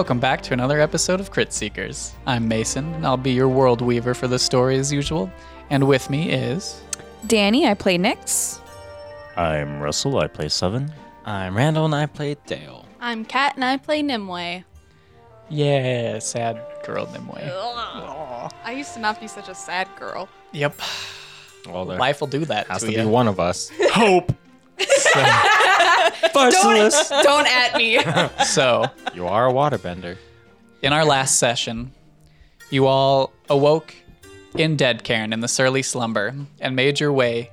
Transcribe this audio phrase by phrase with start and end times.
[0.00, 2.14] Welcome back to another episode of Crit Seekers.
[2.24, 5.30] I'm Mason, and I'll be your world weaver for the story as usual.
[5.68, 6.80] And with me is.
[7.26, 8.60] Danny, I play Nyx.
[9.36, 10.16] I'm Russell.
[10.16, 10.90] I play Seven.
[11.26, 12.86] I'm Randall and I play Dale.
[12.98, 14.64] I'm Kat and I play Nimue.
[15.50, 17.34] Yeah, sad girl Nimue.
[17.34, 20.30] I used to not be such a sad girl.
[20.52, 20.80] Yep.
[21.66, 22.98] Well, there Life will do that has to, to you.
[23.00, 23.70] be one of us.
[23.92, 24.32] Hope.
[26.34, 26.52] Don't,
[27.22, 27.98] don't at me.
[28.44, 30.16] So, You are a waterbender.
[30.82, 31.92] in our last session,
[32.70, 33.94] you all awoke
[34.56, 37.50] in Dead Cairn in the surly slumber and made your way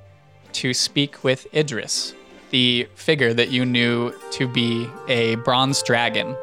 [0.52, 2.14] to speak with Idris,
[2.50, 6.36] the figure that you knew to be a bronze dragon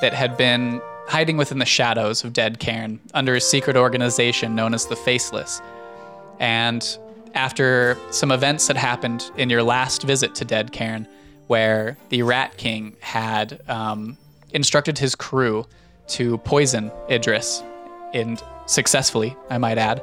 [0.00, 4.74] that had been hiding within the shadows of Dead Cairn under a secret organization known
[4.74, 5.60] as the Faceless.
[6.40, 6.98] And
[7.34, 11.06] after some events had happened in your last visit to Dead Cairn,
[11.46, 14.16] where the Rat King had um,
[14.50, 15.66] instructed his crew
[16.08, 17.62] to poison Idris,
[18.14, 20.02] and successfully, I might add,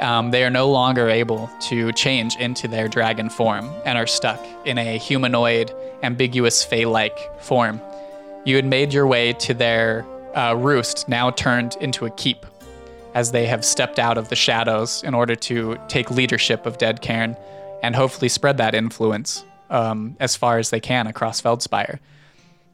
[0.00, 4.44] um, they are no longer able to change into their dragon form and are stuck
[4.64, 7.80] in a humanoid, ambiguous Fey like form.
[8.44, 12.46] You had made your way to their uh, roost, now turned into a keep,
[13.14, 17.00] as they have stepped out of the shadows in order to take leadership of Dead
[17.00, 17.36] Cairn
[17.82, 21.98] and hopefully spread that influence um, as far as they can across Feldspire.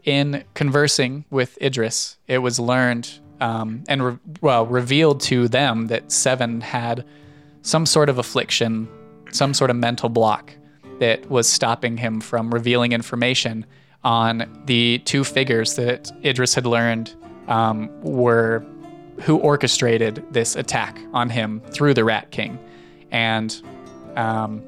[0.04, 6.12] In conversing with Idris, it was learned um, and re- well revealed to them that
[6.12, 7.04] Seven had
[7.62, 8.88] some sort of affliction,
[9.32, 10.52] some sort of mental block
[11.00, 13.66] that was stopping him from revealing information
[14.04, 17.14] on the two figures that Idris had learned
[17.48, 18.64] um, were
[19.22, 22.58] who orchestrated this attack on him through the Rat King.
[23.10, 23.62] And
[24.16, 24.62] um,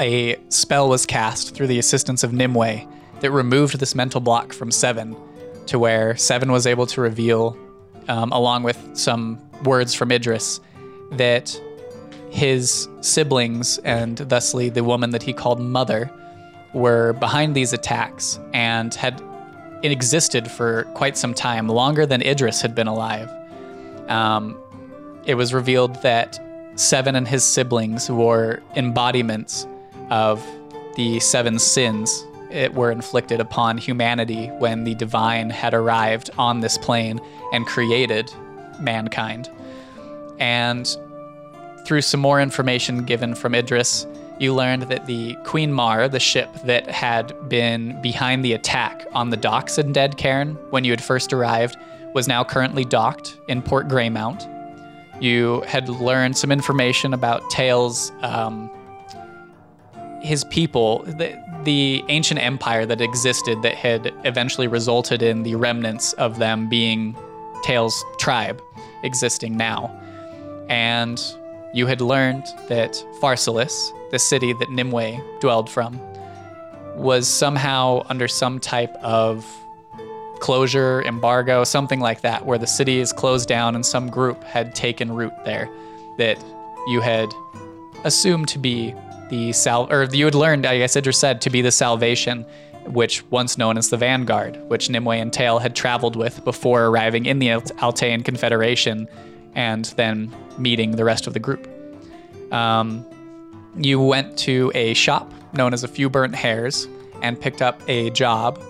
[0.00, 2.86] a spell was cast through the assistance of Nimue
[3.20, 5.16] that removed this mental block from Seven
[5.66, 7.56] to where Seven was able to reveal,
[8.08, 10.60] um, along with some words from Idris,
[11.12, 11.58] that
[12.30, 16.10] his siblings and thusly the woman that he called Mother
[16.72, 19.22] were behind these attacks and had
[19.82, 23.30] existed for quite some time, longer than Idris had been alive.
[24.08, 24.58] Um,
[25.26, 26.40] it was revealed that
[26.74, 29.66] Seven and his siblings were embodiments
[30.10, 30.44] of
[30.96, 36.76] the seven sins it were inflicted upon humanity when the divine had arrived on this
[36.76, 37.20] plane
[37.52, 38.32] and created
[38.78, 39.50] mankind.
[40.38, 40.86] And
[41.86, 44.06] through some more information given from Idris,
[44.38, 49.30] you learned that the Queen Mar, the ship that had been behind the attack on
[49.30, 51.76] the docks in Dead Cairn when you had first arrived,
[52.14, 54.48] was now currently docked in Port Greymount.
[55.20, 58.70] You had learned some information about Tails, um,
[60.22, 66.12] his people, the, the ancient empire that existed that had eventually resulted in the remnants
[66.14, 67.16] of them being
[67.62, 68.62] Tails' tribe
[69.02, 69.96] existing now.
[70.68, 71.20] And
[71.74, 76.00] you had learned that Pharsalus, the city that Nimue dwelled from,
[76.94, 79.44] was somehow under some type of
[80.40, 84.74] closure, embargo, something like that, where the city is closed down and some group had
[84.74, 85.70] taken root there
[86.18, 86.42] that
[86.88, 87.32] you had
[88.04, 88.94] assumed to be
[89.32, 92.44] the sal or you had learned, I guess Idris said, to be the salvation,
[92.84, 97.24] which once known as the Vanguard, which Nimue and Tail had traveled with before arriving
[97.24, 99.08] in the Alt- Altean Confederation
[99.54, 101.66] and then meeting the rest of the group.
[102.52, 103.06] Um,
[103.74, 106.86] you went to a shop known as a Few Burnt Hairs
[107.22, 108.62] and picked up a job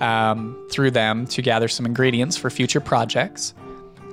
[0.00, 3.52] um, through them to gather some ingredients for future projects.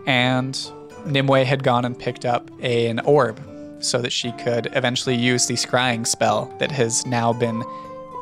[0.06, 0.60] And
[1.06, 3.40] Nimue had gone and picked up an orb
[3.84, 7.64] so that she could eventually use the scrying spell that has now been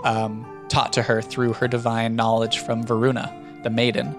[0.04, 4.16] um, taught to her through her divine knowledge from Varuna, the maiden.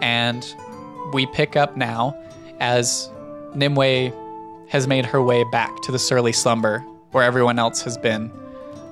[0.00, 0.54] And
[1.12, 2.16] we pick up now
[2.60, 3.10] as
[3.54, 4.12] Nimue
[4.68, 6.78] has made her way back to the surly slumber
[7.10, 8.30] where everyone else has been,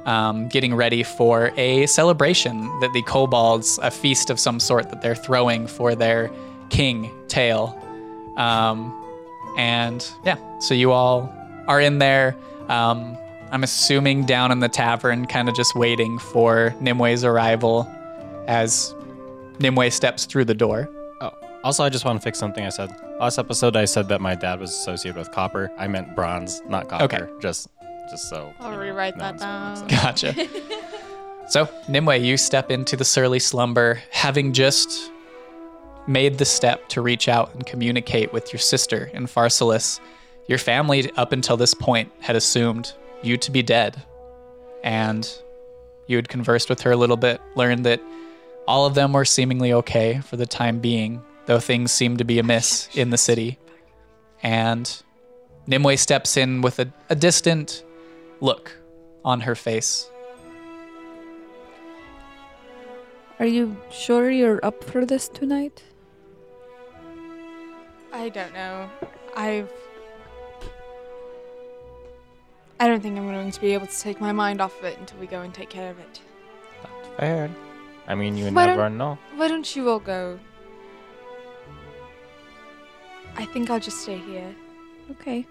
[0.04, 5.00] um, getting ready for a celebration that the kobolds, a feast of some sort that
[5.00, 6.30] they're throwing for their
[6.68, 7.76] king, Tail.
[8.36, 8.94] Um,
[9.56, 11.32] and yeah, so you all
[11.66, 12.36] are in there.
[12.68, 13.16] Um,
[13.50, 17.88] I'm assuming down in the tavern, kind of just waiting for Nimue's arrival
[18.46, 18.94] as
[19.58, 20.88] Nimue steps through the door.
[21.20, 21.32] Oh,
[21.64, 22.90] also, I just want to fix something I said.
[23.18, 25.70] Last episode, I said that my dad was associated with copper.
[25.76, 27.04] I meant bronze, not copper.
[27.04, 27.26] Okay.
[27.40, 27.68] Just,
[28.10, 28.54] just so.
[28.60, 29.88] I'll you know, rewrite no that one's down.
[29.88, 30.48] Gotcha.
[31.48, 35.10] so, Nimue, you step into the surly slumber, having just
[36.06, 40.00] made the step to reach out and communicate with your sister in Pharsalis.
[40.46, 42.92] Your family, up until this point, had assumed
[43.22, 44.02] you to be dead.
[44.82, 45.30] And
[46.06, 48.00] you had conversed with her a little bit, learned that
[48.66, 52.38] All of them were seemingly okay for the time being, though things seemed to be
[52.38, 53.58] amiss in the city.
[54.44, 54.88] And
[55.66, 57.82] Nimue steps in with a, a distant
[58.40, 58.76] look
[59.24, 60.08] on her face.
[63.40, 65.82] Are you sure you're up for this tonight?
[68.12, 68.88] I don't know.
[69.36, 69.68] I've.
[72.80, 74.98] I don't think I'm going to be able to take my mind off of it
[74.98, 76.20] until we go and take care of it.
[76.82, 77.50] That's fair.
[78.08, 79.18] I mean, you Why never know.
[79.36, 80.40] Why don't you all go?
[83.36, 84.54] I think I'll just stay here.
[85.10, 85.46] Okay.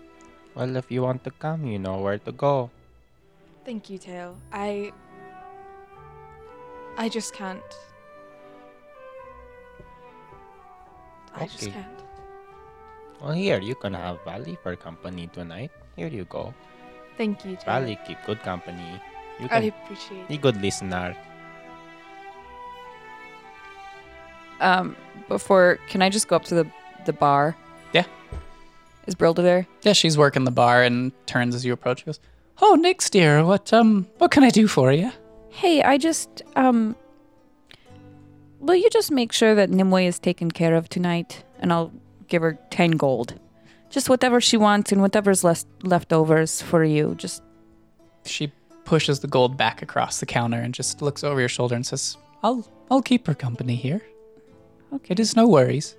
[0.55, 2.71] Well, if you want to come, you know where to go.
[3.63, 4.35] Thank you, Tail.
[4.51, 4.91] I.
[6.97, 7.61] I just can't.
[11.35, 11.99] I just can't.
[13.21, 15.71] Well, here, you can have Valley for company tonight.
[15.95, 16.55] Here you go.
[17.19, 17.65] Thank you, Tail.
[17.65, 19.01] Valley, keep good company.
[19.41, 20.41] You I can appreciate be it.
[20.41, 21.15] good listener.
[24.61, 24.95] Um,
[25.27, 26.65] before, can I just go up to the
[27.05, 27.57] the bar?
[27.91, 28.05] Yeah.
[29.05, 29.67] Is Brilda there?
[29.83, 32.05] Yeah, she's working the bar and turns as you approach.
[32.05, 32.21] Goes,
[32.61, 35.11] "Oh, Nyx dear, what um, what can I do for you?"
[35.49, 36.95] Hey, I just um.
[38.61, 41.91] Will you just make sure that Nimue is taken care of tonight, and I'll
[42.29, 43.33] give her ten gold,
[43.89, 47.15] just whatever she wants and whatever's left leftovers for you.
[47.17, 47.41] Just
[48.25, 48.51] She
[48.85, 52.17] pushes the gold back across the counter and just looks over your shoulder and says,
[52.43, 54.01] "I'll I'll keep her company here.
[54.93, 55.11] okay.
[55.13, 55.95] It is no worries."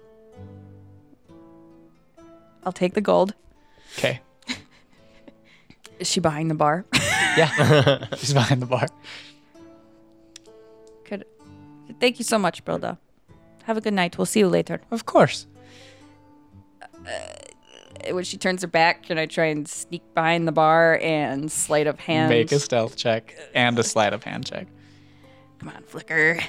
[2.64, 3.34] I'll take the gold.
[3.96, 4.20] Okay.
[5.98, 6.84] Is she behind the bar?
[7.36, 8.06] Yeah.
[8.16, 8.86] she's behind the bar.
[11.08, 11.24] Good.
[12.00, 12.98] Thank you so much, Brilda.
[13.64, 14.18] Have a good night.
[14.18, 14.80] We'll see you later.
[14.90, 15.46] Of course.
[16.82, 17.18] Uh,
[18.12, 21.86] When she turns her back, can I try and sneak behind the bar and sleight
[21.86, 22.30] of hand?
[22.30, 24.66] Make a stealth check and a sleight of hand check.
[25.58, 26.40] Come on, Flicker.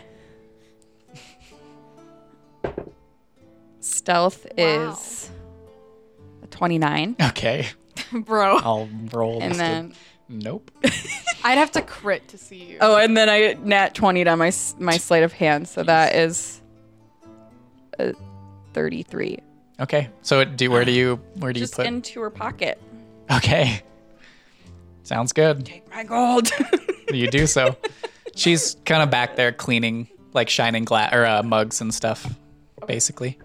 [3.79, 4.91] Stealth Wow.
[4.91, 5.31] is
[6.43, 7.15] a 29.
[7.29, 7.67] Okay.
[8.13, 9.41] Bro, I'll roll.
[9.41, 9.93] And this to- then,
[10.29, 10.71] nope.
[11.43, 12.77] I'd have to crit to see you.
[12.81, 15.67] oh, and then I nat 20 on my my sleight of hand.
[15.67, 16.61] So that is
[17.99, 18.13] a
[18.73, 19.39] 33.
[19.81, 20.09] Okay.
[20.21, 21.85] So do where do you where do you Just put?
[21.87, 22.79] into her pocket.
[23.31, 23.81] Okay.
[25.03, 25.65] Sounds good.
[25.65, 26.49] Take my gold.
[27.11, 27.75] You do so.
[28.35, 32.25] She's kind of back there cleaning like shining glass or uh, mugs and stuff,
[32.87, 33.37] basically.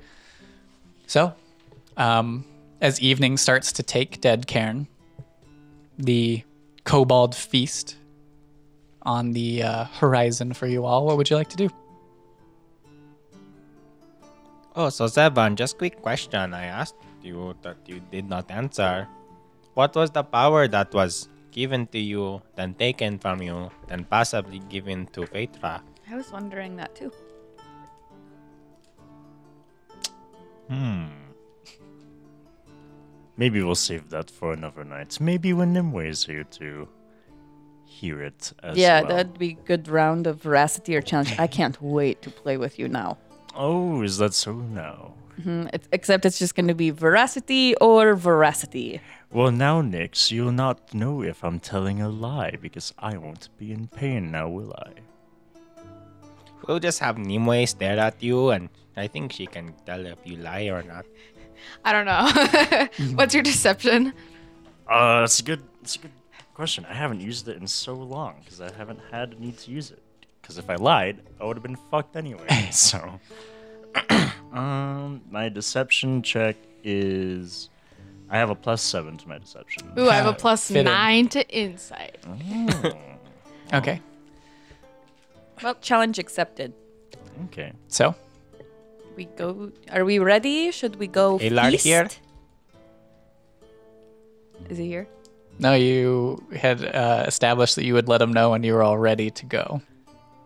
[1.09, 1.35] So,
[1.97, 2.44] um,
[2.81, 4.87] as evening starts to take dead Cairn,
[5.99, 6.44] the
[6.85, 7.97] kobold feast
[9.03, 11.06] on the uh, horizon for you all.
[11.06, 11.69] What would you like to do?
[14.78, 19.08] Oh, so Seven, just quick question I asked you that you did not answer.
[19.73, 24.58] What was the power that was given to you, then taken from you, then possibly
[24.69, 25.82] given to Phaedra?
[26.11, 27.11] I was wondering that too.
[30.69, 31.06] Hmm.
[33.39, 35.19] Maybe we'll save that for another night.
[35.20, 36.86] Maybe when Nimue is here to
[37.86, 39.08] hear it as yeah, well.
[39.08, 41.39] that'd be good round of veracity or challenge.
[41.39, 43.17] I can't wait to play with you now.
[43.56, 45.15] Oh, is that so now?
[45.41, 45.67] Mm-hmm.
[45.69, 49.01] it's- Except it's just going to be veracity or veracity.
[49.32, 53.72] Well, now, Nyx, you'll not know if I'm telling a lie because I won't be
[53.72, 54.93] in pain now, will I?
[56.67, 60.36] We'll just have Nimue stare at you, and I think she can tell if you
[60.36, 61.06] lie or not.
[61.84, 62.27] I don't know.
[63.17, 64.13] What's your deception?
[64.89, 66.13] Uh, it's a good, it's a good
[66.55, 66.86] question.
[66.89, 69.91] I haven't used it in so long because I haven't had a need to use
[69.91, 70.03] it.
[70.46, 72.69] Because if I lied, I would have been fucked anyway.
[72.70, 73.19] so,
[74.53, 77.69] um, my deception check is,
[78.31, 79.91] I have a plus seven to my deception.
[79.98, 82.19] Ooh, I have a plus fit nine to insight.
[83.74, 84.00] Okay.
[85.65, 86.72] Well, challenge accepted.
[87.46, 87.72] Okay.
[87.88, 88.15] So,
[89.17, 89.72] We go.
[89.91, 90.70] Are we ready?
[90.70, 91.84] Should we go Alar feast?
[91.84, 92.08] here?
[94.70, 95.08] Is he here?
[95.58, 98.96] no, you had uh, established that you would let him know when you were all
[98.96, 99.82] ready to go.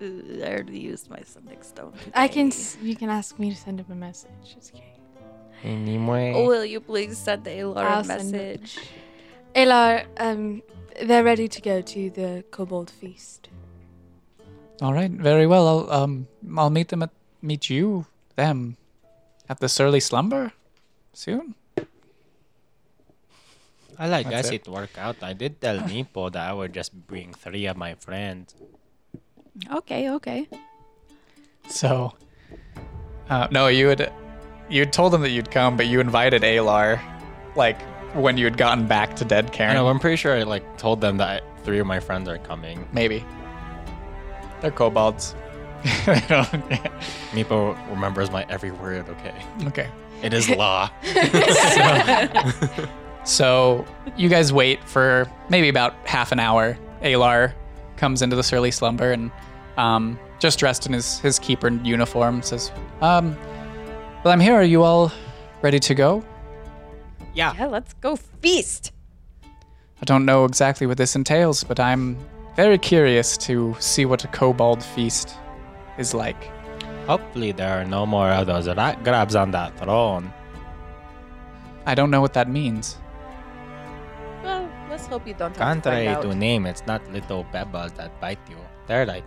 [0.01, 1.93] Uh, I already used my sending stone.
[2.15, 2.49] I can.
[2.49, 4.57] s- You can ask me to send him a message.
[4.57, 4.95] It's okay.
[5.61, 6.47] Hey, Nimue.
[6.47, 8.79] Will you please send Alar I'll a message?
[9.55, 10.63] Alar, um,
[11.03, 13.49] they're ready to go to the kobold feast.
[14.81, 15.69] All right, very well.
[15.69, 16.27] I'll um
[16.57, 17.11] I'll meet them at
[17.43, 18.77] meet you them
[19.51, 20.53] at the surly slumber
[21.13, 21.55] soon.
[23.99, 24.65] Well, I That's guess it.
[24.65, 25.17] it worked out.
[25.23, 28.55] I did tell Meepo that I would just bring three of my friends.
[29.73, 30.49] Okay, okay.
[31.69, 32.13] So,
[33.29, 34.13] uh, no, you had
[34.69, 37.01] you had told them that you'd come, but you invited Alar,
[37.57, 37.81] like
[38.15, 41.01] when you had gotten back to Dead I know, I'm pretty sure I like told
[41.01, 42.87] them that three of my friends are coming.
[42.93, 43.25] Maybe
[44.61, 45.35] they're kobolds.
[46.07, 46.51] They don't-
[47.33, 49.09] Meepo remembers my every word.
[49.09, 49.35] Okay,
[49.67, 49.89] okay.
[50.23, 50.91] it is law.
[53.25, 53.85] So
[54.17, 56.79] you guys wait for maybe about half an hour.
[57.03, 57.53] Alar
[57.97, 59.31] comes into the surly slumber and
[59.81, 62.71] um, just dressed in his, his keeper uniform says,
[63.01, 63.37] um,
[64.23, 64.55] Well, I'm here.
[64.55, 65.11] Are you all
[65.63, 66.23] ready to go?
[67.35, 67.55] yeah.
[67.59, 68.93] Yeah, let's go feast.
[70.03, 72.17] I don't know exactly what this entails, but I'm
[72.57, 75.37] very curious to see what a kobold feast
[75.99, 76.43] is like.
[77.07, 80.33] Hopefully there are no more of those rat grabs on that throne.
[81.87, 82.99] I don't know what that means.
[84.43, 87.93] Well, let's hope you don't have Contrary to find to name, it's not little pebbles
[87.93, 88.57] that bite you.
[88.87, 89.25] They're like,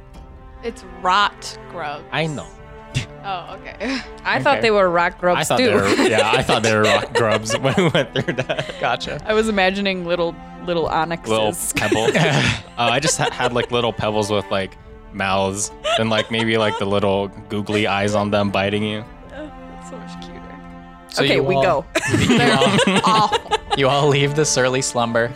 [0.64, 2.06] It's rot grubs.
[2.12, 2.48] I know.
[3.26, 4.00] Oh, okay.
[4.26, 5.68] I thought they were rock grubs I thought too.
[5.68, 8.76] they were, yeah, I thought they were rock grubs when we went through that.
[8.82, 9.18] Gotcha.
[9.26, 11.30] I was imagining little little onyxes.
[11.30, 12.14] Little pebbles.
[12.18, 14.78] uh, I just ha- had like little pebbles with like
[15.14, 19.06] mouths and like maybe like the little googly eyes on them biting you.
[19.30, 20.60] That's so much cuter.
[21.08, 21.86] So okay, you we all- go.
[22.20, 23.52] you all- Awful.
[23.78, 25.32] You all leave the surly slumber,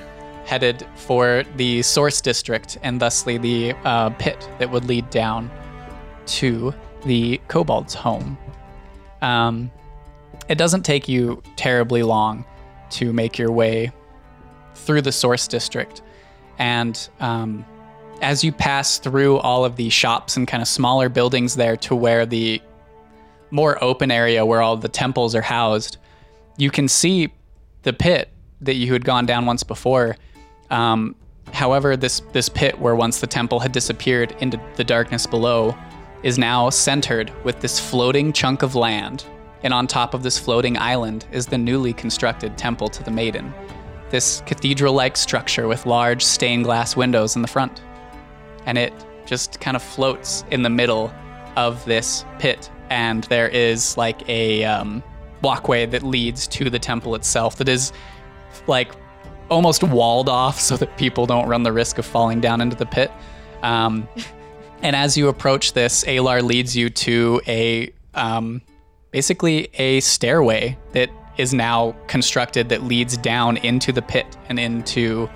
[0.47, 5.51] headed for the source district and thusly the uh, pit that would lead down
[6.25, 6.73] to
[7.05, 8.37] the kobold's home.
[9.21, 9.69] Um,
[10.47, 12.45] it doesn't take you terribly long
[12.91, 13.91] to make your way
[14.73, 16.01] through the source district.
[16.57, 17.65] And um,
[18.21, 21.93] as you pass through all of the shops and kind of smaller buildings there to
[21.95, 22.61] where the
[23.51, 25.97] more open area where all the temples are housed,
[26.57, 27.33] you can see
[27.83, 28.29] the pit
[28.61, 30.15] that you had gone down once before.
[30.69, 31.15] Um,
[31.53, 35.75] however, this this pit where once the temple had disappeared into the darkness below
[36.23, 39.25] is now centered with this floating chunk of land,
[39.63, 43.53] and on top of this floating island is the newly constructed temple to the maiden.
[44.09, 47.81] This cathedral-like structure with large stained glass windows in the front,
[48.65, 48.93] and it
[49.25, 51.13] just kind of floats in the middle
[51.55, 55.03] of this pit, and there is like a um,
[55.41, 57.91] walkway that leads to the temple itself that is
[58.67, 58.91] like
[59.49, 62.85] almost walled off so that people don't run the risk of falling down into the
[62.85, 63.11] pit.
[63.63, 64.07] Um,
[64.81, 68.61] and as you approach this, Alar leads you to a um,
[69.11, 75.29] basically a stairway that is now constructed that leads down into the pit and into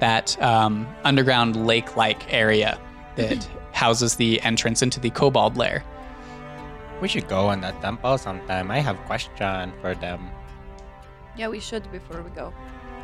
[0.00, 2.78] that um, underground lake-like area
[3.16, 5.84] that houses the entrance into the kobold lair.
[7.00, 8.70] We should go in that temple sometime.
[8.70, 10.30] I have question for them.
[11.36, 12.52] yeah, we should before we go.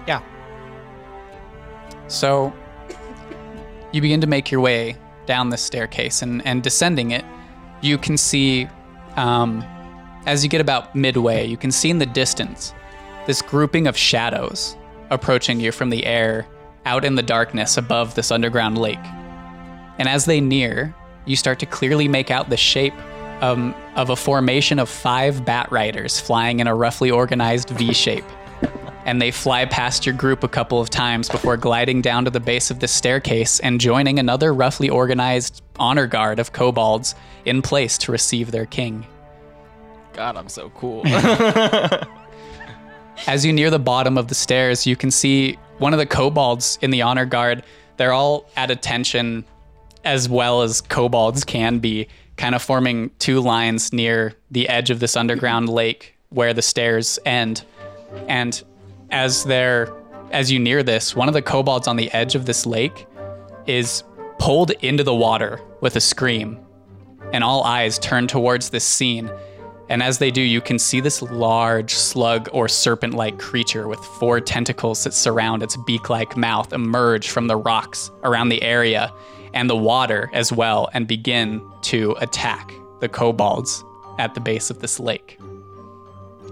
[0.06, 0.22] Yeah.
[2.08, 2.52] So
[3.92, 4.96] you begin to make your way
[5.26, 7.24] down this staircase and, and descending it,
[7.80, 8.68] you can see,
[9.16, 9.64] um,
[10.26, 12.74] as you get about midway, you can see in the distance
[13.26, 14.76] this grouping of shadows
[15.10, 16.46] approaching you from the air
[16.86, 18.98] out in the darkness above this underground lake.
[19.98, 20.94] And as they near,
[21.24, 22.94] you start to clearly make out the shape
[23.40, 28.24] um, of a formation of five bat riders flying in a roughly organized V shape
[29.04, 32.40] and they fly past your group a couple of times before gliding down to the
[32.40, 37.98] base of the staircase and joining another roughly organized honor guard of kobolds in place
[37.98, 39.06] to receive their king.
[40.14, 41.02] God, I'm so cool.
[43.26, 46.78] As you near the bottom of the stairs, you can see one of the kobolds
[46.82, 47.62] in the honor guard.
[47.96, 49.44] They're all at attention
[50.04, 55.00] as well as kobolds can be, kind of forming two lines near the edge of
[55.00, 57.64] this underground lake where the stairs end.
[58.28, 58.62] And
[59.14, 59.94] as they're
[60.32, 63.06] as you near this, one of the kobolds on the edge of this lake
[63.66, 64.02] is
[64.40, 66.58] pulled into the water with a scream.
[67.32, 69.30] And all eyes turn towards this scene.
[69.88, 74.00] And as they do, you can see this large slug or serpent like creature with
[74.00, 79.12] four tentacles that surround its beak like mouth emerge from the rocks around the area
[79.52, 83.84] and the water as well and begin to attack the kobolds
[84.18, 85.38] at the base of this lake.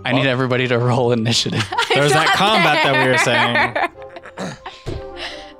[0.05, 1.65] I need everybody to roll initiative.
[1.95, 3.77] There's that combat that we were saying.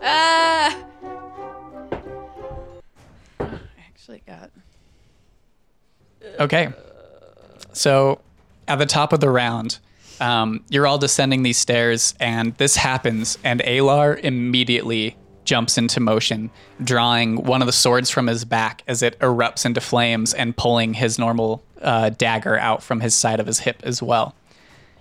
[0.03, 0.79] Ah.
[3.41, 4.51] I actually got.
[6.41, 6.73] Okay.
[7.73, 8.21] So
[8.69, 9.79] at the top of the round,
[10.21, 16.51] um, you're all descending these stairs, and this happens, and Alar immediately jumps into motion,
[16.83, 20.95] drawing one of the swords from his back as it erupts into flames and pulling
[20.95, 24.35] his normal uh, dagger out from his side of his hip as well.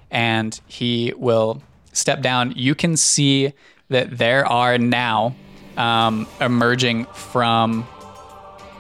[0.10, 1.62] And he will
[1.94, 2.54] step down.
[2.56, 3.54] You can see
[3.90, 5.36] that there are now
[5.78, 7.88] um, emerging from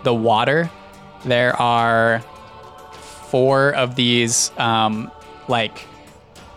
[0.03, 0.69] the water.
[1.25, 2.23] There are
[3.29, 5.11] four of these um,
[5.47, 5.87] like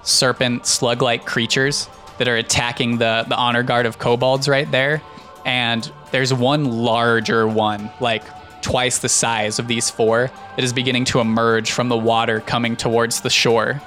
[0.02, 5.02] serpent slug-like creatures that are attacking the the honor guard of kobolds right there
[5.44, 8.22] and there's one larger one like
[8.64, 12.76] twice the size of these four that is beginning to emerge from the water coming
[12.76, 13.80] towards the shore.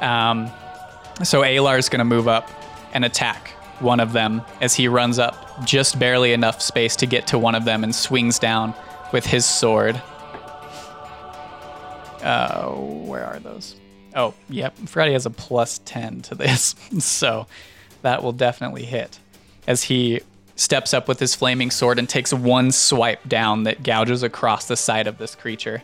[0.00, 0.48] Um,
[1.24, 2.48] so Alar is going to move up
[2.94, 3.48] and attack
[3.80, 7.56] one of them as he runs up just barely enough space to get to one
[7.56, 8.74] of them and swings down
[9.12, 10.00] with his sword.
[12.22, 13.74] Uh, where are those?
[14.14, 14.76] Oh, yep.
[14.86, 17.48] Freddy has a plus 10 to this, so
[18.02, 19.18] that will definitely hit
[19.66, 20.20] as he
[20.60, 24.76] steps up with his flaming sword and takes one swipe down that gouges across the
[24.76, 25.82] side of this creature.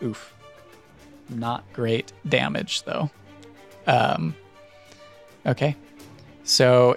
[0.00, 0.32] Oof.
[1.28, 3.10] Not great damage, though.
[3.88, 4.36] Um,
[5.44, 5.74] okay.
[6.44, 6.96] So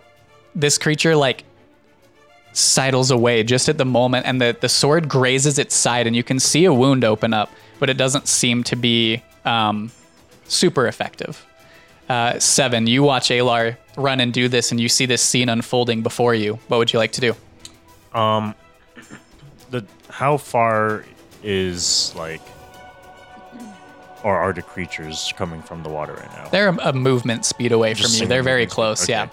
[0.53, 1.43] this creature, like,
[2.51, 6.23] sidles away just at the moment, and the, the sword grazes its side, and you
[6.23, 9.91] can see a wound open up, but it doesn't seem to be um,
[10.47, 11.47] super effective.
[12.09, 16.01] Uh, seven, you watch Alar run and do this, and you see this scene unfolding
[16.01, 16.59] before you.
[16.67, 17.35] What would you like to do?
[18.17, 18.55] Um,
[19.69, 21.05] the how far
[21.43, 22.41] is like,
[24.23, 26.49] or are the creatures coming from the water right now?
[26.49, 28.27] They're a, a movement speed away Just from you.
[28.27, 29.03] They're very speed, close.
[29.03, 29.29] okay.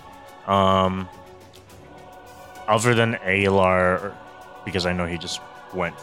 [0.47, 0.85] Yeah.
[0.85, 1.09] Um,
[2.69, 4.15] other than Alar,
[4.67, 5.41] because I know he just
[5.73, 5.95] went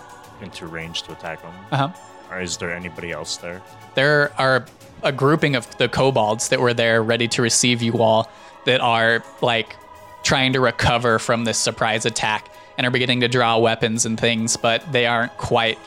[0.42, 1.54] into range to attack him.
[1.72, 1.90] Uh huh.
[2.32, 3.62] Or is there anybody else there?
[3.94, 4.66] There are
[5.04, 8.30] a grouping of the kobolds that were there ready to receive you all
[8.66, 9.76] that are like
[10.24, 14.56] trying to recover from this surprise attack and are beginning to draw weapons and things,
[14.58, 15.78] but they aren't quite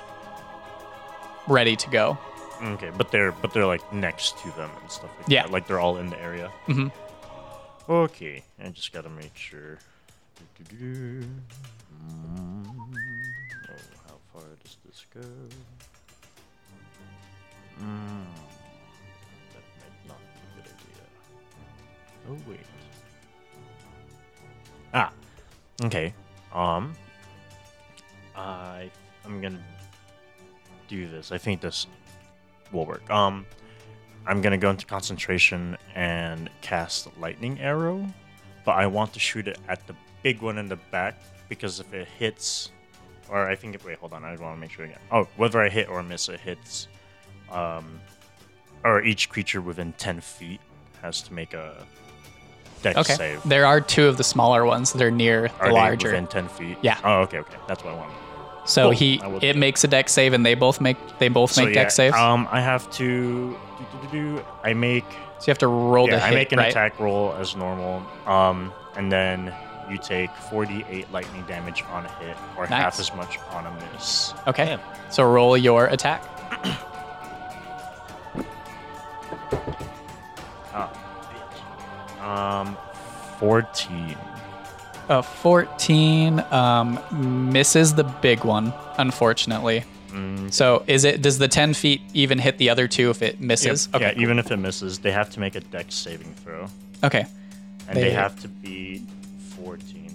[1.49, 2.19] ready to go.
[2.63, 5.43] Okay, but they're but they're like next to them and stuff like Yeah.
[5.43, 5.53] that.
[5.53, 6.51] Like they're all in the area.
[6.67, 6.91] Mhm.
[7.89, 9.79] Okay, I just gotta make sure.
[10.75, 11.29] Mm.
[13.69, 13.73] Oh,
[14.07, 15.21] how far does this go?
[17.83, 18.25] Mm.
[22.29, 22.61] Oh wait.
[24.95, 25.13] Ah.
[25.85, 26.15] Okay.
[26.53, 26.95] Um.
[28.35, 28.91] I
[29.25, 29.63] I'm gonna
[30.89, 31.33] do this.
[31.33, 31.87] I think this
[32.73, 33.09] will work.
[33.11, 33.47] Um,
[34.27, 38.07] I'm gonna go into concentration and cast lightning arrow,
[38.65, 41.93] but I want to shoot it at the big one in the back because if
[41.95, 42.71] it hits,
[43.29, 44.99] or I think if wait, hold on, I want to make sure again.
[45.11, 46.89] Oh, whether I hit or miss, it hits.
[47.51, 48.01] Um,
[48.85, 50.61] or each creature within ten feet
[51.03, 51.87] has to make a
[52.95, 53.15] dex Okay.
[53.17, 53.43] save.
[53.45, 56.09] There are two of the smaller ones that are near Are the they larger.
[56.09, 56.79] within ten feet?
[56.83, 56.99] Yeah.
[57.05, 58.13] Oh, okay, okay, that's what I want.
[58.65, 58.91] So Cool.
[58.93, 61.65] he I will- it makes a dex save and they both make they both So
[61.65, 62.17] make yeah, dex saves.
[62.17, 63.51] Um, I have to.
[63.51, 63.57] Do,
[64.03, 65.05] do, do, do, I make
[65.39, 66.71] so you have to roll yeah, to I hit, make an right?
[66.71, 68.03] attack roll as normal.
[68.27, 69.55] Um, and then
[69.91, 74.35] you take 48 lightning damage on a hit, or half as much on a miss.
[74.49, 74.79] Okay.
[75.11, 76.25] So roll your attack.
[82.27, 82.77] Um,
[83.39, 84.17] 14.
[85.09, 86.99] A 14 um,
[87.53, 89.85] misses the big one, unfortunately.
[90.11, 93.41] Mm, So is it does the 10 feet even hit the other two if it
[93.41, 93.87] misses?
[93.93, 94.15] yep, Okay.
[94.17, 96.67] Yeah, even if it misses, they have to make a dex saving throw,
[97.05, 97.27] Okay.
[97.89, 99.03] and They- they, have to be
[99.57, 100.11] 14.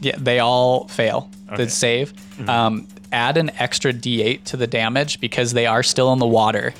[0.00, 1.64] Yeah, they all fail Okay.
[1.64, 2.12] the save.
[2.48, 6.72] Um, add an extra d8 to the damage because they are still in the water.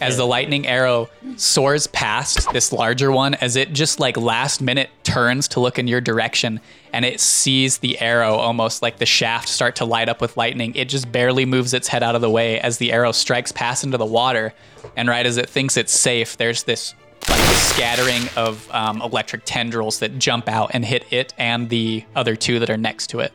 [0.00, 4.90] As the lightning arrow soars past this larger one, as it just like last minute
[5.02, 6.60] turns to look in your direction
[6.92, 10.74] and it sees the arrow almost like the shaft start to light up with lightning,
[10.74, 13.84] it just barely moves its head out of the way as the arrow strikes past
[13.84, 14.54] into the water.
[14.96, 16.94] And right as it thinks it's safe, there's this
[17.28, 22.36] like scattering of um, electric tendrils that jump out and hit it and the other
[22.36, 23.32] two that are next to it.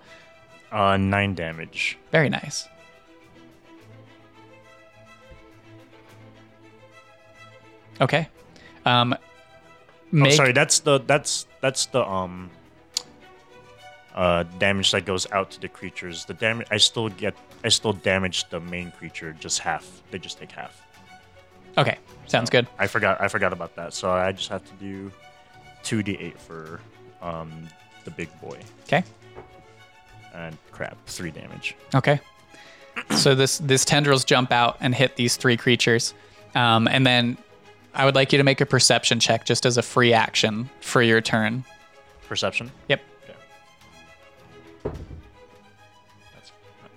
[0.71, 1.97] Uh, nine damage.
[2.11, 2.67] Very nice.
[8.01, 8.27] Okay.
[8.85, 9.15] Um,
[10.15, 12.51] Oh, sorry, that's the that's that's the um
[14.13, 16.25] uh damage that goes out to the creatures.
[16.25, 20.03] The damage I still get I still damage the main creature just half.
[20.11, 20.85] They just take half.
[21.79, 22.67] Okay, sounds good.
[22.77, 23.93] I forgot I forgot about that.
[23.95, 25.11] So I just have to do
[25.83, 26.79] 2d8 for
[27.23, 27.67] um
[28.05, 29.03] the big boy Okay.
[30.35, 31.75] and crap, 3 damage.
[31.95, 32.19] Okay.
[33.17, 36.13] So this this tendrils jump out and hit these three creatures,
[36.53, 37.37] um, and then
[37.93, 41.01] I would like you to make a perception check just as a free action for
[41.01, 41.63] your turn.
[42.27, 42.71] Perception.
[42.89, 43.01] Yep.
[43.23, 43.33] Okay.
[46.33, 46.89] That's okay.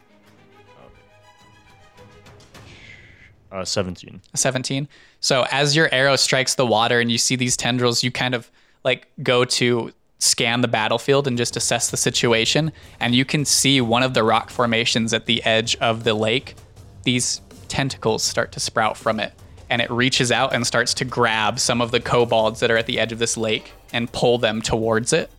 [3.53, 4.21] Uh 17.
[4.35, 4.89] 17.
[5.21, 8.51] So as your arrow strikes the water and you see these tendrils, you kind of
[8.85, 12.73] like go to scan the battlefield and just assess the situation.
[13.01, 16.55] And you can see one of the rock formations at the edge of the lake.
[17.03, 19.35] These tentacles start to sprout from it.
[19.69, 22.87] And it reaches out and starts to grab some of the kobolds that are at
[22.87, 25.31] the edge of this lake and pull them towards it.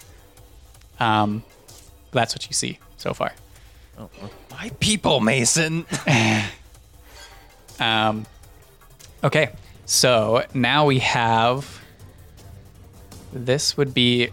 [0.99, 1.43] Um,
[2.11, 3.31] That's what you see so far.
[3.97, 4.09] Oh,
[4.51, 5.85] My people, Mason.
[7.79, 8.25] Um,
[9.23, 9.49] okay,
[9.85, 11.81] so now we have.
[13.33, 14.29] This would be.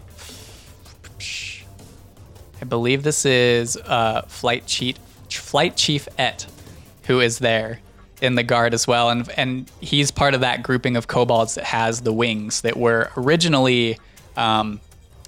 [2.60, 4.96] I believe this is uh, flight chief,
[5.28, 6.46] flight chief Et,
[7.04, 7.80] who is there
[8.24, 11.64] in the guard as well, and and he's part of that grouping of kobolds that
[11.64, 13.98] has the wings that were originally
[14.36, 14.80] um,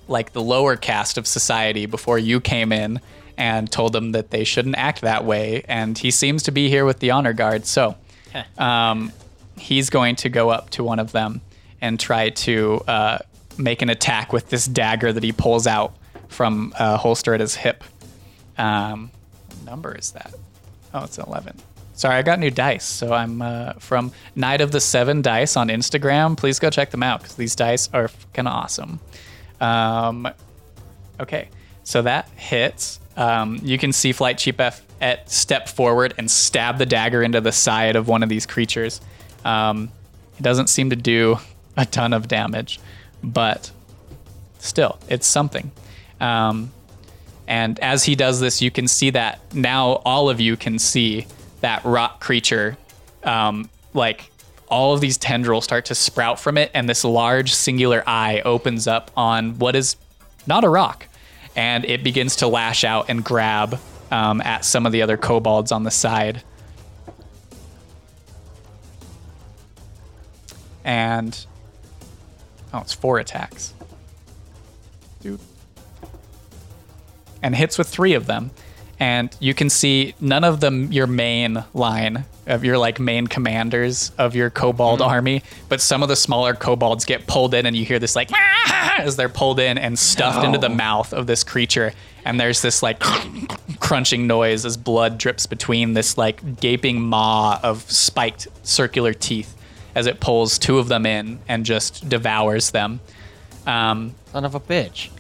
[0.09, 3.01] like the lower caste of society before you came in
[3.37, 5.63] and told them that they shouldn't act that way.
[5.69, 7.97] And he seems to be here with the honor guard, so
[8.59, 9.13] um,
[9.59, 11.43] he's going to go up to one of them
[11.81, 13.19] and try to uh,
[13.59, 15.95] make an attack with this dagger that he pulls out
[16.29, 17.85] from a holster at his hip.
[18.57, 19.11] Um,
[19.49, 20.35] what number is that?
[20.95, 21.59] Oh, it's an 11.
[21.97, 22.85] Sorry, I got new dice.
[22.85, 26.37] So I'm uh, from Night of the Seven Dice on Instagram.
[26.37, 29.01] Please go check them out because these dice are kind of awesome.
[29.63, 30.29] Um,
[31.19, 31.49] okay,
[31.85, 33.01] so that hits.
[33.17, 37.41] Um, you can see Flight Chief F at step forward and stab the dagger into
[37.41, 39.01] the side of one of these creatures.
[39.43, 39.91] Um,
[40.39, 41.39] it doesn't seem to do
[41.79, 42.79] a ton of damage,
[43.23, 43.71] but
[44.59, 45.73] still, it's something.
[46.21, 46.73] Um,
[47.49, 51.27] and as he does this, you can see that now all of you can see
[51.61, 52.77] that rock creature,
[53.25, 54.31] um, like
[54.69, 58.87] all of these tendrils start to sprout from it, and this large singular eye opens
[58.87, 59.97] up on what is
[60.47, 61.07] not a rock,
[61.55, 63.79] and it begins to lash out and grab
[64.11, 66.43] um, at some of the other kobolds on the side.
[70.85, 71.47] And
[72.73, 73.75] oh, it's four attacks.
[75.21, 75.41] Dude.
[77.43, 78.53] And hits with three of them.
[78.99, 84.13] And you can see none of them your main line of your like main commanders
[84.17, 87.85] of your kobold army, but some of the smaller kobolds get pulled in and you
[87.85, 88.31] hear this like
[88.99, 91.93] as they're pulled in and stuffed into the mouth of this creature.
[92.25, 93.01] And there's this like
[93.81, 99.55] crunching noise as blood drips between this like gaping maw of spiked circular teeth
[99.95, 103.01] as it pulls two of them in and just devours them.
[103.67, 105.11] Um, Son of a bitch.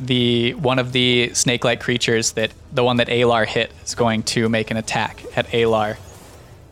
[0.00, 4.48] The one of the snake-like creatures that the one that Alar hit is going to
[4.48, 5.96] make an attack at Alar,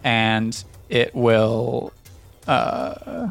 [0.05, 1.93] and it will.
[2.47, 3.31] Uh,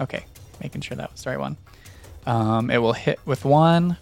[0.00, 0.24] okay,
[0.62, 1.56] making sure that was the right one.
[2.26, 3.96] Um, it will hit with one.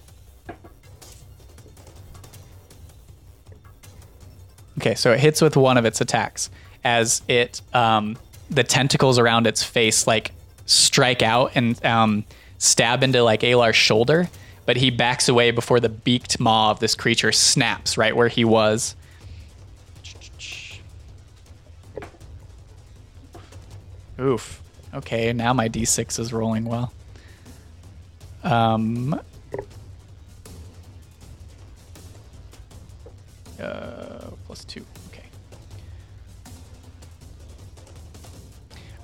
[4.79, 6.51] Okay, so it hits with one of its attacks
[6.85, 8.17] as it um,
[8.49, 10.33] the tentacles around its face like
[10.67, 12.25] strike out and um,
[12.59, 14.29] stab into like Alar's shoulder,
[14.71, 18.45] but he backs away before the beaked maw of this creature snaps right where he
[18.45, 18.95] was.
[24.21, 24.63] Oof.
[24.95, 26.93] Okay, now my d6 is rolling well.
[28.45, 29.21] Um.
[33.61, 34.87] Uh, plus two.
[35.09, 35.25] Okay.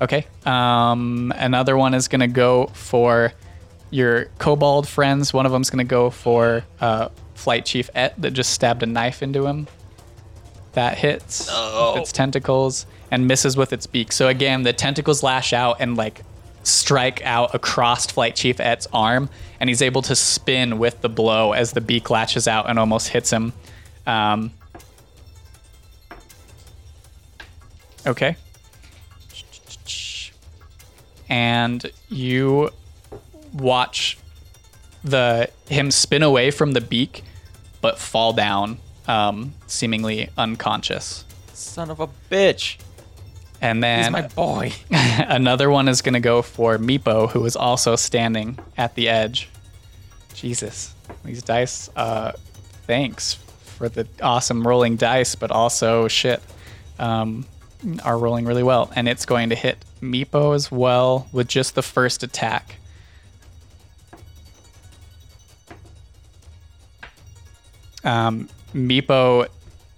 [0.00, 0.26] Okay.
[0.44, 3.33] Um, another one is gonna go for
[3.96, 5.32] your kobold friends.
[5.32, 9.22] One of them's gonna go for uh, Flight Chief Et that just stabbed a knife
[9.22, 9.66] into him.
[10.74, 14.12] That hits with its tentacles and misses with its beak.
[14.12, 16.20] So again, the tentacles lash out and like
[16.62, 21.52] strike out across Flight Chief Et's arm, and he's able to spin with the blow
[21.52, 23.54] as the beak latches out and almost hits him.
[24.06, 24.52] Um,
[28.06, 28.37] okay.
[31.28, 32.70] And you
[33.57, 34.19] watch
[35.05, 37.23] the him spin away from the beak,
[37.81, 41.25] but fall down, um, seemingly unconscious.
[41.53, 42.79] Son of a bitch.
[43.61, 44.73] And He's then my boy.
[44.90, 49.49] another one is going to go for Meepo, who is also standing at the edge.
[50.35, 51.88] Jesus, these dice.
[51.97, 52.33] Uh,
[52.87, 56.42] thanks for the awesome rolling dice, but also shit,
[56.99, 57.47] um,
[58.05, 58.90] are rolling really well.
[58.95, 62.77] And it's going to hit Meepo as well with just the first attack.
[68.07, 69.49] Um, Meepo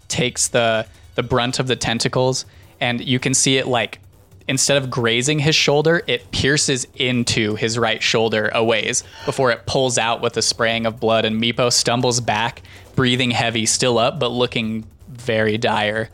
[0.09, 2.47] takes the the brunt of the tentacles,
[2.81, 4.01] and you can see it like
[4.49, 9.67] instead of grazing his shoulder, it pierces into his right shoulder a ways before it
[9.67, 11.25] pulls out with a spraying of blood.
[11.25, 12.63] And Meepo stumbles back,
[12.97, 16.09] breathing heavy, still up, but looking very dire.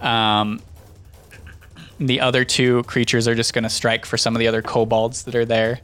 [0.00, 0.60] Um,
[2.00, 5.22] the other two creatures are just going to strike for some of the other kobolds
[5.24, 5.80] that are there.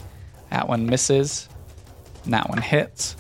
[0.51, 1.49] That one misses,
[2.25, 3.15] and that one hits.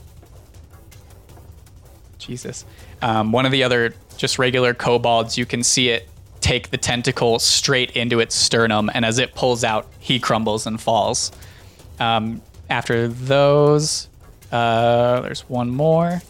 [2.19, 2.65] Jesus.
[3.03, 6.09] Um, one of the other just regular kobolds, you can see it
[6.41, 10.81] take the tentacle straight into its sternum, and as it pulls out, he crumbles and
[10.81, 11.33] falls.
[11.99, 14.09] Um, after those,
[14.51, 16.23] Uh, there's one more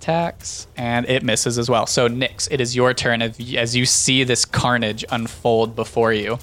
[0.00, 1.86] attacks, and it misses as well.
[1.86, 6.40] So Nyx, it is your turn as as you see this carnage unfold before you.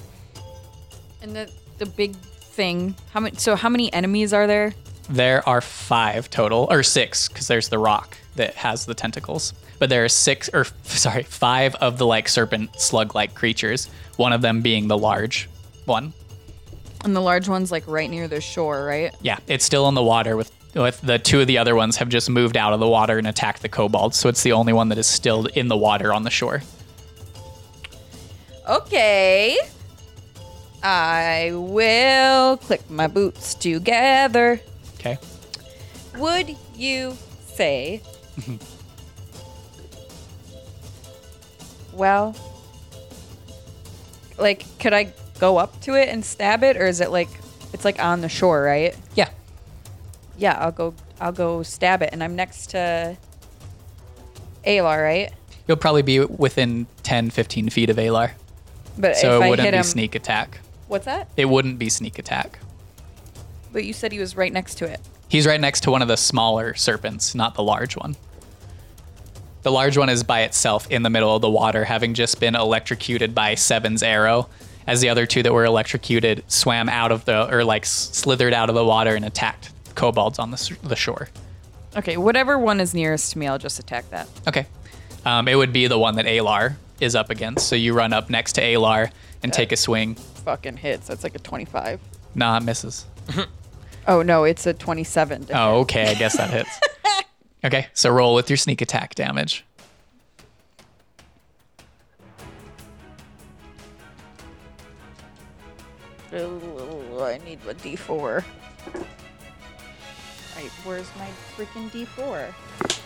[1.20, 2.16] And the the big
[2.56, 2.94] thing.
[3.12, 3.36] How many?
[3.36, 4.72] So how many enemies are there?
[5.10, 9.52] There are five total, or six, because there's the rock that has the tentacles.
[9.78, 13.88] But there are six, or sorry, five of the like serpent slug-like creatures.
[14.16, 15.48] One of them being the large
[15.84, 16.12] one.
[17.04, 19.14] And the large one's like right near the shore, right?
[19.20, 22.08] Yeah, it's still in the water with with the two of the other ones have
[22.08, 24.16] just moved out of the water and attacked the kobolds.
[24.16, 26.62] So it's the only one that is still in the water on the shore.
[28.68, 29.56] Okay.
[30.82, 34.60] I will click my boots together.
[34.94, 35.18] Okay.
[36.16, 37.16] Would you
[37.46, 38.02] say?
[41.92, 42.34] well,
[44.38, 47.28] like, could I go up to it and stab it, or is it like
[47.72, 48.96] it's like on the shore, right?
[49.14, 49.30] Yeah.
[50.36, 50.94] Yeah, I'll go.
[51.20, 53.16] I'll go stab it, and I'm next to
[54.66, 55.32] Alar, right?
[55.66, 58.32] You'll probably be within 10, 15 feet of Alar.
[58.98, 60.60] But So it I wouldn't be him, sneak attack.
[60.88, 61.28] what's that?
[61.36, 62.58] It wouldn't be sneak attack.
[63.72, 65.00] But you said he was right next to it.
[65.34, 68.14] He's right next to one of the smaller serpents, not the large one.
[69.64, 72.54] The large one is by itself in the middle of the water, having just been
[72.54, 74.48] electrocuted by Seven's arrow,
[74.86, 78.68] as the other two that were electrocuted swam out of the, or like slithered out
[78.68, 81.28] of the water and attacked kobolds on the, the shore.
[81.96, 84.28] Okay, whatever one is nearest to me, I'll just attack that.
[84.46, 84.66] Okay.
[85.24, 87.66] Um, it would be the one that Alar is up against.
[87.66, 89.10] So you run up next to Alar
[89.42, 90.14] and take a swing.
[90.14, 91.08] Fucking hits.
[91.08, 91.98] That's like a 25.
[92.36, 93.06] Nah, it misses.
[94.06, 95.48] Oh no, it's a 27.
[95.52, 96.10] Oh, okay.
[96.10, 96.80] I guess that hits.
[97.64, 99.64] Okay, so roll with your sneak attack damage.
[106.32, 108.44] Oh, I need a D4.
[110.56, 112.52] Right, where's my freaking D4?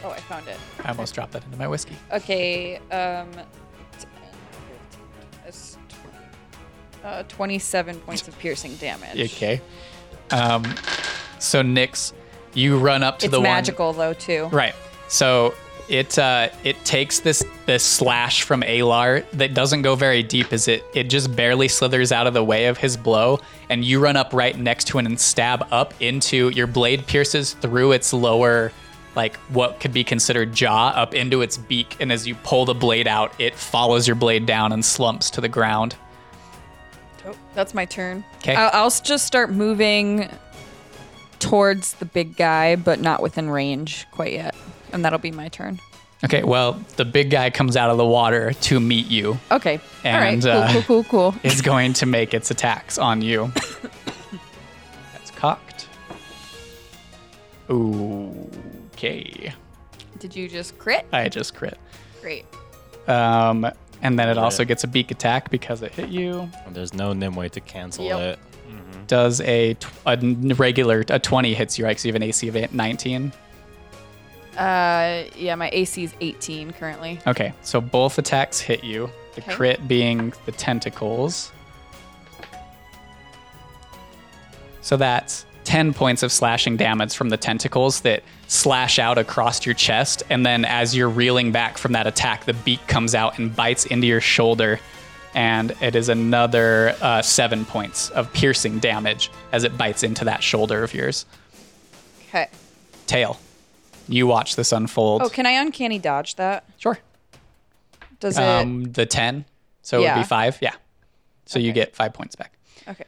[0.03, 0.57] Oh, I found it.
[0.85, 1.97] I almost dropped that into my whiskey.
[2.13, 3.45] Okay, um, 10,
[3.93, 4.09] 15,
[5.45, 6.17] that's 20,
[7.05, 9.33] uh, 27 points of piercing damage.
[9.33, 9.61] Okay.
[10.31, 10.65] Um,
[11.39, 12.13] so Nyx,
[12.55, 13.27] you run up to.
[13.27, 14.49] It's the magical though too.
[14.53, 14.75] Right.
[15.09, 15.55] So
[15.89, 20.69] it uh, it takes this this slash from Alar that doesn't go very deep as
[20.69, 24.17] it it just barely slithers out of the way of his blow, and you run
[24.17, 28.73] up right next to it and stab up into your blade pierces through its lower
[29.17, 32.75] like what could be considered jaw up into its beak and as you pull the
[32.75, 35.97] blade out it follows your blade down and slumps to the ground
[37.29, 38.25] Oh, that's my turn.
[38.43, 38.55] 'Kay.
[38.55, 40.29] I'll, I'll just start moving
[41.39, 44.55] towards the big guy, but not within range quite yet.
[44.93, 45.79] And that'll be my turn.
[46.25, 49.79] okay well the big guy comes out of the water to meet you Okay.
[50.05, 50.41] All right.
[50.43, 51.35] Cool, uh, cool, cool, cool.
[51.45, 53.53] is going to make its attacks on you.
[55.13, 55.87] That's cocked.
[57.71, 59.53] Okay.
[60.19, 61.07] Did you just crit?
[61.13, 61.79] I just crit.
[62.21, 62.45] Great.
[63.07, 63.71] Um,
[64.03, 66.49] and then it also gets a beak attack because it hit you.
[66.71, 68.19] There's no Nimue to cancel Yep.
[68.21, 68.39] it.
[69.07, 71.97] Does a, tw- a n- regular, a 20 hits you, right?
[71.97, 73.33] 'Cause you have an AC of 19.
[74.57, 77.19] Uh, yeah, my AC is 18 currently.
[77.27, 79.09] Okay, so both attacks hit you.
[79.37, 79.55] The Okay.
[79.55, 81.53] crit being the tentacles.
[84.81, 89.75] So that's 10 points of slashing damage from the tentacles that slash out across your
[89.75, 90.23] chest.
[90.31, 93.87] And then as you're reeling back from that attack, the beak comes out and bites
[93.87, 94.81] into your shoulder.
[95.35, 100.43] And it is another uh, seven points of piercing damage as it bites into that
[100.43, 101.27] shoulder of yours.
[102.29, 102.49] Okay.
[103.07, 103.39] Tail.
[104.09, 105.23] You watch this unfold.
[105.23, 106.65] Oh, can I uncanny dodge that?
[106.79, 106.99] Sure.
[108.21, 108.43] Does it?
[108.43, 109.45] Um, the 10.
[109.83, 110.59] So it would be five.
[110.61, 110.75] Yeah.
[111.45, 112.53] So you get five points back.
[112.89, 113.05] okay.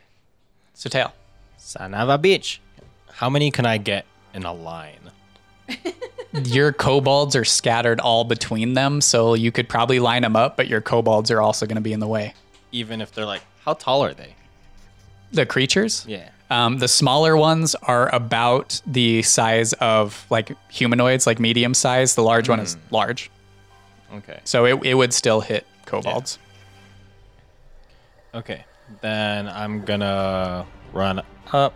[0.75, 1.13] So tail.
[1.57, 2.59] Son of a bitch.
[3.13, 5.11] How many can I get in a line?
[6.45, 10.69] your kobolds are scattered all between them, so you could probably line them up, but
[10.69, 12.35] your kobolds are also going to be in the way.
[12.73, 14.35] Even if they're like, how tall are they?
[15.33, 16.05] The creatures?
[16.09, 16.31] Yeah.
[16.51, 22.17] Um, the smaller ones are about the size of like humanoids, like medium size.
[22.17, 23.31] The large one is large.
[24.13, 24.41] Okay.
[24.43, 26.39] So it, it would still hit kobolds.
[28.35, 28.65] Okay.
[29.01, 31.75] Then I'm gonna run up.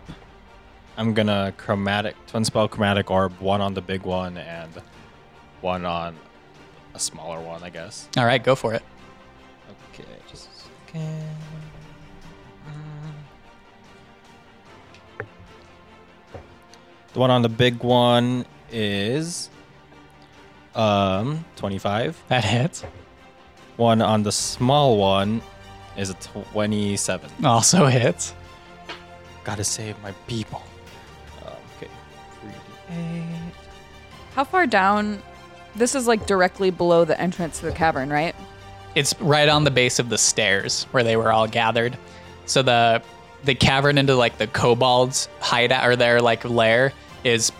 [0.97, 4.71] I'm gonna chromatic twin spell chromatic orb, one on the big one and
[5.61, 6.15] one on
[6.93, 8.07] a smaller one, I guess.
[8.17, 8.83] All right, go for it.
[9.93, 11.25] Okay, just a second.
[17.13, 19.49] The one on the big one is
[20.75, 22.23] um 25.
[22.27, 22.81] That hits.
[23.77, 25.41] One on the small one
[25.97, 27.45] is a 27.
[27.45, 28.33] Also hits.
[29.43, 30.61] Gotta save my people.
[32.91, 33.25] 3d8.
[34.33, 35.21] How far down?
[35.75, 38.35] This is like directly below the entrance to the cavern, right?
[38.95, 41.97] It's right on the base of the stairs where they were all gathered.
[42.45, 43.01] So the
[43.43, 46.93] the cavern into like the kobolds hideout or their like lair
[47.23, 47.51] is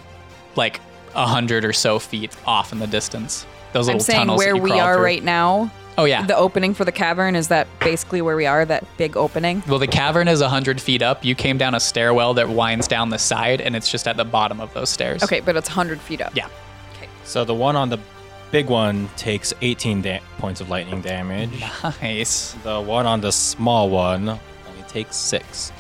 [0.56, 0.80] like
[1.14, 3.46] a hundred or so feet off in the distance.
[3.74, 5.04] Those little I'm saying tunnels where we are through.
[5.04, 5.72] right now.
[5.98, 6.26] Oh yeah.
[6.26, 8.66] The opening for the cavern is that basically where we are.
[8.66, 9.64] That big opening.
[9.68, 11.24] well, the cavern is 100 feet up.
[11.24, 14.26] You came down a stairwell that winds down the side, and it's just at the
[14.26, 15.24] bottom of those stairs.
[15.24, 16.36] Okay, but it's 100 feet up.
[16.36, 16.48] Yeah.
[16.96, 17.08] Okay.
[17.24, 18.00] So the one on the
[18.52, 21.64] big one takes 18 da- points of lightning damage.
[22.02, 22.54] Nice.
[22.64, 25.72] The one on the small one only takes six.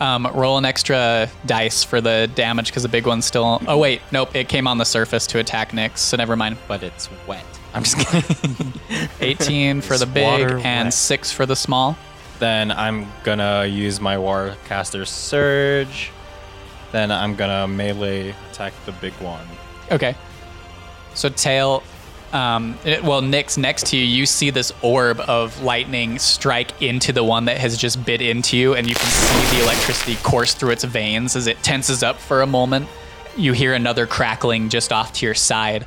[0.00, 3.60] Um, roll an extra dice for the damage because the big one's still.
[3.68, 4.34] Oh wait, nope.
[4.34, 6.58] It came on the surface to attack Nyx, so never mind.
[6.66, 7.44] But it's wet.
[7.74, 8.72] I'm just kidding.
[9.20, 10.94] 18 for the big water and wet?
[10.94, 11.96] six for the small.
[12.38, 16.10] then I'm gonna use my Warcaster Surge.
[16.92, 19.46] Then I'm gonna melee attack the big one.
[19.90, 20.14] Okay.
[21.14, 21.82] So tail.
[22.32, 27.12] Um, it- well, Nyx, next to you, you see this orb of lightning strike into
[27.12, 30.52] the one that has just bit into you, and you can see the electricity course
[30.54, 32.88] through its veins as it tenses up for a moment.
[33.36, 35.82] You hear another crackling just off to your side,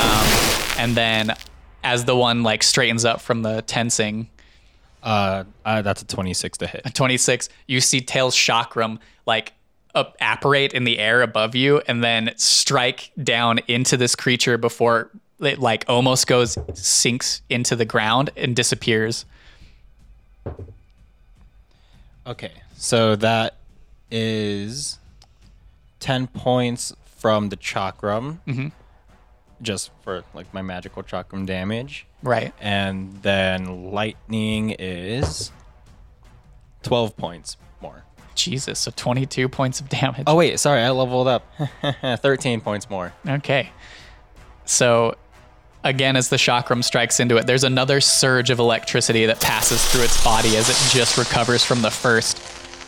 [0.00, 0.26] um,
[0.78, 1.34] and then
[1.84, 4.28] as the one like straightens up from the tensing,
[5.02, 6.82] Uh, uh, that's a 26 to hit.
[6.84, 9.52] a 26, you see Tails chakram like
[9.94, 15.10] up, apparate in the air above you and then strike down into this creature before
[15.40, 19.24] it like almost goes sinks into the ground and disappears.
[22.26, 23.54] Okay, so that
[24.10, 24.98] is
[26.00, 28.70] 10 points from the chakram.
[29.60, 32.06] Just for like my magical chakram damage.
[32.22, 32.52] Right.
[32.60, 35.50] And then lightning is
[36.82, 38.04] 12 points more.
[38.34, 40.24] Jesus, so 22 points of damage.
[40.26, 41.44] Oh, wait, sorry, I leveled up.
[42.02, 43.12] 13 points more.
[43.26, 43.70] Okay.
[44.64, 45.16] So
[45.84, 50.02] again as the chakram strikes into it, there's another surge of electricity that passes through
[50.02, 52.38] its body as it just recovers from the first.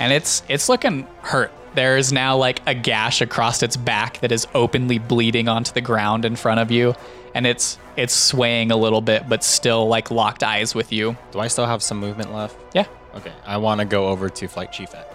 [0.01, 1.53] And it's it's looking hurt.
[1.75, 5.81] There is now like a gash across its back that is openly bleeding onto the
[5.81, 6.95] ground in front of you.
[7.35, 11.17] And it's it's swaying a little bit, but still like locked eyes with you.
[11.31, 12.57] Do I still have some movement left?
[12.75, 12.87] Yeah.
[13.15, 15.13] Okay, I want to go over to Flight Chiefette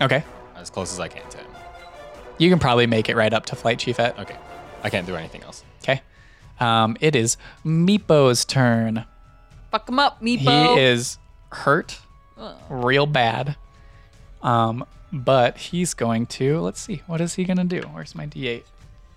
[0.00, 0.22] Okay.
[0.56, 1.46] as close as I can to him.
[2.38, 4.18] You can probably make it right up to Flight Chiefette.
[4.18, 4.36] Okay,
[4.82, 5.62] I can't do anything else.
[5.82, 6.02] Okay.
[6.60, 9.04] Um, it is Meepo's turn.
[9.72, 10.74] Fuck him up, Meepo.
[10.76, 11.18] He is
[11.50, 11.98] hurt
[12.70, 13.56] real bad.
[14.42, 17.80] Um, but he's going to, let's see, what is he going to do?
[17.88, 18.62] Where's my D8?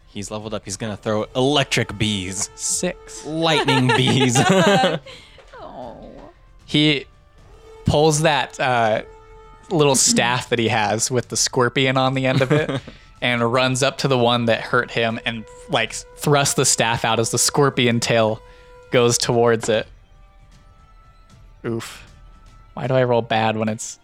[0.07, 0.63] He's leveled up.
[0.63, 3.25] He's gonna throw electric bees, Six.
[3.25, 4.37] lightning bees.
[6.67, 7.05] He
[7.85, 9.03] pulls that uh,
[9.69, 12.81] little staff that he has with the scorpion on the end of it
[13.21, 17.19] and runs up to the one that hurt him and like thrusts the staff out
[17.19, 18.41] as the scorpion tail
[18.91, 19.87] goes towards it.
[21.65, 22.11] Oof.
[22.73, 23.99] Why do I roll bad when it's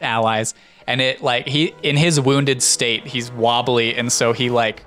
[0.00, 0.54] allies?
[0.86, 4.84] And it like he in his wounded state, he's wobbly and so he like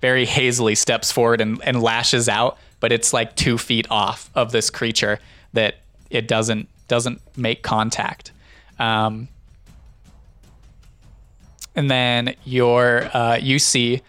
[0.00, 4.52] very hazily steps forward and, and lashes out, but it's like two feet off of
[4.52, 5.18] this creature
[5.54, 5.76] that
[6.10, 8.30] it doesn't doesn't make contact.
[8.78, 9.28] Um,
[11.74, 14.02] and then your uh, you see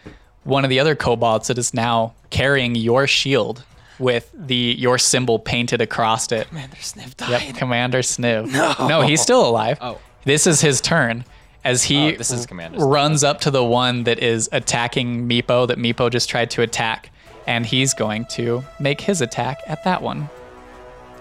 [0.43, 3.63] one of the other kobolds that is now carrying your shield
[3.97, 6.47] with the your symbol painted across it.
[6.49, 8.51] Commander Sniv Yep, Commander Sniv.
[8.79, 9.77] No, no, he's still alive.
[9.81, 9.99] Oh.
[10.25, 11.23] This is his turn
[11.63, 12.47] as he Oh, this is
[12.77, 17.11] runs up to the one that is attacking Meepo that Meepo just tried to attack,
[17.47, 20.29] and he's going to make his attack at that one.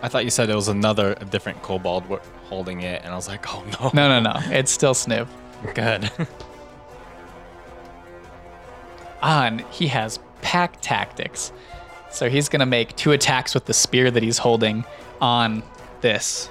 [0.02, 2.04] I thought you said it was another a different kobold
[2.48, 3.90] holding it, and I was like, oh no.
[3.94, 5.28] No, no, no, it's still Sniv.
[5.74, 6.10] Good.
[9.26, 11.50] Ah, on, he has pack tactics.
[12.10, 14.84] So he's going to make two attacks with the spear that he's holding
[15.18, 15.62] on
[16.02, 16.50] this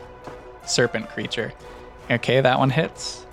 [0.66, 1.54] serpent creature.
[2.14, 3.26] Okay, that one hits.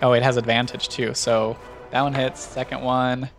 [0.00, 1.12] Oh, it has advantage too.
[1.14, 1.56] So
[1.90, 2.40] that one hits.
[2.40, 3.30] Second one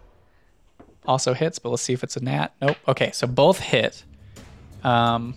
[1.06, 2.50] also hits, but let's see if it's a nat.
[2.62, 2.76] Nope.
[2.86, 4.04] Okay, so both hit.
[4.84, 5.36] Um,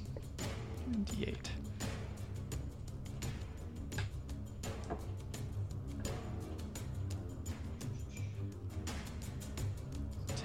[0.91, 1.37] D8.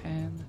[0.03, 0.45] Ten.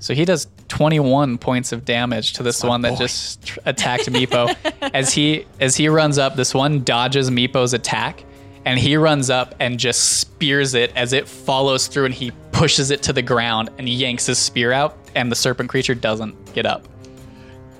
[0.00, 4.56] So he does 21 points of damage to this one that just tr- attacked Meepo.
[4.94, 8.24] as he as he runs up, this one dodges Meepo's attack,
[8.64, 12.90] and he runs up and just spears it as it follows through, and he pushes
[12.90, 16.64] it to the ground and yanks his spear out, and the serpent creature doesn't get
[16.64, 16.88] up.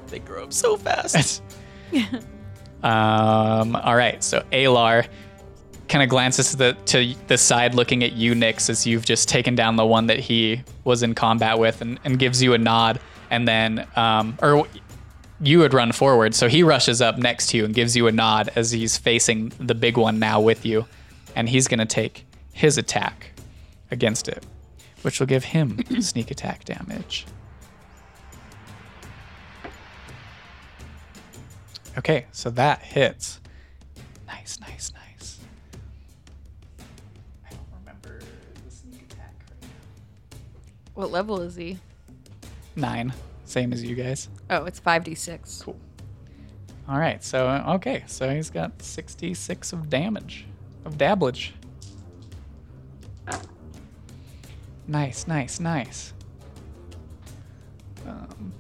[0.09, 1.43] they grow up so fast.
[2.83, 5.07] um, all right, so Alar
[5.91, 9.29] kind of glances to the to the side, looking at you, Nyx, as you've just
[9.29, 12.59] taken down the one that he was in combat with, and, and gives you a
[12.59, 14.67] nod, and then um, or
[15.43, 18.13] you would run forward, so he rushes up next to you and gives you a
[18.13, 20.87] nod as he's facing the big one now with you,
[21.35, 23.33] and he's gonna take his attack
[23.91, 24.47] against it,
[25.03, 27.27] which will give him sneak attack damage.
[31.99, 33.41] Okay, so that hits.
[34.27, 35.00] Nice, nice, nice.
[40.95, 41.79] What level is he?
[42.77, 43.13] Nine,
[43.45, 44.29] same as you guys.
[44.49, 45.65] Oh, it's 5d6.
[45.65, 45.79] Cool.
[46.89, 50.47] All right, so okay, so he's got 66 of damage,
[50.85, 51.53] of dabblage.
[54.89, 56.13] Nice, nice, nice.
[58.05, 58.53] Um,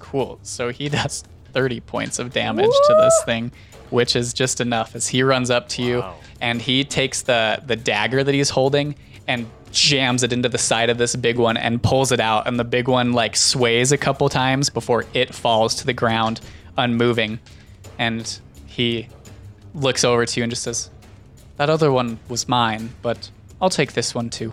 [0.00, 0.40] cool.
[0.42, 3.52] So he does 30 points of damage to this thing,
[3.90, 6.16] which is just enough as he runs up to you Wow.
[6.40, 8.94] and he takes the the dagger that he's holding
[9.26, 12.58] and jams it into the side of this big one and pulls it out and
[12.58, 16.40] the big one like sways a couple times before it falls to the ground
[16.78, 17.38] unmoving
[17.98, 19.06] and he
[19.74, 20.90] looks over to you and just says
[21.58, 23.30] that other one was mine but
[23.60, 24.52] i'll take this one too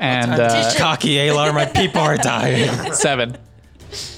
[0.00, 2.92] and uh, Cocky Alar, my people are dying.
[2.92, 3.36] seven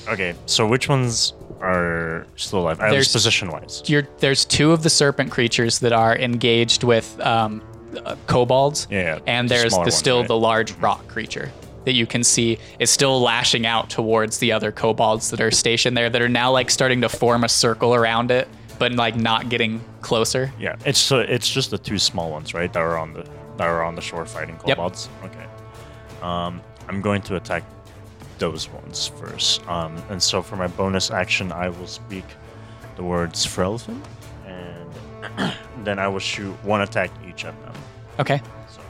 [0.09, 2.80] Okay, so which ones are still alive?
[2.80, 3.82] At There's- least position wise.
[3.86, 7.62] you're, there's two of the serpent creatures that are engaged with um,
[8.04, 10.28] uh, kobolds, Yeah, yeah, and there's the, still right?
[10.28, 11.50] the large rock creature
[11.84, 15.96] that you can see is still lashing out towards the other kobolds that are stationed
[15.96, 18.48] there that are now like starting to form a circle around it,
[18.78, 20.52] but like not getting closer.
[20.59, 22.72] Yeah, it's so it's just the two small ones, right?
[22.72, 23.22] That are on the
[23.57, 24.76] that are on the shore fighting Yep.
[24.76, 25.09] kobolds.
[25.24, 25.46] Okay.
[26.22, 27.62] Um, I'm going to attack
[28.39, 29.66] those ones first.
[29.68, 32.24] Um, and so for my bonus action, I will speak
[32.97, 34.01] the words Frelfin,
[34.47, 35.53] and
[35.84, 37.74] then I will shoot one attack each at them.
[38.18, 38.41] Okay.
[38.68, 38.80] So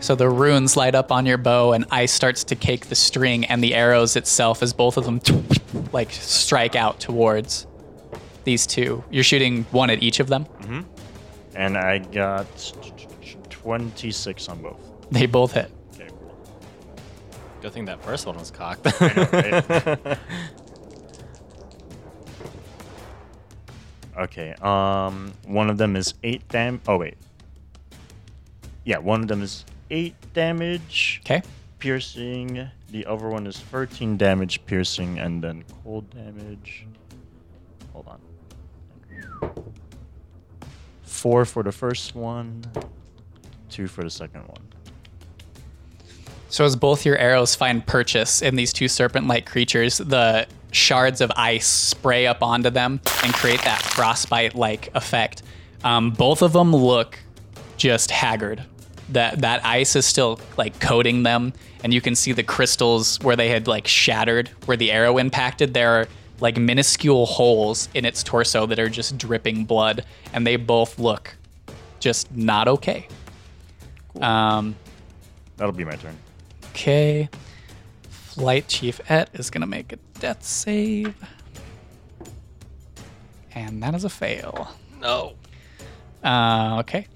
[0.00, 3.44] So the runes light up on your bow, and ice starts to cake the string
[3.46, 5.20] and the arrows itself as both of them
[5.92, 7.66] like strike out towards
[8.44, 9.02] these two.
[9.10, 10.46] You're shooting one at each of them.
[11.54, 12.46] and I got
[13.50, 14.80] 26 on both.
[15.10, 15.70] They both hit.
[17.60, 18.86] Good thing that first one was cocked.
[24.16, 24.52] Okay.
[24.60, 26.80] Um, one of them is eight dam.
[26.88, 27.16] Oh wait.
[28.84, 31.42] Yeah, one of them is eight damage Okay.
[31.78, 32.68] piercing.
[32.90, 36.86] The other one is 13 damage piercing, and then cold damage.
[37.92, 38.20] Hold on.
[41.02, 42.64] Four for the first one.
[43.68, 44.67] Two for the second one.
[46.50, 51.30] So as both your arrows find purchase in these two serpent-like creatures, the shards of
[51.36, 55.42] ice spray up onto them and create that frostbite-like effect.
[55.84, 57.18] Um, both of them look
[57.76, 58.64] just haggard.
[59.10, 63.36] That that ice is still like coating them, and you can see the crystals where
[63.36, 65.72] they had like shattered, where the arrow impacted.
[65.72, 66.08] There are
[66.40, 71.36] like minuscule holes in its torso that are just dripping blood, and they both look
[72.00, 73.08] just not okay.
[74.20, 74.76] Um,
[75.56, 76.16] That'll be my turn.
[76.78, 77.28] Okay.
[78.08, 81.12] Flight Chief Et is going to make a death save.
[83.52, 84.68] And that is a fail.
[85.00, 85.34] no.
[86.22, 87.08] Uh, okay.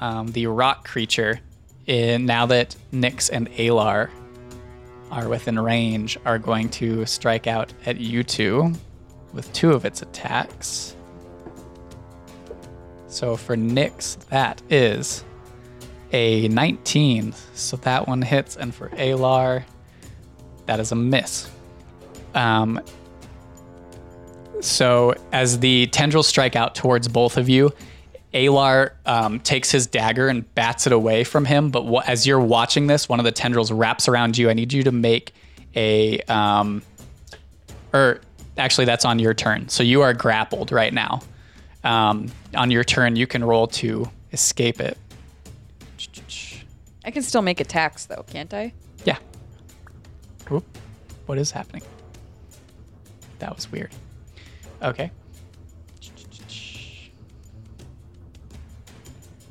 [0.00, 1.38] Um, the rock creature,
[1.86, 4.10] in, now that Nyx and Alar
[5.12, 8.72] are within range, are going to strike out at you two
[9.32, 10.96] with two of its attacks.
[13.06, 15.22] So for Nyx, that is
[16.14, 17.34] a 19.
[17.54, 18.56] So that one hits.
[18.56, 19.64] And for Alar,
[20.66, 21.50] that is a miss.
[22.34, 22.80] Um,
[24.60, 27.72] so as the tendrils strike out towards both of you,
[28.32, 31.70] Alar um, takes his dagger and bats it away from him.
[31.70, 34.48] But wha- as you're watching this, one of the tendrils wraps around you.
[34.48, 35.34] I need you to make
[35.74, 36.82] a, um,
[37.92, 38.20] or
[38.56, 39.68] actually, that's on your turn.
[39.68, 41.22] So you are grappled right now.
[41.82, 44.96] Um, on your turn, you can roll to escape it.
[47.04, 48.72] I can still make attacks though, can't I?
[49.04, 49.18] Yeah.
[50.48, 50.64] Whoop.
[51.26, 51.82] What is happening?
[53.38, 53.90] That was weird.
[54.82, 55.10] Okay.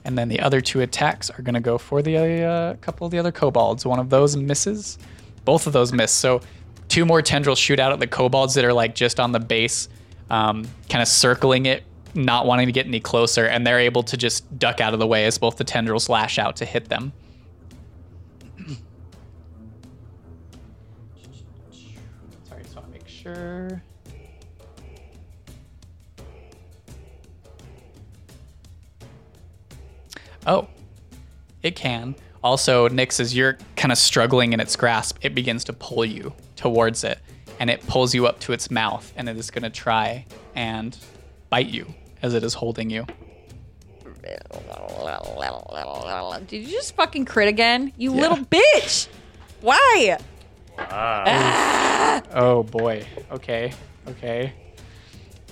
[0.06, 3.12] And then the other two attacks are going to go for the uh, couple of
[3.12, 3.86] the other kobolds.
[3.86, 4.98] One of those misses.
[5.46, 6.12] Both of those miss.
[6.12, 6.42] So
[6.90, 9.90] two more tendrils shoot out at the kobolds that are like just on the base,
[10.30, 11.84] um, kind of circling it,
[12.16, 15.08] not wanting to get any closer, and they're able to just duck out of the
[15.08, 17.14] way as both the tendrils lash out to hit them.
[22.48, 23.84] Sorry, just want to make sure.
[30.46, 30.68] Oh,
[31.62, 32.16] it can.
[32.44, 36.34] Also, Nyx, as you're kind of struggling in its grasp, it begins to pull you
[36.58, 37.20] towards it,
[37.60, 40.98] and it pulls you up to its mouth, and it is going to try and
[41.50, 41.94] bite you
[42.24, 43.06] as it is holding you.
[46.48, 47.94] Did you just fucking crit again?
[47.98, 49.08] You little bitch!
[49.62, 50.18] Why?
[50.80, 51.24] Ah.
[51.28, 52.22] Ah.
[52.34, 53.06] Oh boy.
[53.32, 53.74] Okay.
[54.08, 54.54] Okay.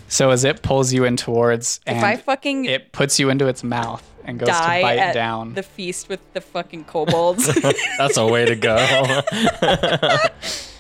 [0.08, 3.48] So as it pulls you in towards, and If I fucking it puts you into
[3.48, 5.54] its mouth and goes die to bite at down.
[5.54, 7.48] the feast with the fucking kobolds,
[7.98, 8.76] That's a way to go.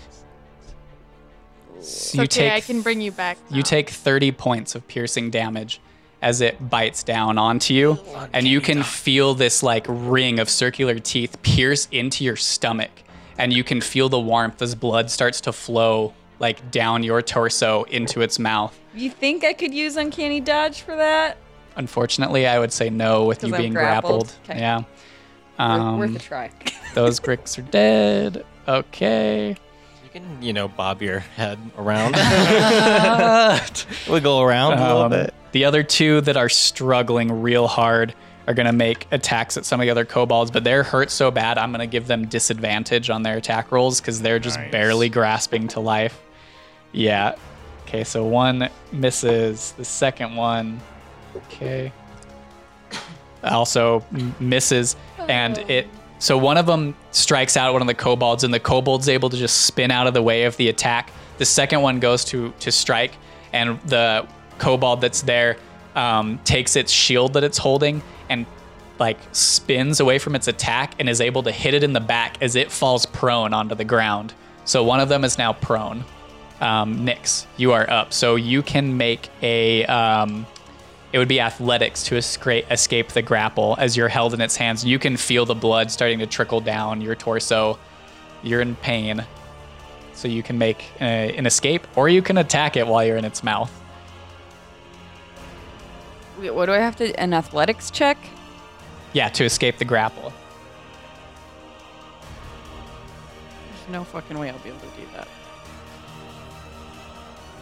[1.82, 3.38] It's you okay, take I can bring you back.
[3.50, 5.82] You take 30 points of piercing damage
[6.22, 7.98] as it bites down onto you,
[8.34, 12.92] and you can feel this like ring of circular teeth pierce into your stomach,
[13.38, 17.84] and you can feel the warmth as blood starts to flow like down your torso
[17.84, 18.78] into its mouth.
[18.96, 21.38] you think I could use uncanny dodge for that?
[21.76, 24.28] Unfortunately, I would say no with you I'm being grappled.
[24.28, 24.50] grappled.
[24.50, 24.60] Okay.
[24.60, 24.78] Yeah.
[24.78, 24.86] Worth-
[25.60, 26.52] Um, Worth a try.
[26.96, 28.44] those gricks are dead.
[28.68, 29.56] Okay.
[30.14, 32.16] You can, you know, bob your head around.
[34.10, 35.34] Wiggle around a little Um, bit.
[35.54, 38.14] The other two that are struggling real hard
[38.48, 41.32] are going to make attacks at some of the other kobolds, but they're hurt so
[41.32, 44.72] bad, I'm going to give them disadvantage on their attack rolls because they're just Nice.
[44.72, 46.20] barely grasping to life.
[46.92, 47.36] Yeah.
[47.88, 49.74] Okay, so one misses.
[49.78, 50.80] The second one,
[51.36, 51.92] okay,
[53.44, 55.88] also m- misses, and it.
[56.22, 59.38] So one of them strikes out one of the kobolds, and the kobold's able to
[59.38, 61.12] just spin out of the way of the attack.
[61.40, 63.14] The second one goes to to strike,
[63.54, 64.28] and the
[64.60, 65.58] kobold that's there
[65.96, 68.46] um, takes its shield that it's holding and
[69.00, 72.38] like spins away from its attack and is able to hit it in the back
[72.40, 74.32] as it falls prone onto the ground.
[74.64, 76.06] So one of them is now prone.
[76.60, 78.14] Um, Nyx, you are up.
[78.14, 79.86] So you can make a.
[79.88, 80.46] Um,
[81.14, 84.86] it would be athletics to escape, escape the grapple as you're held in its hands.
[84.86, 87.78] You can feel the blood starting to trickle down your torso.
[88.44, 89.26] You're in pain.
[90.14, 93.26] So you can make uh, an escape or you can attack it while you're in
[93.26, 93.72] its mouth.
[96.40, 97.14] Wait, what do I have to?
[97.20, 98.18] An athletics check?
[99.14, 100.32] Yeah, to escape the grapple.
[103.68, 105.28] There's no fucking way I'll be able to do that.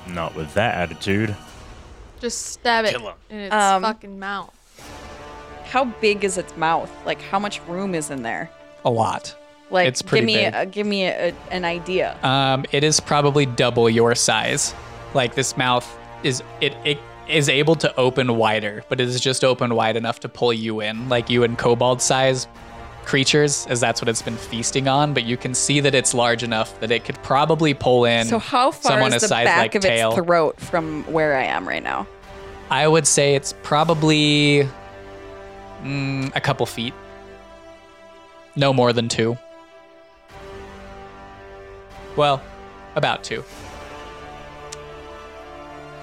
[0.08, 1.36] Not with that attitude.
[2.20, 3.16] Just stab it Kill him.
[3.30, 4.54] in its Um, fucking mouth.
[5.66, 6.92] How big is its mouth?
[7.06, 8.50] Like, how much room is in there?
[8.86, 9.36] A lot.
[9.72, 10.54] Like, It's pretty give me big.
[10.56, 12.18] A, give me a, an idea.
[12.24, 14.74] Um, it is probably double your size.
[15.14, 15.88] Like this mouth
[16.24, 16.98] is it, it
[17.28, 20.82] is able to open wider, but it is just open wide enough to pull you
[20.82, 22.48] in, like you and kobold size
[23.10, 25.16] creatures, as that's what it's been feasting on.
[25.16, 28.28] But you can see that it's large enough that it could probably pull in.
[28.28, 30.12] so how far someone is the size back like of tail.
[30.12, 32.08] its throat from where I am right now?
[32.70, 34.70] I would say it's probably
[35.82, 36.94] mm, a couple feet,
[38.56, 39.38] no more than two.
[42.16, 42.44] Well,
[42.96, 43.44] about two.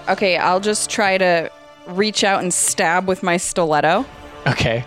[0.09, 1.53] Okay, I'll just try to
[1.87, 4.05] reach out and stab with my stiletto.
[4.49, 4.85] Okay.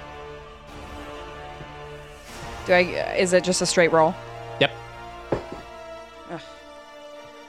[2.69, 3.15] Do I?
[3.17, 4.13] Is it just a straight roll?
[4.59, 4.69] Yep.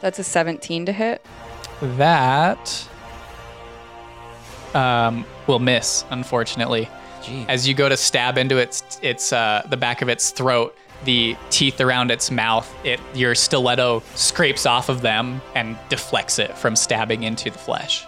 [0.00, 1.22] That's a 17 to hit.
[1.82, 2.88] That
[4.72, 6.88] um, will miss, unfortunately.
[7.22, 7.44] Gee.
[7.50, 11.36] As you go to stab into its its uh, the back of its throat, the
[11.50, 16.74] teeth around its mouth, it your stiletto scrapes off of them and deflects it from
[16.74, 18.06] stabbing into the flesh.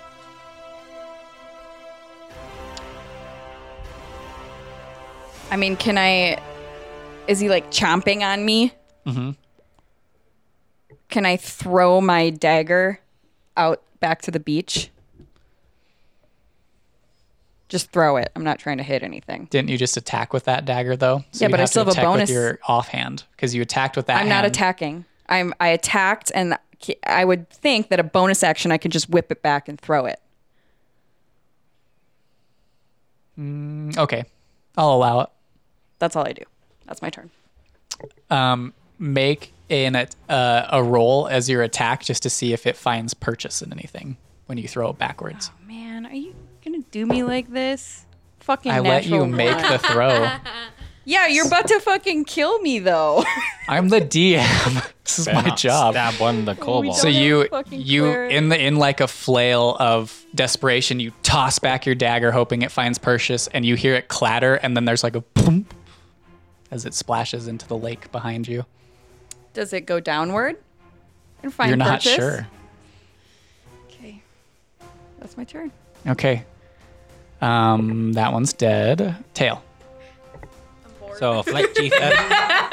[5.50, 6.40] I mean, can I?
[7.28, 8.72] Is he like chomping on me?
[9.06, 9.30] Mm-hmm.
[11.08, 13.00] Can I throw my dagger
[13.56, 14.90] out back to the beach?
[17.68, 18.30] Just throw it.
[18.36, 19.46] I'm not trying to hit anything.
[19.50, 21.24] Didn't you just attack with that dagger though?
[21.32, 22.28] So Yeah, you but I still to have a attack bonus.
[22.28, 24.20] with your offhand because you attacked with that.
[24.20, 24.46] I'm not hand.
[24.54, 25.04] attacking.
[25.28, 26.58] I'm I attacked, and
[27.06, 30.04] I would think that a bonus action I could just whip it back and throw
[30.06, 30.20] it.
[33.96, 34.24] Okay,
[34.76, 35.28] I'll allow it.
[35.98, 36.42] That's all I do.
[36.92, 37.30] That's my turn.
[38.28, 43.14] um, make an uh, a roll as your attack just to see if it finds
[43.14, 45.50] purchase in anything when you throw it backwards.
[45.66, 48.04] Man, are you gonna do me like this?
[48.40, 50.28] Fucking I let you natural make the throw.
[51.04, 53.24] Yeah, you're about to fucking kill me though.
[53.68, 54.92] I'm the DM.
[55.04, 55.94] this is my job.
[55.94, 56.94] Stab one the kobold.
[56.94, 58.32] So you you cleric.
[58.32, 62.70] in the in like a flail of desperation, you toss back your dagger, hoping it
[62.70, 65.66] finds purchase, and you hear it clatter, and then there's like a boom
[66.72, 68.64] as it splashes into the lake behind you.
[69.52, 70.56] Does it go downward
[71.42, 72.14] and find You're not purchase?
[72.16, 72.48] sure.
[73.88, 74.22] Okay,
[75.20, 75.70] that's my turn.
[76.06, 76.44] Okay.
[77.42, 79.16] Um, that one's dead.
[79.34, 79.62] Tail.
[81.18, 81.92] So, flight chief.
[82.00, 82.68] uh,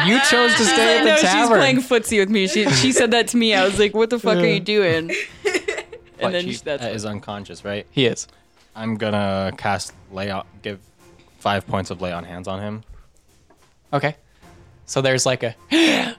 [0.06, 1.58] You chose to stay at the no, the she's tavern.
[1.58, 2.46] playing footsie with me.
[2.46, 3.54] She she said that to me.
[3.54, 5.08] I was like, "What the fuck are you doing?"
[5.42, 5.44] flight
[6.20, 7.86] And then chief that's uh, unconscious, right?
[7.90, 8.28] he is.
[8.76, 10.78] I'm gonna cast lay on, give
[11.38, 12.84] five points of lay on hands on him.
[13.92, 14.16] Okay.
[14.86, 15.54] So there's like a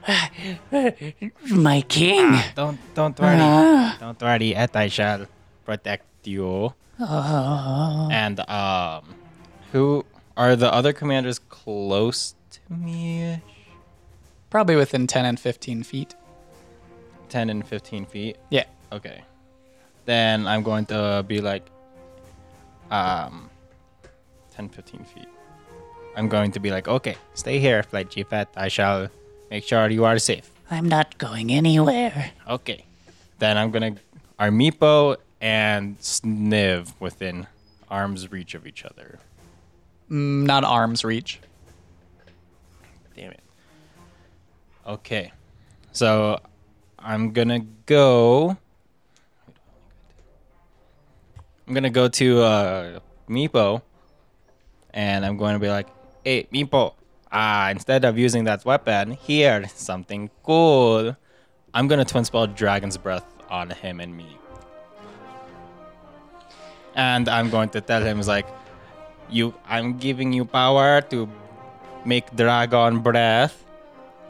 [1.50, 2.38] my king.
[2.56, 3.38] Don't don't worry,
[4.00, 4.52] don't worry.
[4.52, 5.26] Yet I shall
[5.66, 6.74] protect you.
[8.12, 9.16] And um,
[9.72, 10.06] who
[10.38, 13.42] are the other commanders close to me?
[14.50, 16.16] Probably within 10 and 15 feet.
[17.30, 18.38] Ten and fifteen feet.
[18.50, 18.66] Yeah.
[18.92, 19.22] Okay.
[20.06, 21.62] Then I'm going to be like,
[22.90, 23.52] um,
[24.56, 25.28] 10, 15 feet.
[26.16, 28.32] I'm going to be like, okay, stay here, Flight Chief.
[28.34, 29.10] At I shall
[29.50, 30.50] make sure you are safe.
[30.72, 32.32] I'm not going anywhere.
[32.48, 32.86] Okay.
[33.40, 33.96] Then I'm gonna
[34.38, 37.48] are Meepo and Sniv within
[37.90, 39.20] arm's reach of each other.
[40.12, 41.40] Mm, not arm's reach.
[43.16, 43.42] Damn it.
[44.86, 45.32] Okay.
[45.92, 46.40] So
[46.98, 48.58] I'm gonna go.
[51.68, 53.00] I'm gonna go to uh,
[53.30, 53.82] Meepo,
[54.94, 55.88] and I'm going to be like,
[56.24, 56.94] "Hey, Meepo,
[57.32, 61.16] ah, instead of using that weapon, here something cool.
[61.74, 64.38] I'm gonna twin spell Dragon's Breath on him and me,
[66.96, 68.48] and I'm going to tell him, "Is like,
[69.30, 71.30] you, I'm giving you power to
[72.06, 73.56] make dragon breath."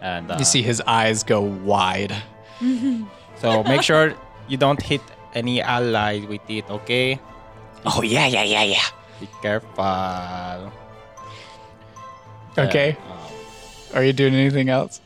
[0.01, 2.15] And uh, You see his eyes go wide.
[3.39, 4.11] So make sure
[4.49, 4.99] you don't hit
[5.33, 7.19] any allies with it, okay?
[7.85, 8.83] Oh, yeah, yeah, yeah, yeah.
[9.21, 10.71] Be careful.
[12.57, 12.97] Okay.
[13.09, 13.17] Um,
[13.97, 15.01] Are you doing anything else?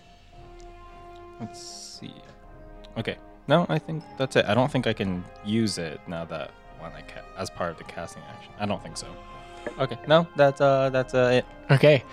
[1.39, 2.13] let's see.
[2.97, 3.17] Okay.
[3.47, 4.45] No, I think that's it.
[4.45, 7.77] I don't think I can use it now that when I ca- as part of
[7.77, 8.53] the casting action.
[8.59, 9.07] I don't think so.
[9.79, 9.97] Okay.
[10.07, 11.45] No, that's uh that's uh it.
[11.71, 12.03] Okay.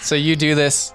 [0.00, 0.94] So you do this,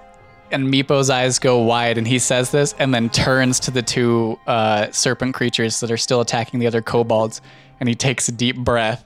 [0.50, 4.38] and Meepo's eyes go wide, and he says this, and then turns to the two
[4.48, 7.40] uh, serpent creatures that are still attacking the other kobolds,
[7.78, 9.04] and he takes a deep breath.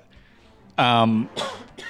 [0.78, 1.28] Um,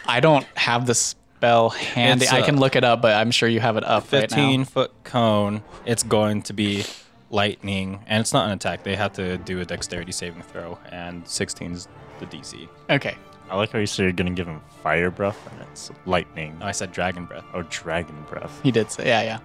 [0.06, 0.94] I don't have the
[1.38, 2.24] spell handy.
[2.24, 4.60] It's, I can look it up, but I'm sure you have it up right 15
[4.60, 4.64] now.
[4.64, 5.62] foot cone.
[5.86, 6.84] It's going to be
[7.30, 8.82] lightning, and it's not an attack.
[8.82, 12.68] They have to do a dexterity saving throw, and 16 is the DC.
[12.90, 13.16] Okay.
[13.48, 16.58] I like how you said you're gonna give him fire breath and it's lightning.
[16.58, 17.44] No, I said dragon breath.
[17.54, 18.60] Oh, dragon breath.
[18.62, 19.38] He did say, yeah, yeah.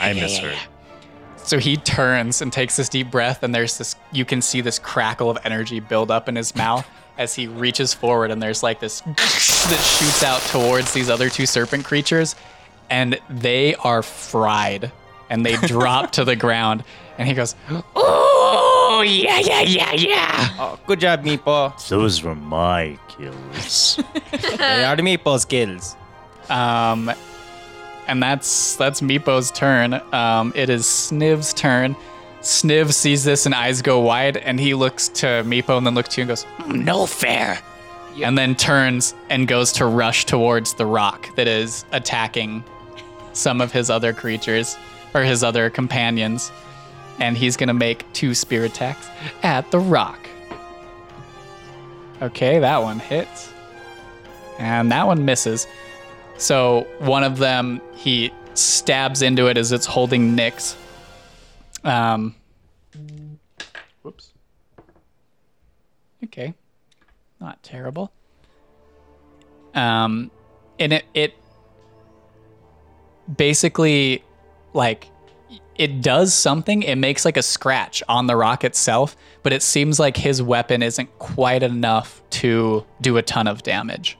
[0.00, 0.58] I misheard.
[1.36, 4.80] So he turns and takes this deep breath, and there's this, you can see this
[4.80, 6.84] crackle of energy build up in his mouth
[7.20, 11.44] as he reaches forward, and there's like this that shoots out towards these other two
[11.44, 12.34] serpent creatures,
[12.88, 14.90] and they are fried
[15.28, 16.82] and they drop to the ground.
[17.18, 17.54] And he goes,
[17.94, 20.48] Oh, yeah, yeah, yeah, yeah.
[20.58, 21.88] Oh, good job, Meepo.
[21.88, 24.00] Those were my kills.
[24.56, 25.96] they are the Meepo's kills.
[26.48, 27.12] Um,
[28.08, 30.00] and that's that's Meepo's turn.
[30.12, 31.94] Um, it is Sniv's turn.
[32.42, 36.10] Sniv sees this and eyes go wide, and he looks to Meepo and then looks
[36.10, 37.58] to you and goes, "Hmm, "No fair,"
[38.22, 42.64] and then turns and goes to rush towards the rock that is attacking
[43.34, 44.76] some of his other creatures
[45.12, 46.50] or his other companions,
[47.18, 49.06] and he's gonna make two spear attacks
[49.42, 50.18] at the rock.
[52.22, 53.50] Okay, that one hits,
[54.58, 55.66] and that one misses.
[56.38, 60.74] So one of them, he stabs into it as it's holding Nyx.
[61.84, 62.34] Um,
[64.02, 64.32] Whoops.
[66.24, 66.54] okay,
[67.40, 68.12] not terrible.
[69.74, 70.30] Um,
[70.78, 71.34] and it it
[73.36, 74.24] basically
[74.72, 75.08] like
[75.76, 76.82] it does something.
[76.82, 80.82] It makes like a scratch on the rock itself, but it seems like his weapon
[80.82, 84.18] isn't quite enough to do a ton of damage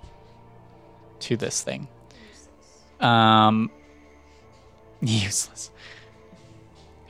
[1.20, 1.88] to this thing.
[3.00, 3.70] Um,
[5.02, 5.69] useless.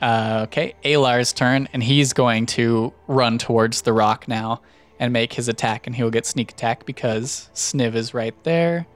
[0.01, 4.61] Uh, okay, Alar's turn, and he's going to run towards the rock now
[4.99, 8.87] and make his attack, and he'll get sneak attack because Sniv is right there.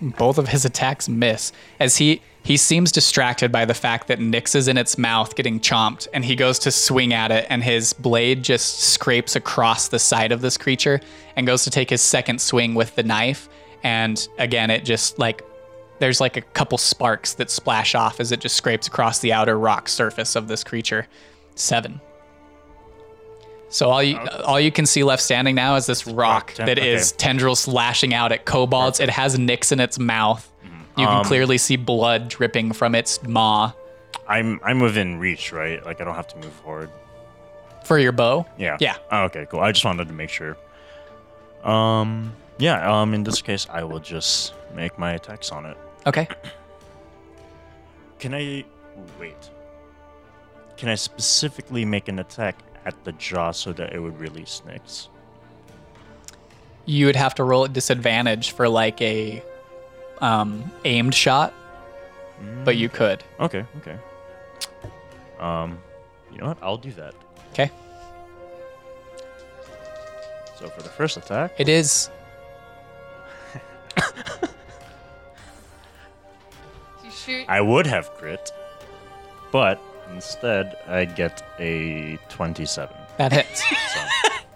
[0.00, 4.56] Both of his attacks miss as he he seems distracted by the fact that Nyx
[4.56, 7.92] is in its mouth getting chomped, and he goes to swing at it, and his
[7.92, 11.00] blade just scrapes across the side of this creature
[11.36, 13.48] and goes to take his second swing with the knife,
[13.84, 15.42] and again it just like
[16.02, 19.56] there's like a couple sparks that splash off as it just scrapes across the outer
[19.56, 21.06] rock surface of this creature.
[21.54, 22.00] Seven.
[23.68, 27.12] So all you all you can see left standing now is this rock that is
[27.12, 27.18] okay.
[27.18, 28.98] tendrils lashing out at kobolds.
[28.98, 30.50] It has Nyx in its mouth.
[30.98, 33.72] You can Um, clearly see blood dripping from its maw
[34.26, 35.84] I'm I'm within reach, right?
[35.86, 36.90] Like I don't have to move forward.
[37.84, 38.44] for your bow.
[38.58, 38.76] Yeah.
[38.80, 38.96] Yeah.
[39.12, 39.60] Oh, okay, cool.
[39.60, 40.56] I just wanted to make sure.
[41.62, 42.32] Um.
[42.58, 42.90] Yeah.
[42.92, 43.14] Um.
[43.14, 45.76] In this case, I will just make my attacks on it.
[46.06, 46.28] Okay.
[48.18, 48.64] Can I
[49.18, 49.50] wait?
[50.76, 55.08] Can I specifically make an attack at the jaw so that it would release Nyx?
[56.84, 59.42] You would have to roll at disadvantage for like a
[60.20, 61.54] um, aimed shot,
[62.64, 63.22] but you could.
[63.38, 63.64] Okay.
[63.78, 63.96] Okay.
[65.38, 65.78] Um.
[66.32, 66.58] You know what?
[66.62, 67.14] I'll do that.
[67.52, 67.70] Okay.
[70.58, 72.08] So for the first attack, It is
[77.24, 77.44] shoot.
[77.48, 78.52] I would have crit,
[79.50, 79.80] but
[80.12, 82.94] instead I get a twenty-seven.
[83.18, 83.60] that hits.
[83.62, 84.00] So.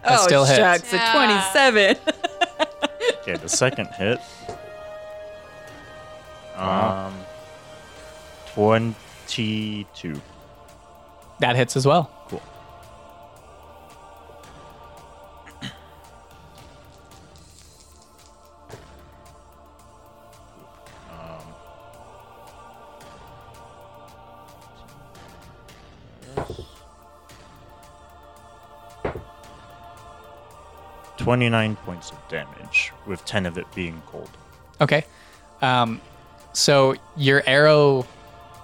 [0.04, 0.58] That still hits.
[0.58, 1.96] shucks, a 27.
[3.22, 4.20] Okay, the second hit.
[6.54, 7.12] Um,
[8.54, 10.20] twenty-two.
[11.40, 12.08] That hits as well.
[31.18, 34.30] 29 points of damage, with 10 of it being cold.
[34.80, 35.04] Okay.
[35.62, 36.00] Um,
[36.52, 38.06] so your arrow,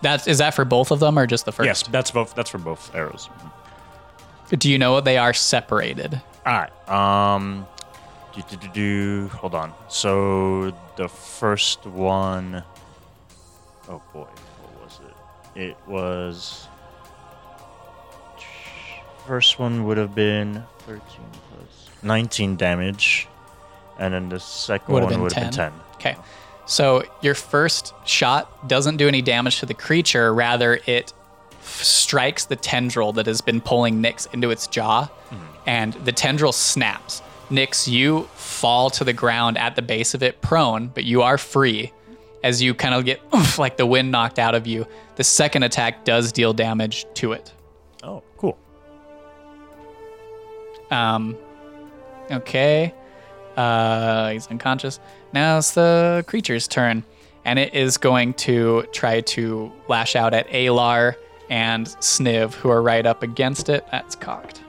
[0.02, 1.66] that is that for both of them or just the first?
[1.66, 2.34] Yes, that's both.
[2.34, 3.28] That's for both arrows.
[4.50, 6.20] Do you know what they are separated?
[6.44, 6.88] All right.
[6.88, 7.66] Um,
[8.34, 9.28] do, do, do, do.
[9.28, 9.72] Hold on.
[9.88, 12.62] So the first one,
[13.88, 15.00] oh boy, what was
[15.54, 15.60] it?
[15.60, 16.68] It was.
[19.26, 23.28] First one would have been 13 plus 19 damage,
[23.98, 25.72] and then the 2nd Would have one would have been 10.
[25.94, 26.16] Okay.
[26.66, 30.32] So your first shot doesn't do any damage to the creature.
[30.32, 31.12] Rather, it
[31.50, 35.08] f- strikes the tendril that has been pulling Nyx into its jaw,
[35.66, 37.22] and the tendril snaps.
[37.50, 41.36] Nyx, you fall to the ground at the base of it, prone, but you are
[41.38, 41.92] free.
[42.42, 44.86] As you kind of get oof, like the wind knocked out of you,
[45.16, 47.52] the second attack does deal damage to it.
[48.02, 48.58] Oh, cool.
[50.90, 51.36] Um,
[52.30, 52.94] okay.
[53.56, 55.00] Uh, he's unconscious.
[55.32, 57.04] Now it's the creature's turn,
[57.44, 61.16] and it is going to try to lash out at Alar
[61.50, 63.84] and Sniv, who are right up against it.
[63.90, 64.62] That's cocked.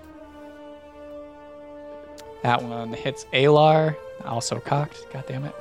[2.43, 3.95] That one hits Alar,
[4.25, 5.05] also cocked.
[5.13, 5.55] God damn it.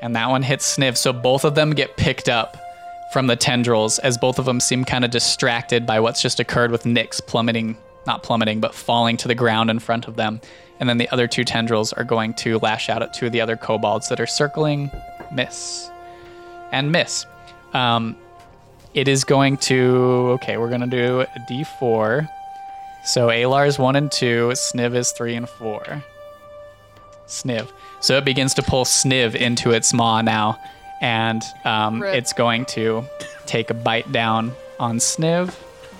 [0.00, 0.96] And that one hits Sniv.
[0.96, 2.56] So both of them get picked up
[3.12, 6.70] from the tendrils as both of them seem kind of distracted by what's just occurred
[6.70, 10.40] with Nyx plummeting, not plummeting, but falling to the ground in front of them.
[10.80, 13.40] And then the other two tendrils are going to lash out at two of the
[13.40, 14.90] other kobolds that are circling,
[15.32, 15.90] miss,
[16.72, 17.26] and miss.
[17.72, 18.16] Um,
[18.94, 22.28] it is going to, okay, we're going to do a d4.
[23.04, 26.02] So Alar is one and two, Sniv is three and four.
[27.26, 27.70] Sniv.
[28.00, 30.58] So it begins to pull Sniv into its maw now,
[31.00, 33.04] and um, it's going to
[33.46, 35.54] take a bite down on Sniv.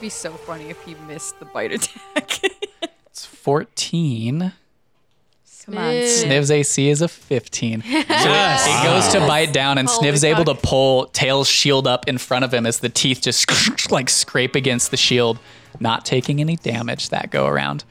[0.04, 2.40] It'd be so funny if he missed the bite attack.
[3.06, 4.52] It's 14.
[5.64, 7.80] Come on, Sniv's AC is a 15.
[7.86, 11.86] So it, it goes to bite down, and Holy Sniv's able to pull Tail's shield
[11.86, 13.46] up in front of him as the teeth just
[13.90, 15.38] like scrape against the shield,
[15.80, 17.84] not taking any damage that go around.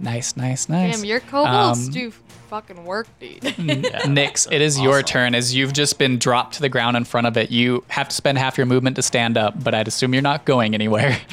[0.00, 0.96] Nice, nice, nice.
[0.96, 2.10] Damn, your kobolds Um, do
[2.52, 3.40] fucking work, dude.
[3.42, 7.26] Nyx, it is your turn as you've just been dropped to the ground in front
[7.26, 7.50] of it.
[7.50, 10.44] You have to spend half your movement to stand up, but I'd assume you're not
[10.44, 11.18] going anywhere.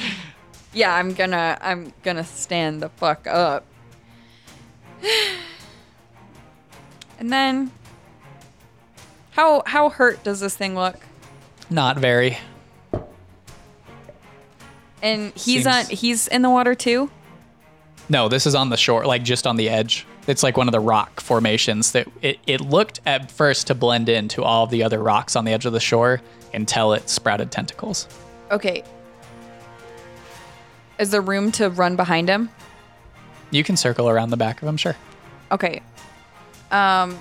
[0.72, 3.64] Yeah, I'm gonna I'm gonna stand the fuck up.
[7.18, 7.72] and then
[9.32, 10.94] how how hurt does this thing look?
[11.70, 12.38] not very.
[15.02, 17.10] And he's Seems- on he's in the water too?
[18.08, 20.06] No, this is on the shore, like just on the edge.
[20.30, 24.08] It's like one of the rock formations that it, it looked at first to blend
[24.08, 26.22] into all of the other rocks on the edge of the shore
[26.54, 28.06] until it sprouted tentacles.
[28.52, 28.84] Okay.
[31.00, 32.48] Is there room to run behind him?
[33.50, 34.94] You can circle around the back of him, sure.
[35.50, 35.82] Okay.
[36.70, 37.18] Um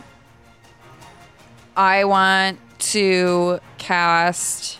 [1.75, 4.77] I want to cast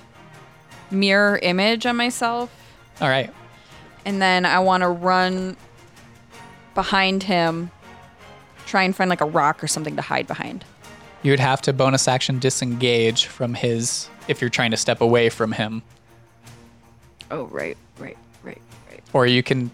[0.92, 2.52] mirror image on myself
[3.02, 3.34] All right.
[4.06, 5.58] and then I want to run
[6.76, 7.72] behind him
[8.70, 10.64] try and find like a rock or something to hide behind.
[11.24, 15.30] You would have to bonus action disengage from his if you're trying to step away
[15.30, 15.82] from him,
[17.32, 19.02] Oh, right, right, right, right.
[19.14, 19.70] or you can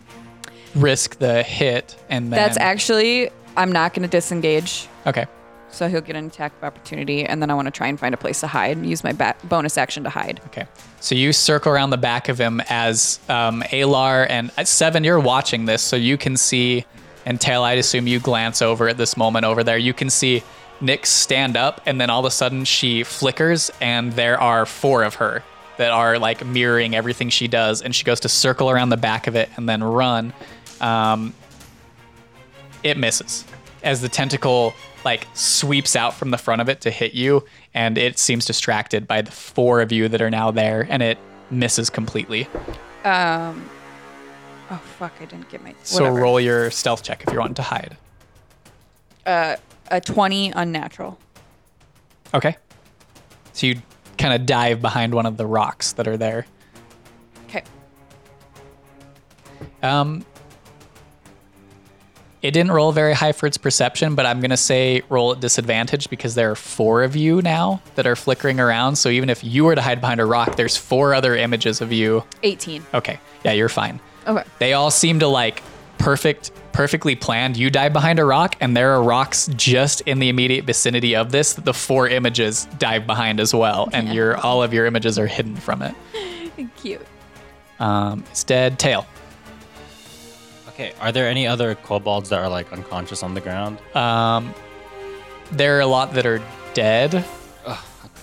[0.76, 2.38] risk the hit and then.
[2.38, 4.88] That's actually I'm not going to disengage.
[5.06, 5.26] okay.
[5.70, 8.14] So he'll get an attack of opportunity, and then I want to try and find
[8.14, 10.40] a place to hide and use my ba- bonus action to hide.
[10.46, 10.66] Okay.
[11.02, 15.20] So you circle around the back of him as um, Alar and uh, Seven, you're
[15.20, 16.86] watching this, so you can see,
[17.26, 19.78] and Tail, I'd assume you glance over at this moment over there.
[19.78, 20.44] You can see
[20.82, 25.04] Nyx stand up, and then all of a sudden she flickers, and there are four
[25.04, 25.44] of her
[25.78, 29.28] that are like mirroring everything she does, and she goes to circle around the back
[29.28, 30.34] of it and then run.
[30.80, 31.34] Um,
[32.84, 33.46] it misses
[33.84, 34.74] as the tentacle
[35.04, 39.08] like sweeps out from the front of it to hit you, and it seems distracted
[39.08, 41.18] by the four of you that are now there, and it
[41.50, 42.48] misses completely.
[43.04, 43.70] Um.
[44.72, 45.14] Oh fuck!
[45.22, 45.76] I didn't get my.
[45.84, 46.22] So whatever.
[46.22, 47.98] roll your stealth check if you're wanting to hide.
[49.26, 49.58] Uh,
[49.90, 51.20] a twenty unnatural.
[52.34, 52.58] Okay.
[53.54, 53.82] So you
[54.18, 56.46] kind of dive behind one of the rocks that are there.
[57.48, 57.64] Okay.
[59.84, 60.26] Um,
[62.42, 66.10] it didn't roll very high for its perception, but I'm gonna say roll at disadvantage
[66.10, 68.96] because there are four of you now that are flickering around.
[68.96, 71.92] So even if you were to hide behind a rock, there's four other images of
[71.92, 72.24] you.
[72.44, 72.84] Eighteen.
[72.94, 74.00] Okay, yeah, you're fine.
[74.28, 74.44] Okay.
[74.60, 75.62] They all seem to like
[75.98, 77.58] perfect, perfectly planned.
[77.58, 81.32] You dive behind a rock, and there are rocks just in the immediate vicinity of
[81.32, 81.54] this.
[81.54, 85.28] that The four images dive behind as well, and your all of your images are
[85.28, 85.96] hidden from it.
[86.78, 87.06] Cute.
[87.80, 88.80] Um, it's dead.
[88.80, 89.06] Tail.
[90.70, 93.78] Okay, are there any other kobolds that are like unconscious on the ground?
[93.96, 94.54] Um,
[95.52, 96.42] there are a lot that are
[96.74, 97.24] dead.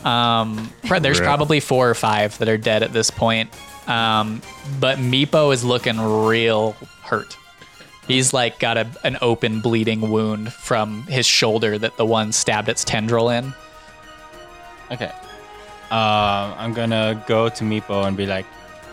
[0.04, 3.50] Um, there's probably four or five that are dead at this point.
[3.86, 4.40] Um,
[4.78, 6.72] but Meepo is looking real
[7.02, 7.36] hurt.
[8.06, 12.68] He's like got a, an open bleeding wound from his shoulder that the one stabbed
[12.68, 13.52] its tendril in.
[14.90, 15.12] Okay.
[15.90, 18.46] Um, I'm gonna go to Meepo and be like,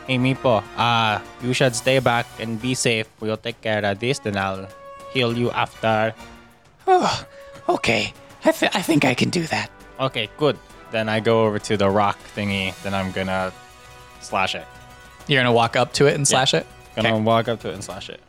[0.05, 3.07] "Hey Meepo, uh, you should stay back and be safe.
[3.19, 4.67] We'll take care of this, then I'll
[5.13, 6.13] heal you after."
[6.87, 7.25] Oh,
[7.69, 8.13] okay.
[8.43, 9.69] I, th- I think I can do that.
[9.99, 10.57] Okay, good.
[10.91, 12.73] Then I go over to the rock thingy.
[12.83, 13.53] Then I'm gonna
[14.21, 14.65] slash it.
[15.29, 16.65] You're gonna walk up to it and slash it.
[16.95, 17.21] Gonna Okay.
[17.21, 18.19] walk up to it and slash it.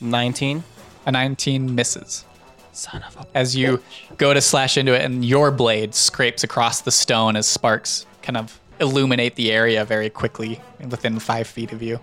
[0.00, 0.64] 19.
[1.04, 2.24] A 19 misses.
[2.72, 3.26] Son of a.
[3.36, 3.82] as you
[4.16, 8.36] go to slash into it and your blade scrapes across the stone as sparks kind
[8.38, 12.00] of illuminate the area very quickly within five feet of you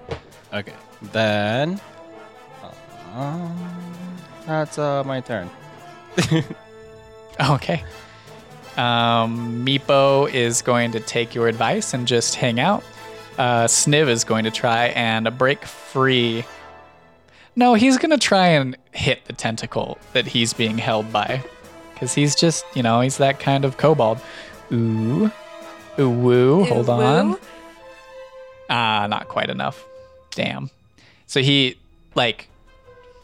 [0.54, 0.74] Okay.
[1.12, 1.82] Then.
[3.16, 3.56] Um,
[4.48, 5.50] that's uh, my turn.
[7.50, 7.84] okay
[8.78, 12.84] um, meepo is going to take your advice and just hang out
[13.38, 16.44] uh, sniv is going to try and break free
[17.56, 21.44] no he's going to try and hit the tentacle that he's being held by
[21.94, 24.20] because he's just you know he's that kind of kobold
[24.72, 25.32] ooh
[26.00, 27.40] ooh woo hold Ooh, on woo.
[28.70, 29.86] Ah, not quite enough.
[30.32, 30.70] Damn.
[31.28, 31.78] So he
[32.16, 32.48] like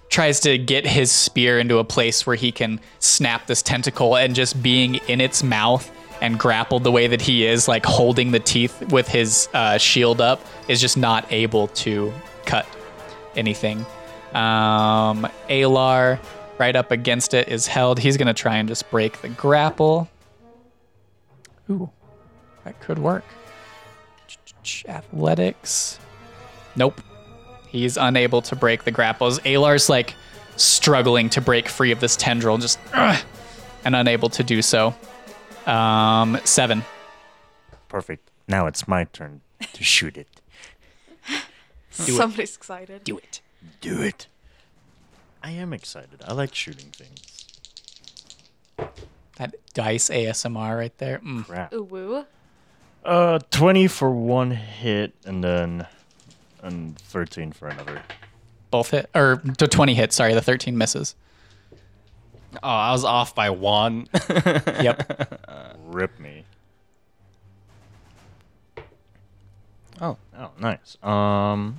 [0.09, 4.35] tries to get his spear into a place where he can snap this tentacle and
[4.35, 5.89] just being in its mouth
[6.21, 10.19] and grappled the way that he is, like holding the teeth with his uh, shield
[10.19, 12.11] up, is just not able to
[12.45, 12.67] cut
[13.35, 13.85] anything.
[14.33, 16.19] Um, Alar,
[16.57, 17.99] right up against it, is held.
[17.99, 20.09] He's gonna try and just break the grapple.
[21.69, 21.89] Ooh,
[22.65, 23.23] that could work.
[24.87, 25.99] Athletics.
[26.75, 27.01] Nope.
[27.69, 29.39] He's unable to break the grapples.
[29.45, 30.15] Alar's like
[30.55, 33.23] struggling to break free of this tendril, just ugh,
[33.85, 34.95] and unable to do so.
[35.65, 36.83] Um, seven.
[37.87, 38.29] Perfect.
[38.47, 39.41] Now it's my turn
[39.73, 40.27] to shoot it.
[41.91, 43.03] Somebody's excited.
[43.03, 43.41] Do it.
[43.81, 44.27] Do it.
[45.43, 46.21] I am excited.
[46.25, 47.45] I like shooting things.
[49.37, 51.19] That dice ASMR right there.
[51.19, 51.45] Mm.
[51.45, 51.73] Crap.
[51.73, 52.25] Ooh woo.
[53.05, 55.87] Uh, 20 for one hit, and then
[56.63, 58.01] and 13 for another.
[58.71, 60.15] Both hit or to twenty hits.
[60.15, 61.15] Sorry, the thirteen misses.
[62.61, 64.07] Oh, I was off by one.
[64.81, 65.75] Yep.
[65.87, 66.43] Rip me.
[69.99, 70.17] oh.
[70.37, 70.97] Oh, nice.
[71.03, 71.77] Um,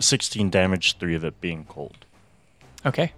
[0.00, 1.96] 16 damage, three of it being cold.
[2.84, 3.12] Okay.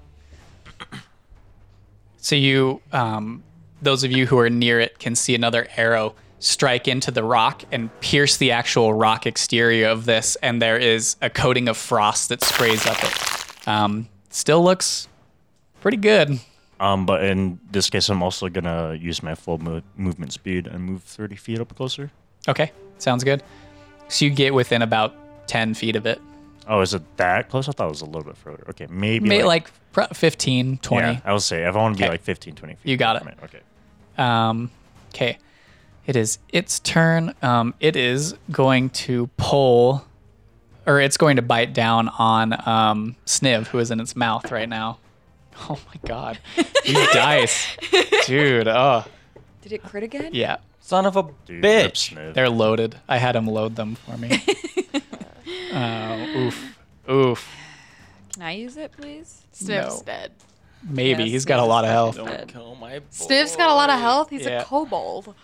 [2.19, 3.43] So you, um,
[3.83, 7.63] those of you who are near it, can see another arrow strike into the rock
[7.71, 12.29] and pierce the actual rock exterior of this, and there is a coating of frost
[12.31, 13.69] that sprays up it.
[13.69, 15.07] Um, still looks
[15.81, 16.41] pretty good.
[16.81, 20.83] Um, but in this case, I'm also gonna use my full mo- movement speed and
[20.83, 22.11] move 30 feet up closer.
[22.49, 23.43] Okay, sounds good.
[24.09, 25.15] So you get within about
[25.47, 26.21] ten feet of it,
[26.69, 27.69] Oh, is it that close?
[27.69, 28.65] I thought it was a little bit further.
[28.71, 31.07] Okay, maybe May, like, like 15, 20.
[31.09, 32.13] Yeah, I would say if I want to be Okay.
[32.13, 32.89] like 15, 20 feet.
[32.91, 33.23] You got it.
[33.45, 33.59] Okay.
[34.17, 34.71] Um,
[35.13, 35.39] okay.
[36.11, 37.35] It is its turn.
[37.41, 40.05] Um, it is going to pull,
[40.85, 44.69] or it's going to bite down on um, Sniv, who is in its mouth right
[44.69, 44.99] now.
[45.69, 46.39] Oh my god.
[46.85, 47.77] These dice.
[48.27, 49.05] Dude, oh.
[49.63, 50.31] Did it crit again?
[50.33, 50.57] Yeah.
[50.81, 52.15] Son of a Dude, bitch.
[52.17, 52.35] Sniv.
[52.35, 52.97] They're loaded.
[53.07, 54.43] I had him load them for me.
[55.73, 56.77] Oh, oof.
[57.11, 57.49] Oof.
[58.33, 59.43] Can I use it, please?
[59.55, 60.03] Sniv's No.
[60.07, 60.33] dead.
[60.83, 61.25] Maybe.
[61.25, 62.17] Yes, He's got a lot of health.
[62.17, 63.05] Don't Don't kill my boy.
[63.13, 64.31] Sniv's got a lot of health.
[64.31, 64.63] He's Yeah.
[64.63, 65.35] a kobold.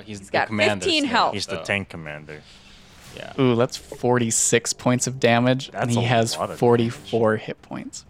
[0.00, 1.34] But he's, the got commander 15 still, health.
[1.34, 2.40] He's the so, tank commander.
[3.14, 3.38] Yeah.
[3.38, 8.06] Ooh, that's 46 points of damage, and he has lot of 44 hit points.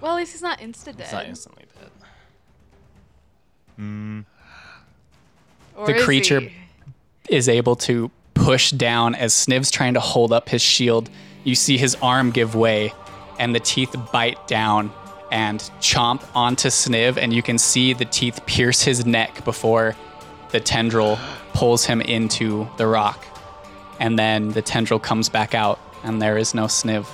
[0.00, 0.96] Well, at least he's not insta dead.
[0.98, 1.90] It's not instantly dead.
[3.76, 4.20] Hmm.
[5.76, 6.52] Or The is creature- he?
[7.28, 11.08] Is able to push down as Sniv's trying to hold up his shield.
[11.44, 12.92] You see his arm give way,
[13.38, 14.92] and the teeth bite down
[15.30, 19.94] and chomp onto Sniv, and you can see the teeth pierce his neck before
[20.56, 21.18] the tendril
[21.52, 23.26] pulls him into the rock.
[24.00, 27.06] And then the tendril comes back out, and there is no Sniv.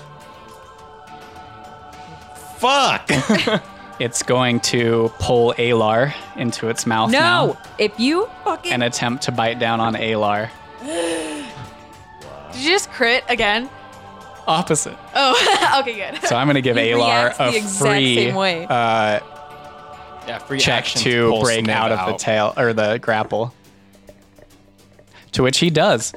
[2.58, 3.10] Fuck!
[3.98, 7.46] It's going to pull Alar into its mouth now.
[7.46, 7.58] No!
[7.78, 8.72] If you fucking.
[8.72, 10.50] and attempt to bite down on Alar.
[10.82, 11.44] Did
[12.54, 13.70] you just crit again?
[14.48, 14.96] Opposite.
[15.14, 16.22] Oh, okay, good.
[16.26, 18.66] So I'm going to give He Alar reacts the a exact free same way.
[18.68, 19.20] Uh,
[20.26, 23.54] yeah, free check action to break out of the tail or the grapple.
[25.32, 26.12] To which he does.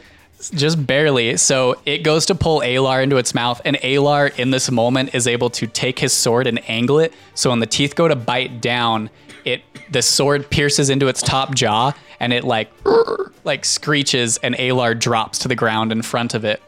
[0.54, 1.38] Just barely.
[1.38, 5.28] So it goes to pull Alar into its mouth, and Alar in this moment is
[5.28, 7.14] able to take his sword and angle it.
[7.34, 9.10] So when the teeth go to bite down,
[9.46, 12.72] it the sword pierces into its top jaw and it like
[13.44, 16.62] like screeches and Alar drops to the ground in front of it.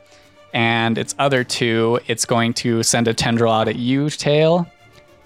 [0.54, 4.68] And its other two, it's going to send a tendril out at you, Tail.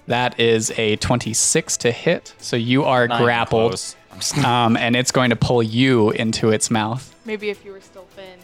[0.08, 2.34] That is a 26 to hit.
[2.40, 3.72] So you are Not even grappled.
[3.72, 3.96] close.
[4.46, 7.16] Um, and it's going to pull you into its mouth.
[7.26, 8.38] Maybe if you were still thin.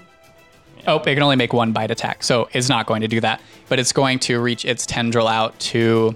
[0.88, 3.42] Oh, it can only make one bite attack, so it's not going to do that.
[3.68, 6.16] But it's going to reach its tendril out to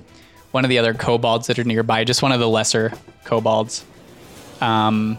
[0.52, 2.94] one of the other kobolds that are nearby, just one of the lesser
[3.26, 3.86] kobolds.
[4.62, 5.18] Um,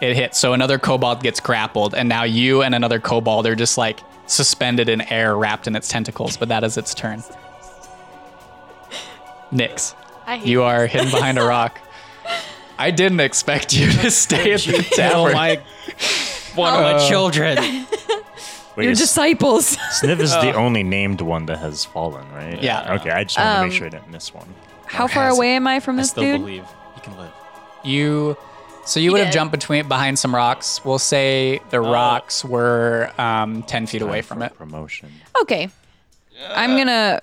[0.00, 0.38] it hits.
[0.38, 4.88] So another kobold gets grappled, and now you and another kobold are just like suspended
[4.88, 6.36] in air, wrapped in its tentacles.
[6.36, 7.22] But that is its turn.
[9.52, 9.94] Nyx,
[10.26, 11.78] I hate you are hidden behind a rock.
[12.78, 14.82] I didn't expect you to stay at the Kill
[15.26, 15.32] tavern.
[15.34, 15.60] my
[16.54, 17.58] one of my children.
[18.76, 19.76] Wait, Your is- disciples.
[20.00, 22.60] Sniv is the only named one that has fallen, right?
[22.62, 22.94] Yeah.
[22.94, 24.48] Okay, I just want to Um, make sure I didn't miss one.
[24.86, 26.40] How far has- away am I from I this still dude?
[26.40, 27.30] believe he can live.
[27.84, 28.36] You,
[28.86, 29.34] so you would have did.
[29.34, 30.82] jumped between behind some rocks.
[30.84, 34.56] We'll say the rocks were um, ten feet away Time from for it.
[34.56, 35.12] Promotion.
[35.42, 35.68] Okay.
[36.48, 37.20] I'm gonna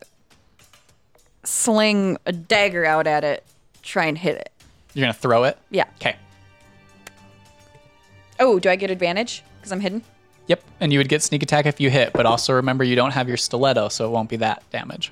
[1.43, 3.43] sling a dagger out at it,
[3.81, 4.51] try and hit it.
[4.93, 5.57] You're gonna throw it.
[5.69, 5.85] Yeah.
[5.95, 6.15] Okay.
[8.39, 10.03] Oh, do I get advantage because I'm hidden?
[10.47, 10.63] Yep.
[10.79, 13.27] And you would get sneak attack if you hit, but also remember you don't have
[13.27, 15.11] your stiletto, so it won't be that damage.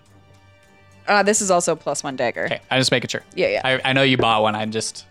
[1.08, 2.46] Uh, this is also plus one dagger.
[2.46, 2.60] Okay.
[2.72, 3.22] I'm just making sure.
[3.36, 3.62] Yeah, yeah.
[3.64, 4.56] I, I know you bought one.
[4.56, 5.06] I'm just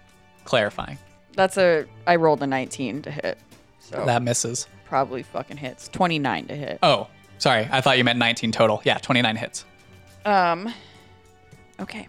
[0.44, 0.98] clarifying.
[1.34, 1.86] That's a.
[2.06, 3.38] I rolled a 19 to hit,
[3.78, 4.66] so That misses.
[4.86, 5.88] probably fucking hits.
[5.88, 6.78] 29 to hit.
[6.82, 7.08] Oh,
[7.38, 7.68] sorry.
[7.70, 8.80] I thought you meant 19 total.
[8.84, 9.64] Yeah, 29 hits.
[10.24, 10.72] Um.
[11.80, 12.08] Okay.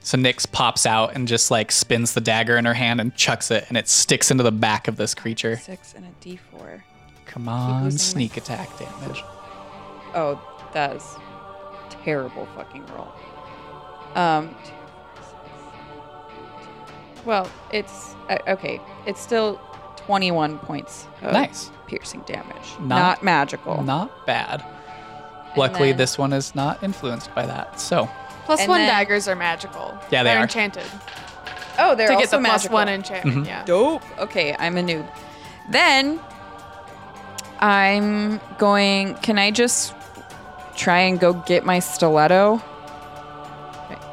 [0.00, 3.50] So Nyx pops out and just like spins the dagger in her hand and chucks
[3.50, 5.56] it, and it sticks into the back of this creature.
[5.56, 6.82] Six and a D4.
[7.26, 9.22] Come on, losing sneak attack damage.
[10.14, 10.40] Oh,
[10.72, 11.04] that is
[11.90, 13.12] terrible fucking roll.
[14.14, 14.54] Um.
[17.24, 18.80] Well, it's uh, okay.
[19.06, 19.60] It's still
[19.96, 21.06] 21 points.
[21.22, 21.70] Of Nice.
[21.88, 22.54] Piercing damage.
[22.78, 23.82] Not- Not, magical.
[23.82, 24.64] Not bad.
[25.56, 27.80] Luckily, then- this one is not influenced by that.
[27.80, 28.08] So,
[28.44, 29.98] Plus And one then- daggers are magical.
[30.10, 30.42] Yeah, they They're are.
[30.42, 30.84] enchanted.
[31.80, 32.74] Oh, they're to also get the plus magical.
[32.74, 33.38] one enchantment.
[33.38, 33.46] Mhm.
[33.46, 33.64] Yeah.
[33.64, 34.02] Dope.
[34.20, 35.04] Okay, I'm a noob.
[35.68, 36.20] Then
[37.60, 39.14] I'm going.
[39.16, 39.94] Can I just
[40.76, 42.62] try and go get my stiletto?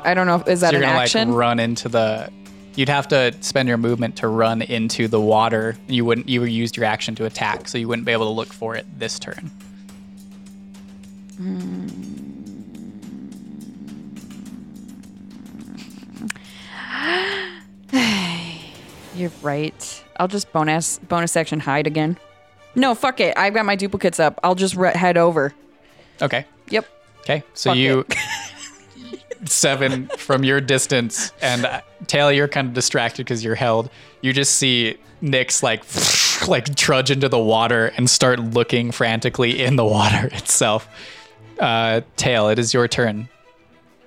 [0.06, 0.36] I don't know.
[0.36, 1.30] if Is that so you're an gonna action?
[1.30, 2.30] like run into the.
[2.76, 5.78] You'd have to spend your movement to run into the water.
[5.88, 6.28] You wouldn't.
[6.28, 8.76] You would used your action to attack, so you wouldn't be able to look for
[8.76, 9.52] it this turn.
[19.16, 20.04] You're right.
[20.18, 22.18] I'll just bonus bonus action hide again.
[22.76, 23.38] No, fuck it.
[23.38, 24.40] I've got my duplicates up.
[24.44, 25.54] I'll just re- head over.
[26.22, 26.46] Okay.
[26.70, 26.86] Yep.
[27.22, 27.44] Okay.
[27.54, 28.06] So Fuck you
[29.46, 33.90] seven from your distance, and uh, Taylor, you're kind of distracted because you're held.
[34.22, 35.84] You just see Nyx like
[36.48, 40.88] like trudge into the water and start looking frantically in the water itself.
[41.60, 43.30] Uh, Tail, it is your turn.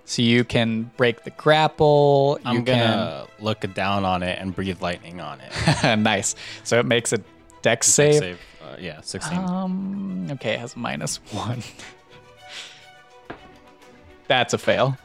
[0.04, 2.38] So you can break the grapple.
[2.44, 5.96] I'm you gonna look down on it and breathe lightning on it.
[5.98, 6.36] nice.
[6.62, 7.18] So it makes a
[7.62, 8.40] dex Dex save.
[8.62, 9.38] Uh, yeah, 16.
[9.38, 10.28] Um.
[10.32, 11.62] Okay, it has minus one.
[14.28, 14.96] That's a fail.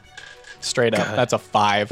[0.60, 1.16] Straight up.
[1.16, 1.90] That's a five.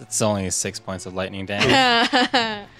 [0.00, 2.66] It's only six points of lightning damage.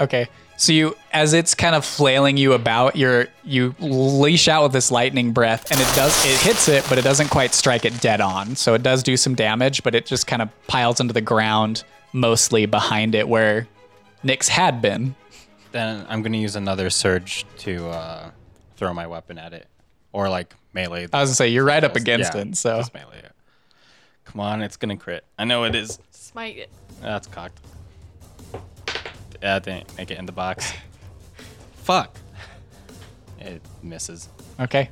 [0.00, 0.28] Okay.
[0.56, 4.92] So you, as it's kind of flailing you about, you're you leash out with this
[4.92, 8.20] lightning breath, and it does it hits it, but it doesn't quite strike it dead
[8.20, 8.54] on.
[8.54, 11.82] So it does do some damage, but it just kind of piles into the ground,
[12.12, 13.66] mostly behind it where
[14.24, 15.16] Nyx had been.
[15.72, 18.30] then I'm gonna use another surge to uh,
[18.76, 19.66] throw my weapon at it,
[20.12, 21.08] or like melee.
[21.12, 23.32] I was gonna say you're right up against Yeah, it, so just melee it.
[24.26, 25.24] Come on, it's gonna crit.
[25.38, 25.98] I know it is.
[26.30, 26.70] Smite it.
[27.00, 27.58] That's cocked.
[29.42, 30.72] Yeah, I didn't make it in the box.
[31.76, 32.18] Fuck.
[33.40, 34.28] It misses.
[34.60, 34.90] okay.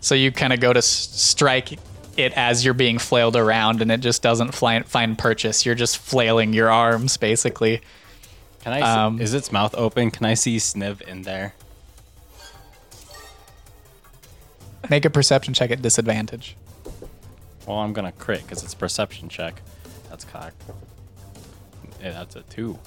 [0.00, 1.72] So you kind of go to s- strike
[2.16, 5.64] it as you're being flailed around, and it just doesn't fly, find purchase.
[5.64, 7.80] You're just flailing your arms, basically.
[8.62, 8.78] Can I?
[8.80, 10.10] See, Um, is its mouth open?
[10.10, 11.54] Can I see Sniv in there?
[14.90, 16.56] Make a perception check at disadvantage.
[17.66, 19.62] Well, I'm gonna crit because it's a perception check.
[20.14, 20.62] That's cocked.
[22.00, 22.78] Yeah, that's a two.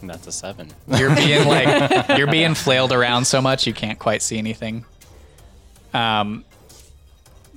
[0.00, 0.72] and that's a seven.
[0.88, 4.86] You're being like you're being flailed around so much you can't quite see anything.
[5.92, 6.46] Um,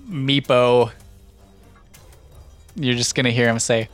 [0.09, 0.91] Meepo,
[2.75, 3.87] you're just gonna hear him say,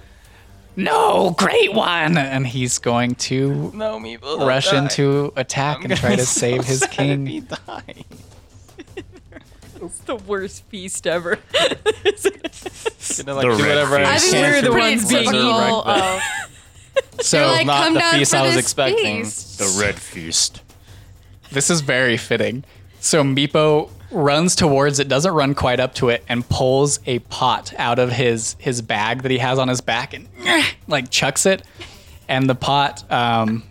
[0.76, 4.18] "No, great one," and he's going to no, me.
[4.18, 7.48] rush into attack and try to save his king.
[9.82, 9.86] Die.
[9.88, 11.36] It's the worst feast ever.
[11.36, 14.27] Gonna like The do red whatever I feast.
[14.27, 15.97] I think can we're we're the to ones being typical resurrect it.
[15.97, 16.21] of
[17.25, 19.23] So You're like, not come the down feast for I was this expecting.
[19.23, 19.59] feast.
[19.59, 20.61] The red feast.
[21.51, 22.63] this is very fitting.
[22.99, 27.73] So Meepo runs towards it, doesn't run quite up to it, and pulls a pot
[27.77, 30.27] out of his his bag that he has on his back and
[30.88, 31.63] like chucks it.
[32.27, 33.63] And the pot, um,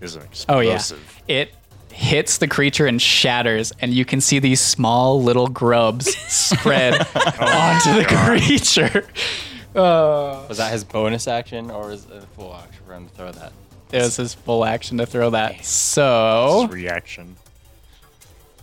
[0.00, 1.22] Is an oh yeah, explosive.
[1.28, 1.52] it
[2.02, 7.94] hits the creature and shatters, and you can see these small little grubs spread onto
[7.94, 9.06] the creature.
[9.74, 13.14] Uh, Was that his bonus action or was it a full action for him to
[13.14, 13.52] throw that?
[13.92, 15.64] it was his full action to throw that.
[15.64, 17.36] So, It's reaction.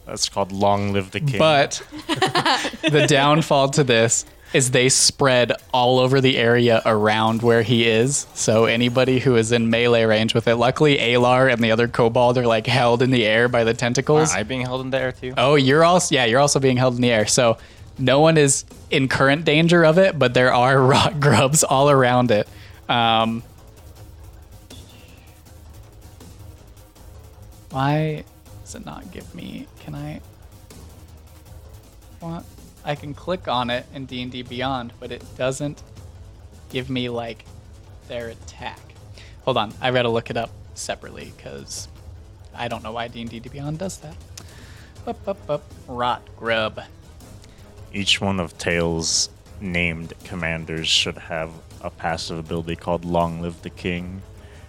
[0.05, 1.37] That's called long live the king.
[1.39, 7.88] But the downfall to this is they spread all over the area around where he
[7.88, 8.26] is.
[8.34, 12.38] So anybody who is in melee range with it, luckily Alar and the other kobold
[12.38, 14.32] are like held in the air by the tentacles.
[14.32, 15.34] Am I being held in the air too?
[15.38, 17.28] Oh, you're also yeah, you're also being held in the air.
[17.28, 17.58] So
[17.97, 22.32] no one is in current danger of it, but there are rock grubs all around
[22.32, 22.47] it.
[22.88, 23.43] Um,
[27.70, 28.24] why
[28.64, 29.68] does it not give me?
[29.82, 30.22] Can I?
[32.20, 32.43] What?
[32.89, 35.83] I can click on it in D and D Beyond, but it doesn't
[36.71, 37.45] give me like
[38.07, 38.79] their attack.
[39.43, 41.87] Hold on, I gotta look it up separately because
[42.51, 44.16] I don't know why D and D Beyond does that.
[45.05, 45.63] Up, up, up.
[45.87, 46.82] Rot grub.
[47.93, 49.29] Each one of Tails'
[49.61, 51.51] named commanders should have
[51.82, 54.24] a passive ability called Long Live the King,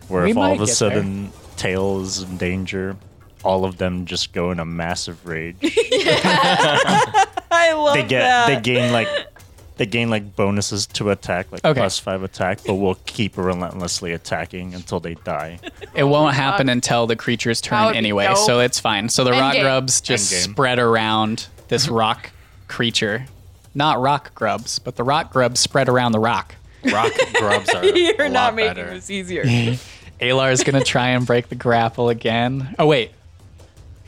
[0.09, 2.99] where We if all of a get sudden Tails is in danger,
[3.45, 5.57] all of them just go in a massive rage.
[7.81, 9.09] I love they get they gain like
[9.77, 11.81] they gain like bonuses to attack, like Okay.
[11.81, 15.59] plus five attack, but will keep relentlessly attacking until they die.
[15.95, 18.37] It won't oh happen until the creature's That turn would be anyway, dope.
[18.39, 19.09] so it's fine.
[19.09, 19.63] So the rock Endgame.
[19.63, 20.53] grubs just Endgame.
[20.53, 22.31] spread around this rock
[22.69, 23.25] creature.
[23.75, 26.55] Not rock grubs, but the rock grubs spread around the rock.
[26.93, 28.91] Rock grubs are You're a not lot making better.
[28.91, 29.45] this easier.
[30.21, 32.75] Alar is gonna try and break the grapple again.
[32.79, 33.13] Oh wait,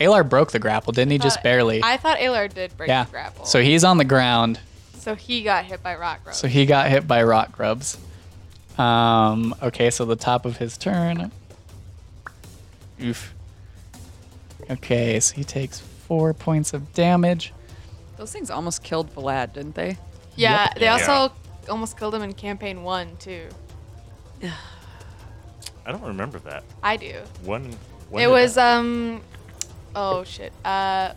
[0.02, 1.18] Alar broke the grapple, didn't he?
[1.18, 1.82] Just Uh, barely.
[1.82, 3.04] I thought Alar did break yeah.
[3.04, 3.44] the grapple.
[3.44, 4.60] So he's on the ground.
[4.98, 6.38] so he got hit by rock grubs.
[6.38, 7.98] So he got hit by rock grubs.
[8.78, 11.30] Um, okay, so the top of his turn.
[13.02, 13.34] Oof.
[14.70, 17.52] Okay, so he takes four points of damage.
[18.16, 19.96] Those things almost killed Vlad, didn't they?
[20.36, 20.74] yeah, Yep.
[20.76, 20.92] they Yeah.
[20.92, 21.32] also
[21.68, 23.48] almost killed him in campaign one too.
[25.84, 26.64] I don't remember that.
[26.82, 27.20] I do.
[27.44, 27.76] When,
[28.08, 29.20] when it was that- um,
[29.94, 30.52] oh shit.
[30.64, 31.12] Uh,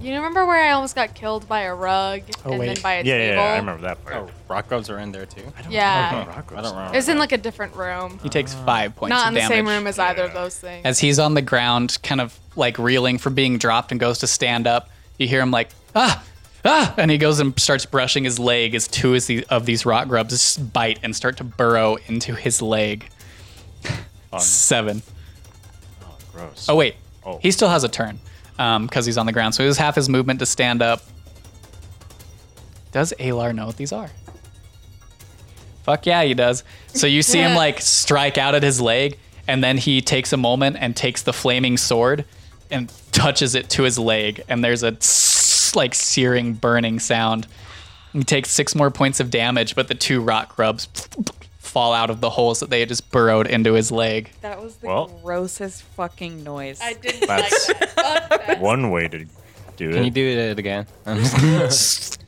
[0.00, 2.66] you remember where I almost got killed by a rug Oh, and wait.
[2.66, 3.42] then by a yeah, yeah, table?
[3.42, 4.16] yeah, I remember that part.
[4.16, 5.42] Oh, rock grubs are in there too.
[5.58, 6.10] I don't Yeah.
[6.10, 6.94] remember rock I don't remember.
[6.94, 8.18] It was in like a different room.
[8.22, 9.56] He takes five points Not of in the damage.
[9.56, 10.86] same room as either of those things.
[10.86, 14.26] As he's on the ground, kind of like reeling from being dropped and goes to
[14.26, 14.88] stand up,
[15.18, 16.22] you hear him like, ah,
[16.64, 19.84] ah, and he goes and starts brushing his leg as two of these, of these
[19.84, 23.08] rock grubs bite and start to burrow into his leg.
[24.30, 24.40] Fun.
[24.40, 25.02] Seven.
[26.02, 26.66] Oh, gross.
[26.68, 26.94] Oh wait,
[27.24, 27.38] Oh.
[27.42, 28.18] he still has a turn
[28.58, 29.54] um, because he's on the ground.
[29.54, 31.02] So he was half his movement to stand up.
[32.92, 34.10] Does Alar know what these are?
[35.82, 36.64] Fuck yeah, he does.
[36.88, 40.36] So you see him like strike out at his leg, and then he takes a
[40.36, 42.24] moment and takes the flaming sword
[42.70, 47.46] and touches it to his leg, and there's a tss, like searing, burning sound.
[48.12, 50.88] He takes six more points of damage, but the two rock grubs
[51.70, 54.30] fall out of the holes that they had just burrowed into his leg.
[54.42, 56.80] That was the Well- grossest fucking noise.
[56.82, 58.28] I didn't That's- like that.
[58.28, 58.60] Fuck that.
[58.60, 59.24] One way to
[59.76, 59.94] do it.
[59.94, 60.04] Can it.
[60.04, 60.86] you do it again?
[61.70, 62.18] Stop.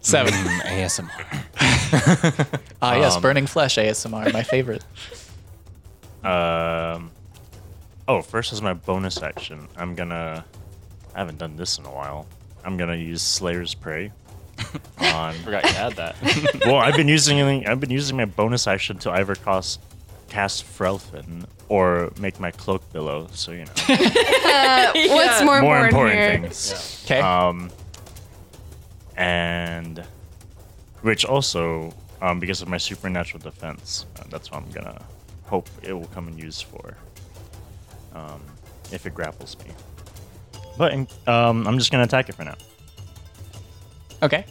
[0.00, 0.32] Seven.
[0.32, 1.42] Mm, ASMR.
[2.82, 4.84] Ah, yes, Um, burning flesh ASMR, my favorite.
[6.24, 7.10] Um.
[8.08, 10.44] Oh, first is my bonus action, I'm gonna.
[11.14, 12.26] I haven't done this in a while.
[12.64, 14.12] I'm gonna use Slayer's Prey.
[14.98, 15.34] On.
[15.44, 16.16] Forgot you had that.
[16.66, 19.80] well, I've been using I've been using my bonus action to either cast
[20.28, 23.28] cast Frelfin or make my cloak billow.
[23.32, 23.72] So you know,
[24.56, 26.40] Uh, What's more, more important, important here?
[26.40, 27.02] things.
[27.04, 27.20] Okay.
[27.20, 27.70] Um,
[29.16, 30.02] and
[31.02, 35.00] which also, um, because of my supernatural defense, uh, that's what I'm gonna
[35.44, 36.96] hope it will come in use for.
[38.14, 38.40] Um,
[38.92, 39.66] if it grapples me.
[40.78, 40.92] But
[41.28, 42.54] um, I'm just gonna attack it for now.
[44.22, 44.44] Okay.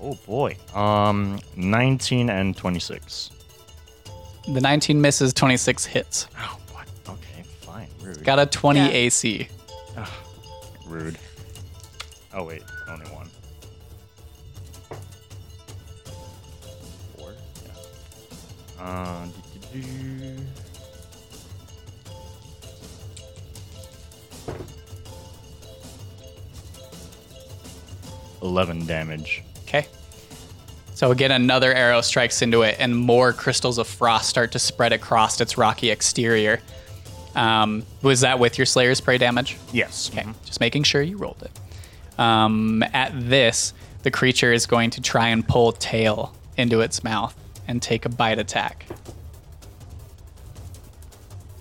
[0.00, 0.56] Oh boy.
[0.74, 3.30] Um, 19 and 26.
[4.52, 6.28] The 19 misses, 26 hits.
[6.38, 6.86] Oh, what?
[7.08, 7.88] Okay, fine.
[8.00, 8.22] Rude.
[8.24, 8.86] Got a 20 Yeah.
[8.88, 9.48] AC.
[28.58, 29.44] 11 damage.
[29.62, 29.86] Okay.
[30.94, 34.92] So again, another arrow strikes into it, and more crystals of frost start to spread
[34.92, 36.60] across its rocky exterior.
[37.36, 39.56] Um, was that with your Slayer's Prey damage?
[39.72, 40.10] Yes.
[40.10, 40.44] Okay, mm-hmm.
[40.44, 42.20] just making sure you rolled it.
[42.20, 47.36] Um, at this, the creature is going to try and pull tail into its mouth
[47.68, 48.86] and take a bite attack.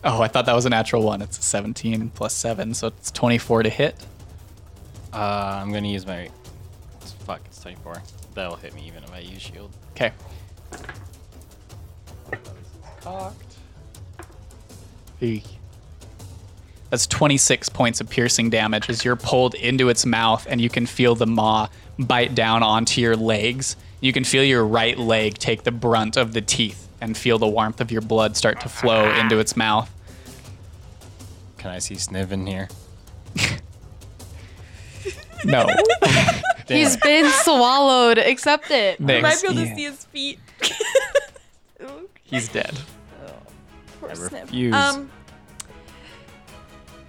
[0.03, 1.22] Oh, I thought that was a natural one.
[1.22, 4.03] It's a 17 plus 7, so it's 24 to hit.
[5.14, 6.32] Uh, I'm going to use my
[7.57, 8.01] Fuck, it's 24.
[8.34, 9.71] That'll hit me even if I use shield.
[9.91, 10.11] Okay.
[13.01, 13.55] Cocked.
[15.21, 15.45] Eek.
[16.89, 20.85] That's 26 points of piercing damage as you're pulled into its mouth and you can
[20.85, 21.67] feel the maw
[21.99, 23.75] bite down onto your legs.
[23.99, 27.47] You can feel your right leg take the brunt of the teeth and feel the
[27.47, 29.91] warmth of your blood start to flow into its mouth.
[31.57, 32.69] Can I see Sniv in here?
[35.45, 35.67] No.
[36.68, 38.18] He's been swallowed.
[38.18, 38.99] Accept it.
[38.99, 40.39] You might be able to see his feet.
[42.23, 42.77] He's dead.
[43.99, 44.44] Poor I snip.
[44.44, 44.73] refuse.
[44.76, 45.10] Um.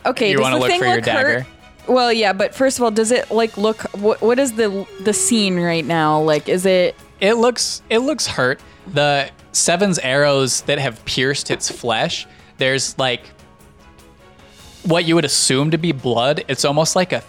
[0.07, 0.31] Okay.
[0.31, 1.39] you does want to the look thing for your look hurt?
[1.39, 1.47] dagger?
[1.89, 3.83] Well, yeah, but first of all, does it like look?
[3.97, 6.21] What What is the the scene right now?
[6.21, 6.95] Like, is it?
[7.21, 8.61] It looks it looks hurt.
[8.93, 12.27] The Seven's arrows that have pierced its flesh,
[12.59, 13.23] there's like
[14.85, 16.45] what you would assume to be blood.
[16.49, 17.23] It's almost like a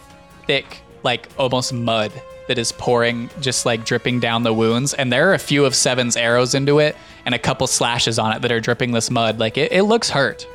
[0.46, 2.12] thick, like almost mud
[2.48, 4.94] that is pouring, just like dripping down the wounds.
[4.94, 6.96] And there are a few of Seven's arrows into it
[7.26, 9.40] and a couple slashes on it that are dripping this mud.
[9.40, 10.48] Like it, it looks hurt,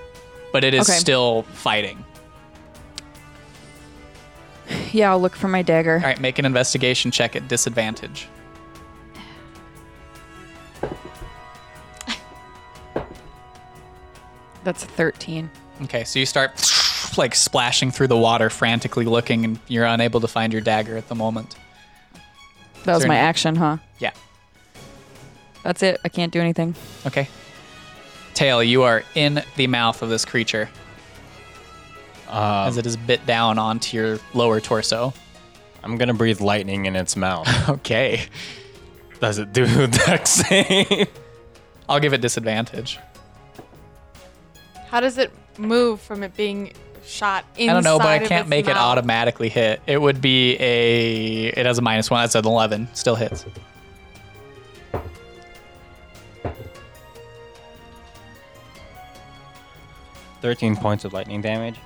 [0.52, 0.98] but it is Okay.
[0.98, 2.04] still fighting.
[4.92, 5.96] Yeah, I'll look for my dagger.
[5.96, 8.28] All right, make an investigation check at disadvantage.
[14.62, 15.50] That's a thirteen.
[15.82, 16.56] Okay, so you start
[17.18, 21.08] like splashing through the water, frantically looking, and you're unable to find your dagger at
[21.08, 21.54] the moment.
[22.84, 23.78] That was my any- action, huh?
[23.98, 24.12] Yeah.
[25.62, 26.00] That's it.
[26.04, 26.74] I can't do anything.
[27.06, 27.28] Okay.
[28.34, 30.68] Tail, you are in the mouth of this creature
[32.28, 35.14] Uh, as it is bit down onto your lower torso.
[35.82, 37.46] I'm gonna breathe lightning in its mouth.
[37.68, 38.26] Okay.
[39.20, 41.08] Does it do dex save?
[41.88, 42.98] I'll give it disadvantage.
[44.88, 46.72] How does it move from it being
[47.06, 49.81] shot inside I don't know, but I can't its make it automatically hit.
[49.86, 51.47] It would be a.
[51.47, 52.22] It has a minus one.
[52.22, 52.89] That's an 11.
[52.94, 53.44] Still hits.
[60.40, 61.76] Thirteen points of lightning damage.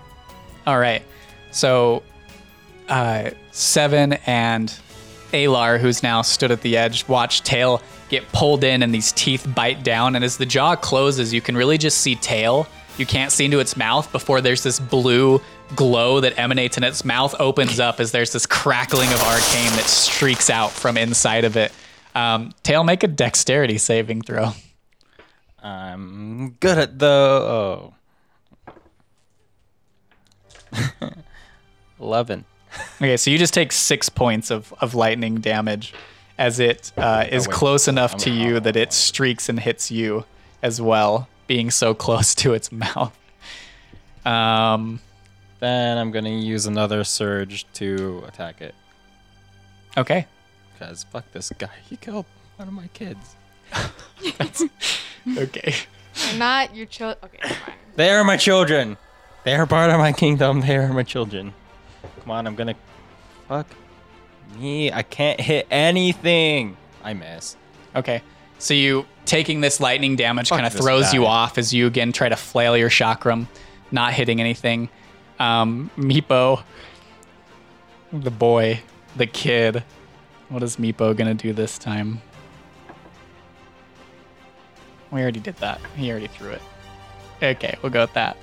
[0.66, 1.02] All right.
[1.50, 2.02] So,
[2.88, 4.74] uh, Seven and
[5.32, 9.46] Alar, who's now stood at the edge, watch Tail get pulled in and these teeth
[9.54, 10.16] bite down.
[10.16, 12.66] And as the jaw closes, you can really just see Tail.
[12.98, 15.40] You can't see into its mouth before there's this blue
[15.76, 19.84] glow that emanates and its mouth opens up as there's this crackling of arcane that
[19.86, 21.72] streaks out from inside of it.
[22.14, 24.50] Um, Tail, make a dexterity saving throw.
[25.62, 27.06] I'm good at the.
[27.06, 27.94] Oh.
[32.00, 32.44] 11.
[33.00, 35.94] Okay, so you just take six points of, of lightning damage
[36.36, 37.54] as it uh, is wait.
[37.54, 40.24] close enough I'm- to you that it streaks and hits you
[40.62, 43.18] as well, being so close to its mouth.
[44.24, 45.00] Um,
[45.58, 48.74] Then I'm gonna use another surge to attack it.
[49.96, 50.26] Okay.
[50.78, 51.70] Cause fuck this guy.
[51.90, 52.26] He killed
[52.56, 53.34] one of my kids.
[55.36, 55.74] Okay.
[56.14, 57.18] They're not your children.
[57.24, 57.74] Okay, fine.
[57.96, 58.96] They are my children.
[59.44, 60.60] They are part of my kingdom.
[60.62, 61.52] They are my children.
[62.20, 62.74] Come on, I'm gonna.
[63.46, 63.66] Fuck
[64.58, 64.90] me.
[64.90, 66.76] I can't hit anything.
[67.04, 67.56] I miss.
[67.94, 68.22] Okay.
[68.58, 72.28] So you taking this lightning damage kind of throws you off as you again try
[72.28, 73.46] to flail your chakram,
[73.92, 74.88] not hitting anything.
[75.38, 76.62] Um, Meepo,
[78.12, 78.80] the boy,
[79.14, 79.84] the kid.
[80.48, 82.22] What is Meepo gonna do this time?
[85.10, 85.80] We already did that.
[85.96, 86.62] He already threw it.
[87.42, 88.36] Okay, we'll go with that.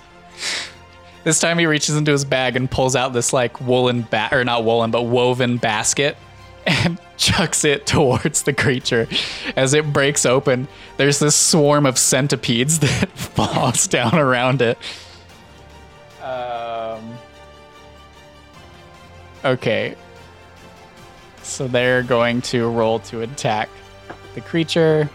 [1.24, 4.44] this time he reaches into his bag and pulls out this like woolen bat or
[4.44, 6.16] not woolen but woven basket
[6.66, 9.07] and chucks it towards the creature.
[9.57, 14.78] As it breaks open, there's this swarm of centipedes that falls down around it.
[16.23, 17.16] Um,
[19.45, 19.95] okay.
[21.43, 23.69] So they're going to roll to attack
[24.35, 25.09] the creature,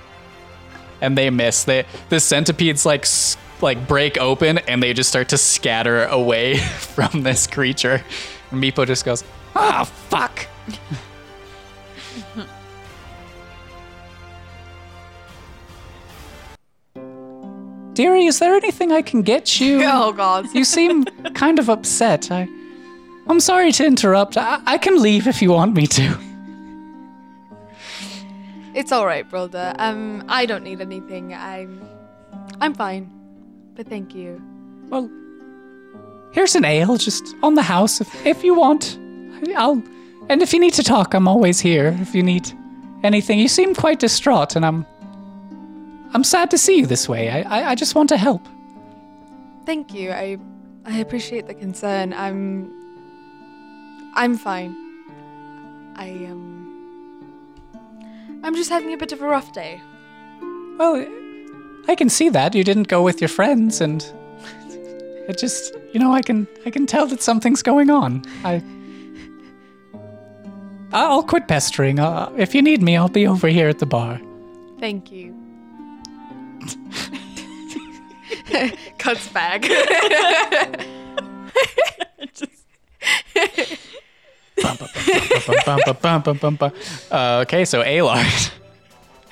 [1.01, 1.63] and they miss.
[1.63, 3.05] They the centipedes like
[3.61, 8.03] like break open, and they just start to scatter away from this creature.
[8.51, 9.23] And Meepo just goes,
[9.55, 10.47] "Ah, fuck."
[17.99, 19.81] Dearie, is there anything I can get you?
[19.85, 20.45] Oh god.
[20.53, 21.03] You seem
[21.33, 22.31] kind of upset.
[22.31, 22.47] I,
[23.27, 24.37] I'm sorry to interrupt.
[24.37, 26.17] I, I can leave if you want me to.
[28.73, 29.73] It's all right, brother.
[29.79, 31.33] Um, I don't need anything.
[31.33, 31.85] I'm,
[32.61, 33.11] I'm fine.
[33.75, 34.41] But thank you.
[34.87, 35.09] Well,
[36.31, 38.97] here's an ale just on the house if, if you want.
[39.57, 39.83] I'll,
[40.29, 41.97] and if you need to talk, I'm always here.
[41.99, 42.51] If you need
[43.03, 44.85] anything, you seem quite distraught, and I'm,
[46.13, 47.29] I'm sad to see you this way.
[47.29, 48.47] I, I, I just want to help.
[49.65, 50.11] Thank you.
[50.11, 50.37] I,
[50.85, 52.13] I appreciate the concern.
[52.13, 52.71] I'm,
[54.13, 54.75] I'm fine.
[55.95, 56.59] I um,
[58.43, 59.81] I'm just having a bit of a rough day.
[60.77, 61.05] Well,
[61.87, 64.01] I can see that you didn't go with your friends, and
[65.27, 68.23] it just, you know, I can, I can tell that something's going on.
[68.45, 68.63] I,
[70.91, 71.99] I'll quit pestering.
[71.99, 74.19] Uh, if you need me, I'll be over here at the bar.
[74.79, 75.35] Thank you.
[78.97, 79.63] Cuts back.
[87.11, 88.51] Uh, okay, so Alar.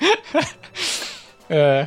[1.50, 1.86] uh,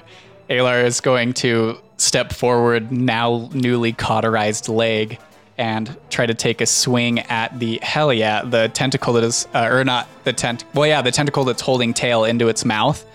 [0.50, 5.18] Alar is going to step forward, now newly cauterized leg,
[5.58, 9.70] and try to take a swing at the hell yeah, the tentacle that is, uh,
[9.72, 10.66] or not the tent.
[10.74, 13.06] Well, yeah, the tentacle that's holding tail into its mouth.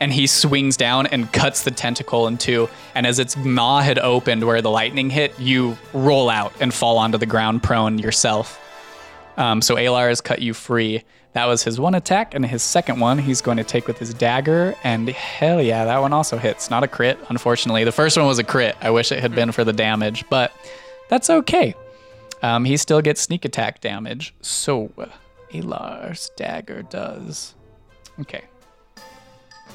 [0.00, 2.68] And he swings down and cuts the tentacle in two.
[2.94, 6.98] And as its maw had opened where the lightning hit, you roll out and fall
[6.98, 8.60] onto the ground prone yourself.
[9.36, 11.04] Um, so Alar has cut you free.
[11.32, 14.14] That was his one attack, and his second one he's going to take with his
[14.14, 14.74] dagger.
[14.84, 16.70] And hell yeah, that one also hits.
[16.70, 17.84] Not a crit, unfortunately.
[17.84, 18.76] The first one was a crit.
[18.80, 20.52] I wish it had been for the damage, but
[21.08, 21.74] that's okay.
[22.42, 24.34] Um, he still gets sneak attack damage.
[24.42, 24.92] So
[25.52, 27.54] Alar's dagger does.
[28.20, 28.44] Okay.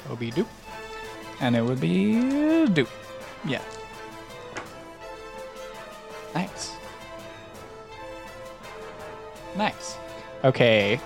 [0.08, 0.46] Obi doop.
[1.40, 2.14] And it would be
[2.68, 2.88] doop.
[3.44, 3.62] Yeah.
[6.34, 6.72] Nice.
[9.56, 9.96] Nice.
[10.44, 11.00] Okay.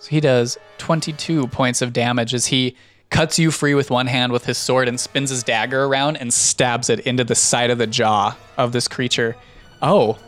[0.00, 2.76] So he does 22 points of damage as he
[3.12, 6.32] cuts you free with one hand with his sword and spins his dagger around and
[6.32, 9.36] stabs it into the side of the jaw of this creature.
[9.80, 10.18] Oh.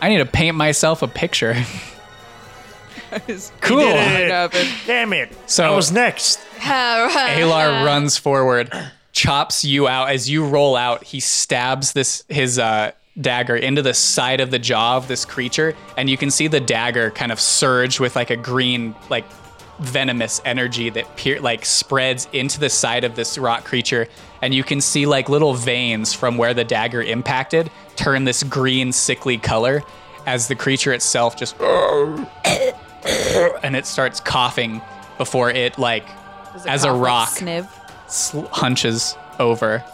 [0.00, 1.54] I need to paint myself a picture.
[3.60, 3.80] cool.
[3.80, 4.52] It.
[4.86, 5.30] Damn it!
[5.46, 6.38] So- I was next.
[6.58, 8.70] Alar runs forward,
[9.12, 10.10] chops you out.
[10.10, 14.58] As you roll out, he stabs this his uh, dagger into the side of the
[14.58, 18.30] jaw of this creature, and you can see the dagger kind of surge with like
[18.30, 19.24] a green, like
[19.80, 24.08] venomous energy that peer- like spreads into the side of this rock creature,
[24.42, 28.92] and you can see like little veins from where the dagger impacted turn this green,
[28.92, 29.82] sickly color
[30.26, 31.58] as the creature itself just
[33.62, 34.80] and it starts coughing
[35.16, 36.04] before it like
[36.54, 37.28] it As a like rock.
[37.30, 37.68] Sniv.
[38.10, 39.84] sl- hunches over.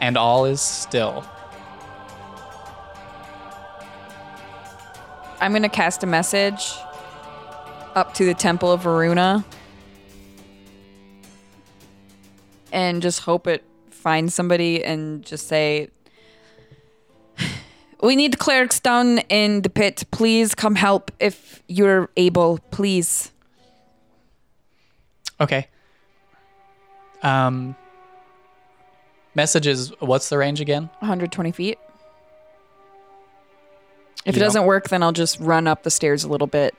[0.00, 1.24] And all is still.
[5.40, 6.74] I'm gonna cast a message
[7.94, 9.44] up to the Temple of Varuna
[12.72, 15.88] and just hope it finds somebody and just say,
[18.00, 20.04] "We need clerics down in the pit.
[20.10, 22.58] Please come help if you're able.
[22.70, 23.32] Please."
[25.40, 25.68] Okay.
[27.22, 27.76] Um
[29.34, 30.90] Message is what's the range again?
[30.98, 31.78] 120 feet.
[34.24, 36.74] If You it doesn't work, then I'll just run up the stairs a little bit.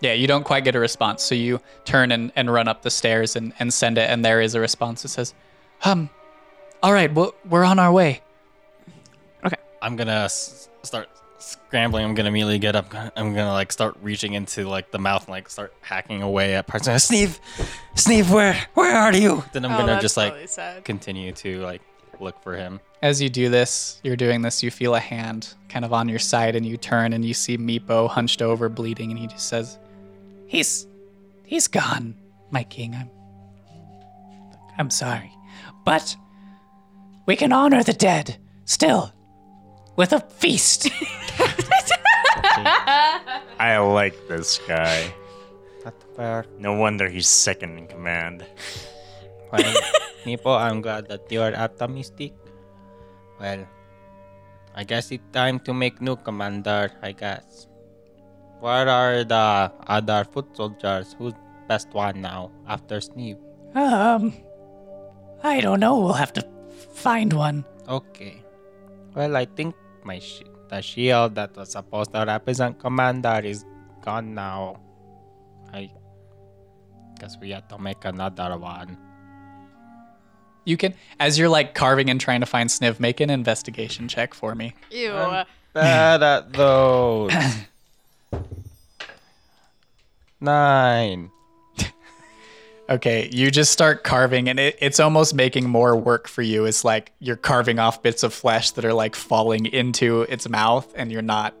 [0.00, 2.90] Yeah, you don't quite get a response, so you turn and, and run up the
[2.90, 5.34] stairs and, and send it, and there is a response that says,
[5.84, 6.08] Um,
[6.82, 8.22] all right, well, we're on our way.
[9.44, 9.56] Okay.
[9.82, 11.08] I'm gonna s- start
[11.38, 12.04] scrambling.
[12.04, 12.92] I'm gonna immediately get up.
[12.94, 16.66] I'm gonna like start reaching into like the mouth and like start hacking away at
[16.66, 16.88] parts.
[16.88, 17.38] And Sneeve,
[17.94, 19.44] Sneeve, where where are you?
[19.52, 20.84] Then I'm Oh, gonna that's just like really sad.
[20.84, 21.82] continue to like
[22.20, 22.80] look for him.
[23.02, 26.18] As you do this, you're doing this, you feel a hand kind of on your
[26.18, 29.78] side, and you turn and you see Meepo hunched over, bleeding, and he just says,
[30.50, 30.90] He's
[31.46, 32.18] he's gone,
[32.50, 32.90] my king.
[32.98, 33.06] I'm
[34.74, 35.30] I'm sorry.
[35.86, 36.18] But
[37.22, 38.34] we can honor the dead
[38.66, 39.14] still
[39.94, 40.90] with a feast.
[43.62, 45.14] I like this guy.
[46.58, 48.44] No wonder he's second in command.
[49.54, 49.62] Well,
[50.26, 52.34] Nipo, I'm glad that you are optimistic.
[53.38, 53.68] Well,
[54.74, 57.69] I guess it's time to make new commander, I guess.
[58.60, 61.14] Where are the other foot soldiers?
[61.18, 61.32] Who's
[61.68, 63.38] best one now after Sneeve?
[63.74, 64.32] um
[65.42, 66.46] I don't know, we'll have to
[66.92, 67.64] find one.
[67.88, 68.42] Okay.
[69.14, 69.74] Well, I think
[70.04, 73.64] my sh- the shield that was supposed to represent commander is
[74.02, 74.80] gone now.
[75.72, 75.90] I
[77.18, 78.98] guess we have to make another one.
[80.66, 84.34] You can as you're like carving and trying to find Sniv, make an investigation check
[84.34, 84.74] for me.
[84.90, 85.12] Ew.
[85.12, 87.32] I'm bad at those.
[90.40, 91.30] Nine.
[92.90, 96.64] Okay, you just start carving, and it, it's almost making more work for you.
[96.64, 100.92] It's like you're carving off bits of flesh that are like falling into its mouth,
[100.96, 101.54] and you're not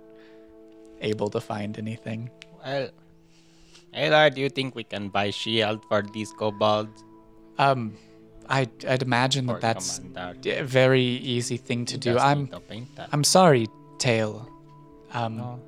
[1.00, 2.30] able to find anything.
[2.64, 2.90] Well,
[3.94, 7.04] Ayla, do you think we can buy shield for these kobolds?
[7.58, 7.96] Um,
[8.48, 10.00] I, I'd imagine Or that that's
[10.46, 12.18] a very easy thing to do.
[12.18, 12.50] I'm,
[13.12, 13.68] I'm sorry,
[13.98, 14.48] Tail.
[15.12, 15.60] Um, No.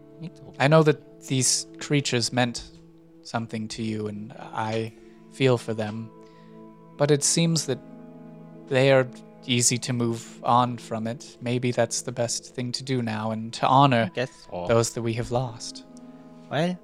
[0.58, 2.64] I know that these creatures meant
[3.22, 4.92] something to you, and I
[5.32, 6.10] feel for them.
[6.96, 7.78] But it seems that
[8.68, 9.06] they are
[9.46, 11.36] easy to move on from it.
[11.40, 14.66] Maybe that's the best thing to do now, and to honor guess so.
[14.68, 15.84] those that we have lost.
[16.50, 16.78] Well,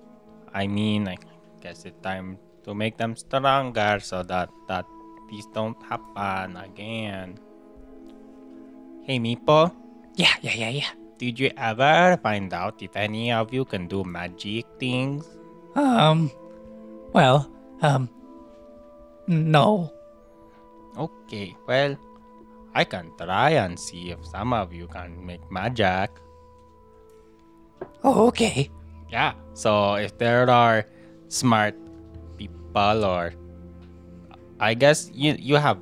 [0.55, 1.16] I mean, I
[1.60, 4.86] guess it's time to make them stronger so that that
[5.31, 7.39] these don't happen again.
[9.02, 9.73] Hey, Meepo,
[10.16, 10.90] Yeah, yeah, yeah, yeah.
[11.18, 15.26] Did you ever find out if any of you can do magic things?
[15.74, 16.30] Um,
[17.12, 17.50] well,
[17.82, 18.08] um,
[19.26, 19.92] no.
[20.96, 21.96] Okay, well,
[22.74, 26.10] I can try and see if some of you can make magic.
[28.02, 28.70] Oh, okay.
[29.10, 30.86] Yeah, so if there are
[31.28, 31.74] smart
[32.36, 33.34] people or
[34.60, 35.78] I guess you you have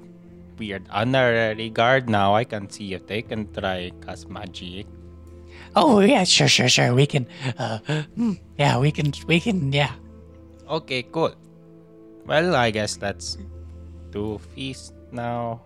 [0.59, 4.87] weird honorary guard now, I can see if they can try cast magic.
[5.77, 6.95] Oh, yeah, sure, sure, sure.
[6.95, 7.27] We can,
[7.59, 7.79] uh,
[8.17, 9.93] hmm, yeah, we can, we can, yeah.
[10.69, 11.35] Okay, cool.
[12.27, 13.37] Well, I guess let's
[14.11, 15.61] do feast now.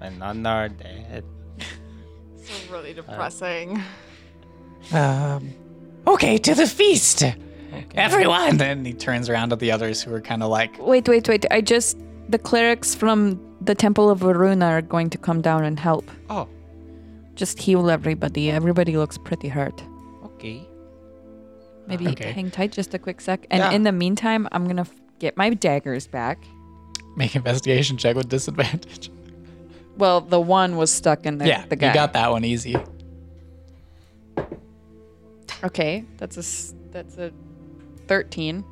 [0.00, 1.24] And honor dead.
[2.36, 3.82] so really depressing.
[4.92, 5.52] Um,
[6.06, 7.22] okay, to the feast,
[7.94, 8.56] everyone.
[8.56, 11.44] Then he turns around to the others who are kind of like, Wait, wait, wait.
[11.50, 11.98] I just.
[12.30, 16.08] The clerics from the Temple of Varuna are going to come down and help.
[16.30, 16.48] Oh,
[17.34, 18.50] Just heal everybody.
[18.50, 19.82] Everybody looks pretty hurt.
[20.24, 20.66] okay.
[21.86, 22.30] Maybe Okay.
[22.32, 23.46] hang tight just a quick sec.
[23.50, 23.70] And Yeah.
[23.72, 26.38] in the meantime, I'm going to f- get my daggers back.
[27.16, 29.10] make investigation check with disadvantage.
[29.98, 31.88] Well, the one was stuck in the, yeah, the guy.
[31.88, 32.76] you got that one easy.
[35.64, 37.32] Okay, that's a s- that's a
[38.06, 38.64] 13.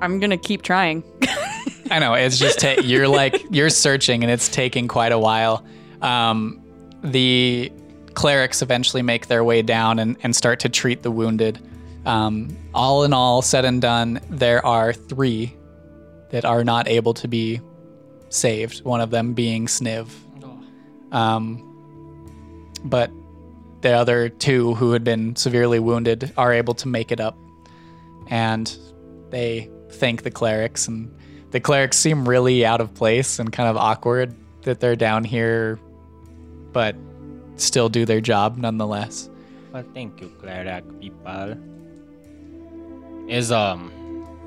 [0.00, 1.04] I'm going to keep trying.
[1.90, 5.64] I know it's just ta- you're like you're searching and it's taking quite a while.
[6.02, 6.62] Um,
[7.12, 7.72] the
[8.14, 11.60] clerics eventually make their way down and, and start to treat the wounded.
[12.04, 15.56] Um, all in all, said and done, there are three
[16.30, 17.60] that are not able to be
[18.28, 18.84] saved.
[18.84, 20.08] One of them being Sniv.
[21.12, 21.62] Um,
[22.84, 23.10] but
[23.80, 27.36] the other two who had been severely wounded are able to make it up,
[28.28, 28.76] and
[29.30, 31.14] they thank the clerics and
[31.52, 35.78] the clerics seem really out of place and kind of awkward that they're down here,
[36.76, 36.94] but
[37.56, 39.30] still do their job nonetheless.
[39.72, 41.56] Well, thank you, cleric people.
[43.32, 43.88] Is um,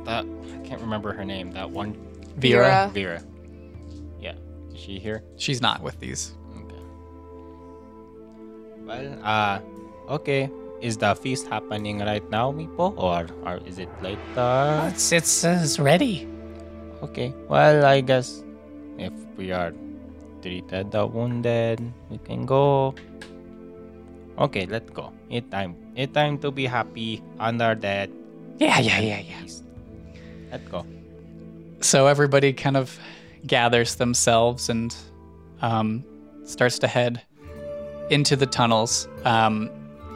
[0.06, 1.49] that I can't remember her name.
[1.57, 1.97] That one
[2.38, 3.18] Vera, Vera.
[3.18, 3.23] Vera.
[4.22, 4.38] Yeah,
[4.69, 5.23] is she here?
[5.38, 6.38] she's not with these.
[6.53, 6.84] Okay.
[8.85, 9.60] Well, uh,
[10.22, 10.51] okay.
[10.81, 14.22] Is the feast happening right now, Meepo, or or is it later?
[14.93, 16.30] It's it's, it's ready.
[17.01, 17.34] Okay.
[17.49, 18.43] Well, I guess
[18.99, 19.73] if we are
[20.41, 21.81] treated the wounded.
[22.09, 22.95] We can go.
[24.37, 25.11] Okay, let's go.
[25.29, 25.75] It time.
[25.95, 28.09] It time to be happy under that.
[28.57, 29.47] Yeah, yeah, yeah, yeah.
[30.51, 30.85] Let's go.
[31.81, 32.97] So everybody kind of
[33.45, 34.95] gathers themselves and
[35.61, 36.03] um,
[36.43, 37.21] starts to head
[38.09, 39.07] into the tunnels.
[39.25, 39.69] Um,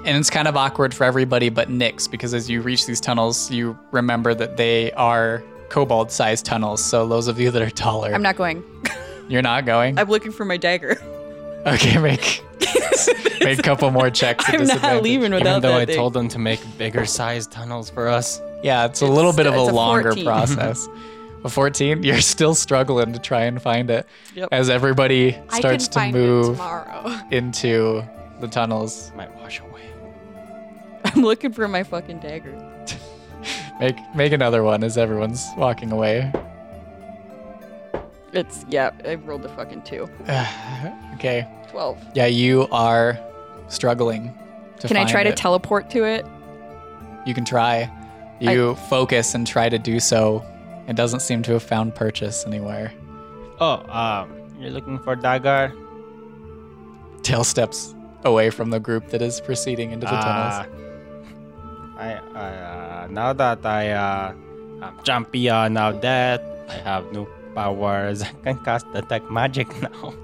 [0.06, 3.50] and it's kind of awkward for everybody but Nyx because as you reach these tunnels,
[3.52, 6.84] you remember that they are kobold sized tunnels.
[6.84, 8.64] So those of you that are taller, I'm not going.
[9.30, 9.98] you're not going.
[10.00, 10.98] I'm looking for my dagger.
[11.66, 12.44] Okay, make
[13.42, 14.44] make a couple more checks.
[14.50, 15.04] at I'm not disadvantage.
[15.04, 15.96] leaving Even though that I thing.
[15.96, 18.42] told them to make bigger sized tunnels for us.
[18.64, 20.26] Yeah, it's a little bit of a it's a longer 14.
[20.26, 20.86] process.
[21.46, 24.50] A 14, you're still struggling to try and find it Yep.
[24.52, 27.18] as everybody I starts to find it move tomorrow.
[27.32, 28.04] into
[28.42, 29.14] the tunnels.
[29.16, 29.84] Might wash away.
[31.06, 32.52] I'm looking for my fucking dagger.
[33.80, 36.30] Make make another one as everyone's walking away.
[38.34, 38.92] It's yeah.
[39.06, 40.10] I rolled a fucking two.
[41.16, 41.48] okay.
[41.70, 41.98] Twelve.
[42.16, 43.20] Yeah, you are
[43.68, 44.34] struggling
[44.80, 46.26] to Can I find try to teleport to it?
[47.26, 47.90] You can try.
[48.40, 50.44] You focus and try to do so.
[50.88, 52.92] It doesn't seem to have found purchase anywhere.
[53.62, 55.72] Oh, um, you're looking for dagger?
[57.22, 57.96] Tail steps
[58.26, 60.68] away from the group that is proceeding into the tunnels.
[60.68, 64.34] Uh, I, I uh, now that I uh,
[64.82, 70.14] am champion now that I have new powers, I can cast attack magic now.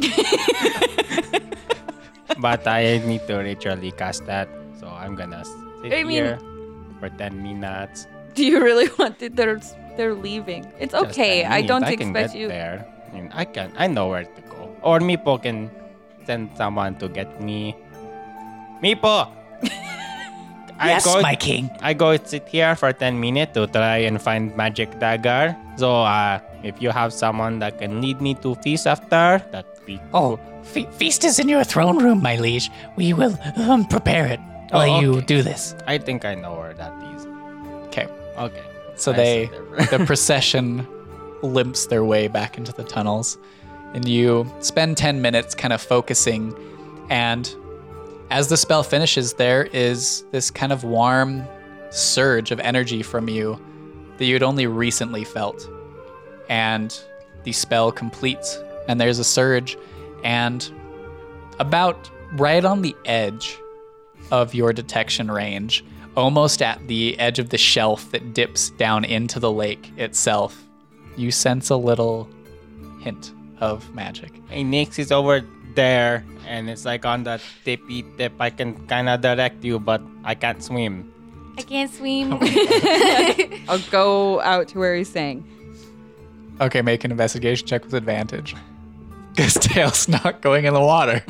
[2.40, 4.48] but I need to literally cast that,
[4.80, 5.44] so I'm gonna
[5.82, 6.40] sit I mean- here
[7.00, 8.08] for ten minutes.
[8.36, 9.36] Do you really want it?
[9.36, 9.60] They're
[9.98, 10.72] they're leaving.
[10.80, 11.44] It's Just okay.
[11.46, 12.48] I don't I can expect get you.
[12.48, 12.86] there.
[13.10, 13.74] I mean, I can.
[13.78, 14.72] I know where to go.
[14.82, 15.70] Or Meepo can
[16.26, 17.76] send someone to get me.
[18.84, 19.28] Meepo.
[20.80, 21.70] I go, king.
[21.82, 25.54] I go sit here for 10 minutes to try and find magic dagger.
[25.76, 30.00] So uh, if you have someone that can lead me to feast after, that be
[30.14, 32.70] Oh, fe- feast is in your throne room, my liege.
[32.96, 34.40] We will um, prepare it
[34.72, 35.74] while Oh, you do this.
[35.88, 37.26] I think I know where that is.
[37.88, 38.08] Okay.
[38.38, 38.64] Okay.
[38.96, 39.46] So I they
[39.92, 40.88] the procession
[41.42, 43.38] limps their way back into the tunnels
[43.94, 46.54] and you spend 10 minutes kind of focusing
[47.10, 47.56] and
[48.30, 51.44] as the spell finishes there is this kind of warm
[51.92, 53.58] surge of energy from you
[54.18, 55.68] that you'd only recently felt
[56.50, 57.00] and
[57.44, 59.78] the spell completes and there's a surge
[60.24, 60.72] and
[61.60, 63.58] about right on the edge
[64.32, 65.84] of your detection range,
[66.16, 70.66] almost at the edge of the shelf that dips down into the lake itself,
[71.18, 72.28] you sense a little
[73.02, 74.32] hint of magic.
[74.50, 75.46] Hey, Nyx is over
[75.76, 78.34] there, and it's like on the tippy tip.
[78.40, 81.14] I can kind of direct you, but I can't swim.
[81.58, 82.34] I can't swim.
[82.34, 85.44] Oh I'll go out to where he's saying.
[86.62, 88.56] Okay, make an investigation check with advantage.
[89.36, 91.24] Because Tail's not going in the water.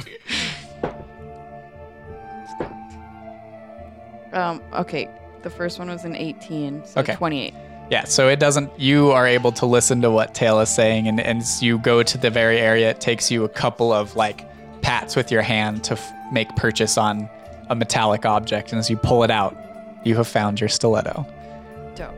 [4.33, 4.61] Um.
[4.73, 5.09] Okay.
[5.43, 7.15] The first one was an 18, so Okay.
[7.15, 7.53] 28.
[7.91, 8.77] Yeah, so it doesn't.
[8.79, 12.03] You are able to listen to what Tail is saying, and, and as you go
[12.03, 14.45] to the very area, it takes you a couple of like
[14.81, 17.29] pats with your hand to f- make purchase on
[17.69, 19.55] a metallic object, and as you pull it out,
[20.03, 21.25] you have found your stiletto.
[21.95, 22.13] Dope.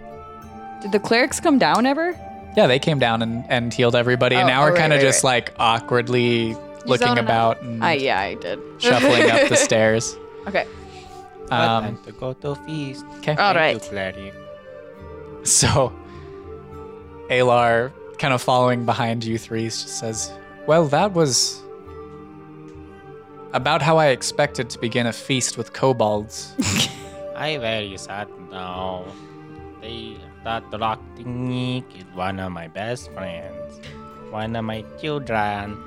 [0.82, 2.18] Did the clerics come down ever?
[2.58, 4.94] Yeah, they came down and, and healed everybody, and Oh, now oh, we're right, kind
[4.94, 6.56] of right, just like awkwardly
[6.86, 7.58] looking zoning out.
[7.58, 8.60] about and I yeah, I did.
[8.80, 10.18] shuffling up the stairs.
[10.48, 10.66] Okay.
[11.48, 13.06] But Um, to go to feast.
[13.20, 13.36] okay.
[13.36, 14.34] All Thank you, cleric.
[15.44, 15.92] So,
[17.30, 20.32] Alar, kind of following behind you three, just says,
[20.68, 21.62] Well, that was
[23.54, 26.54] about how I expected to begin a feast with kobolds.
[27.36, 29.06] I very sad now.
[29.82, 33.80] They that rock thingy killed one of my best friends,
[34.32, 35.78] one of my children.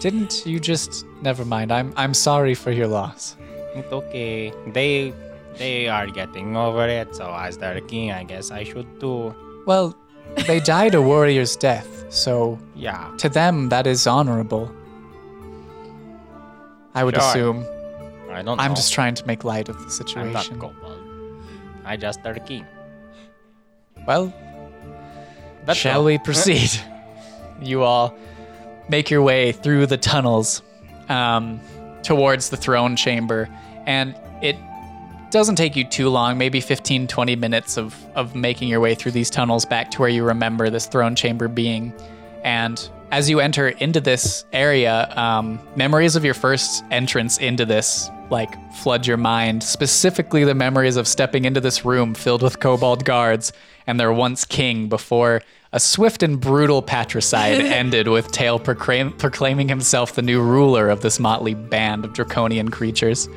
[0.00, 1.06] Didn't you just.
[1.22, 1.72] Never mind.
[1.72, 3.36] I'm, I'm sorry for your loss.
[3.74, 4.52] It's okay.
[4.68, 5.12] They
[5.56, 7.14] they are getting over it.
[7.14, 9.34] So as their king, I guess I should too.
[9.66, 9.94] Well,
[10.46, 13.10] they died a warrior's death, so Yeah.
[13.18, 14.70] to them, that is honorable.
[16.94, 17.24] I would Sure.
[17.24, 17.64] assume.
[18.30, 18.58] I don't.
[18.60, 18.74] I'm know.
[18.76, 19.82] just trying to make light of the
[20.20, 20.58] I'm not situation.
[20.60, 20.98] kobold.
[21.84, 22.66] I just their king.
[24.06, 24.32] Well,
[25.66, 26.06] Let's Shall go.
[26.06, 26.70] we proceed?
[27.60, 28.14] you all
[28.88, 30.60] make your way through the tunnels
[31.08, 31.60] um,
[32.02, 33.48] towards the throne chamber,
[33.86, 34.56] and it
[35.30, 39.12] doesn't take you too long, maybe 15, 20 minutes of, of making your way through
[39.12, 41.92] these tunnels back to where you remember this throne chamber being.
[42.44, 48.10] And as you enter into this area, um, memories of your first entrance into this
[48.30, 53.04] like flood your mind, specifically the memories of stepping into this room filled with kobold
[53.04, 53.52] guards
[53.86, 55.42] and their once king before
[55.72, 61.02] a swift and brutal patricide ended with Tail proclaim- proclaiming himself the new ruler of
[61.02, 63.28] this motley band of draconian creatures.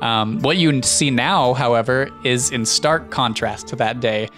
[0.00, 4.28] Um, what you see now, however, is in stark contrast to that day.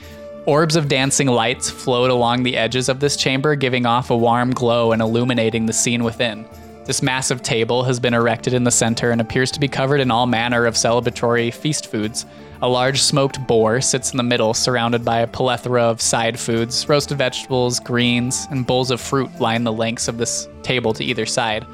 [0.46, 4.50] Orbs of dancing lights float along the edges of this chamber, giving off a warm
[4.50, 6.46] glow and illuminating the scene within.
[6.84, 10.10] This massive table has been erected in the center and appears to be covered in
[10.10, 12.26] all manner of celebratory feast foods.
[12.60, 16.88] A large smoked boar sits in the middle, surrounded by a plethora of side foods.
[16.88, 21.24] Roasted vegetables, greens, and bowls of fruit line the lengths of this table to either
[21.24, 21.64] side.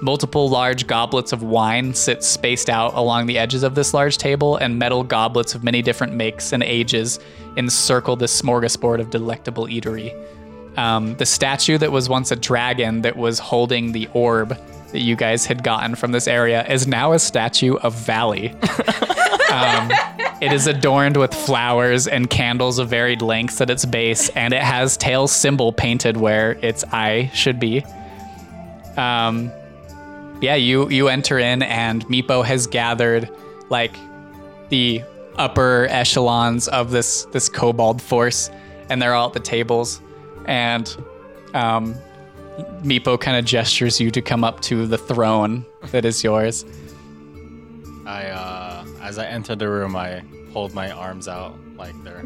[0.00, 4.56] Multiple large goblets of wine sit spaced out along the edges of this large table,
[4.56, 7.20] and metal goblets of many different makes and ages
[7.58, 10.14] encircle this smorgasbord of delectable eatery.
[10.76, 14.58] Um, the statue that was once a dragon that was holding the orb
[14.90, 18.50] that you guys had gotten from this area is now a statue of Valley.
[19.52, 19.90] um,
[20.40, 24.62] it is adorned with flowers and candles of varied lengths at its base, and it
[24.62, 27.84] has tail symbol painted where its eye should be.
[28.96, 29.50] Um,
[30.40, 33.30] yeah, you you enter in, and Meepo has gathered
[33.70, 33.96] like
[34.68, 35.02] the
[35.36, 38.50] upper echelons of this this kobold force,
[38.90, 40.00] and they're all at the tables.
[40.46, 40.88] And
[41.54, 41.94] um,
[42.82, 46.64] Meepo kind of gestures you to come up to the throne that is yours.
[48.06, 50.22] I, uh, as I enter the room, I
[50.52, 52.24] hold my arms out like they're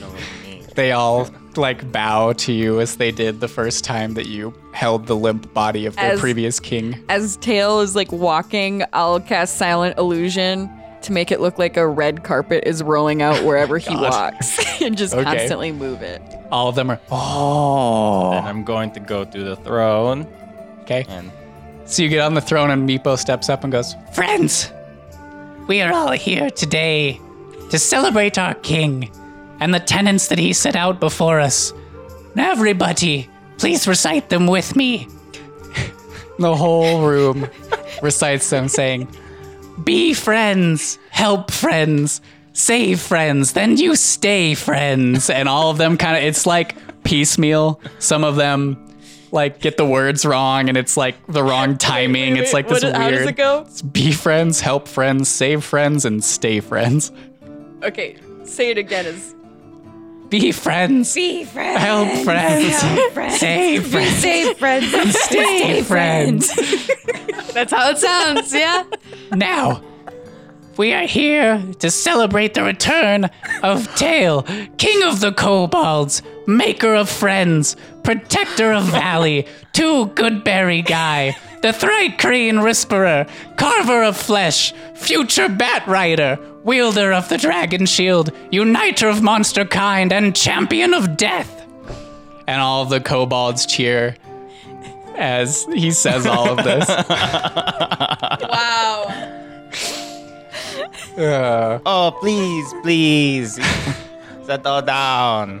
[0.00, 0.54] welcoming me.
[0.74, 5.08] They all like bow to you as they did the first time that you held
[5.08, 7.04] the limp body of their As- previous king.
[7.08, 10.70] As Tail is like walking, I'll cast Silent Illusion
[11.02, 14.96] to make it look like a red carpet is rolling out wherever he walks and
[14.96, 15.24] just Okay.
[15.24, 16.20] constantly move it.
[16.50, 18.32] All of them are oh.
[18.32, 20.26] And I'm going to go to the throne
[20.82, 21.30] Okay, and
[21.84, 24.72] so you get on the throne, and Meepo steps up and goes, Friends,
[25.68, 27.20] we are all here today
[27.70, 29.10] to celebrate our king
[29.60, 31.72] and the tenets that he set out before us.
[32.34, 35.08] Now, everybody, please recite them with me.
[36.38, 37.48] The whole room
[38.00, 39.08] recites them, saying,
[39.84, 42.20] Be friends, help friends,
[42.52, 45.30] save friends, then you stay friends.
[45.30, 46.74] and all of them kind of it's like
[47.04, 48.76] piecemeal some of them
[49.32, 52.92] like get the words wrong and it's like the wrong timing it's like this What-
[52.92, 53.60] weird How does it go?
[53.66, 57.10] It's be friends help friends save friends and stay friends
[57.82, 59.06] Okay, say it again.
[59.06, 59.34] As
[60.30, 61.78] Be friends, be friends.
[61.80, 64.92] help friends, save friends, Stay friends.
[64.94, 66.48] and stay friends.
[67.54, 68.84] That's how it sounds, yeah?
[69.32, 69.82] Now,
[70.76, 73.30] we are here to celebrate the return
[73.62, 74.42] of Tail,
[74.76, 77.74] King of the Kobolds, Maker of Friends,
[78.04, 83.26] Protector of Valley, Two Goodberry Guy, the Thright Crane Whisperer,
[83.56, 90.12] Carver of Flesh, Future Bat Rider, Wielder of the Dragon Shield, Uniter of Monster Kind,
[90.12, 91.64] and Champion of Death.
[92.46, 94.16] and all of the kobolds cheer
[95.16, 96.86] as he says all of this
[98.48, 99.04] Wow.
[101.18, 103.54] Uh, Oh, please, please.
[104.44, 105.60] Settle down.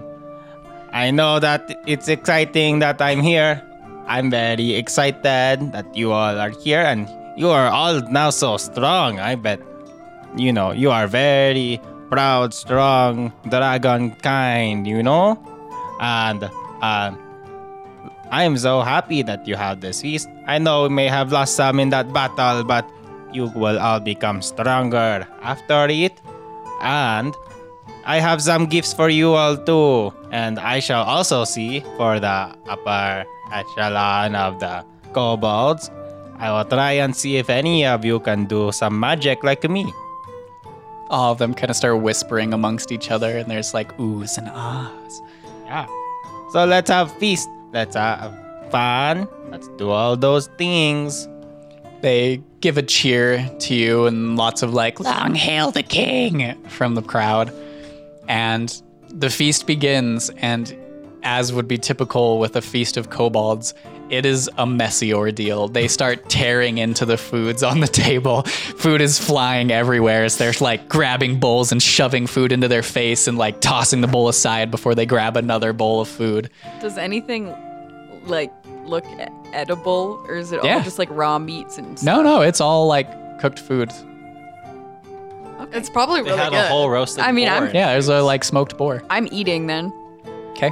[0.92, 3.62] I know that it's exciting that I'm here.
[4.08, 7.06] I'm very excited that you all are here and
[7.36, 9.20] you are all now so strong.
[9.20, 9.60] I bet,
[10.34, 11.78] you know, you are very
[12.08, 15.36] proud, strong, dragon kind, you know?
[16.00, 17.12] And uh,
[18.30, 20.28] I am so happy that you have this feast.
[20.46, 22.88] I know we may have lost some in that battle, but
[23.30, 26.18] you will all become stronger after it.
[26.80, 27.34] And
[28.06, 30.14] I have some gifts for you all too.
[30.30, 35.90] And I shall also see for the upper echelon of the kobolds.
[36.38, 39.92] I will try and see if any of you can do some magic like me.
[41.10, 44.46] all of them kind of start whispering amongst each other and there's like oohs and
[44.52, 45.22] ahs
[45.64, 45.86] Yeah.
[46.52, 47.48] So let's have feast.
[47.72, 48.32] Let's have
[48.70, 49.26] fun.
[49.50, 51.26] Let's do all those things.
[52.02, 56.54] they give a cheer to you and lots of like Long hail the king.
[56.68, 57.52] from the crowd.
[58.28, 58.68] And
[59.08, 60.76] the feast begins, and
[61.22, 63.74] as would be typical with a feast of kobolds,
[64.10, 65.68] it is a messy ordeal.
[65.68, 68.42] They start tearing into the foods on the table.
[68.42, 73.26] Food is flying everywhere as they're like grabbing bowls and shoving food into their face
[73.28, 76.48] and like tossing the bowl aside before they grab another bowl of food.
[76.80, 77.54] Does anything
[78.26, 78.52] like
[78.84, 79.04] look
[79.52, 80.76] edible, or is it Yeah.
[80.76, 81.98] all just like raw meats and?
[81.98, 82.06] Stuff?
[82.16, 83.92] No, no, it's all like cooked food.
[85.72, 86.64] It's probably They really had good.
[86.64, 87.74] a whole roasted I mean, I'm- boar.
[87.74, 89.02] Yeah, there's a like smoked boar.
[89.10, 89.92] I'm eating then,
[90.52, 90.70] Okay.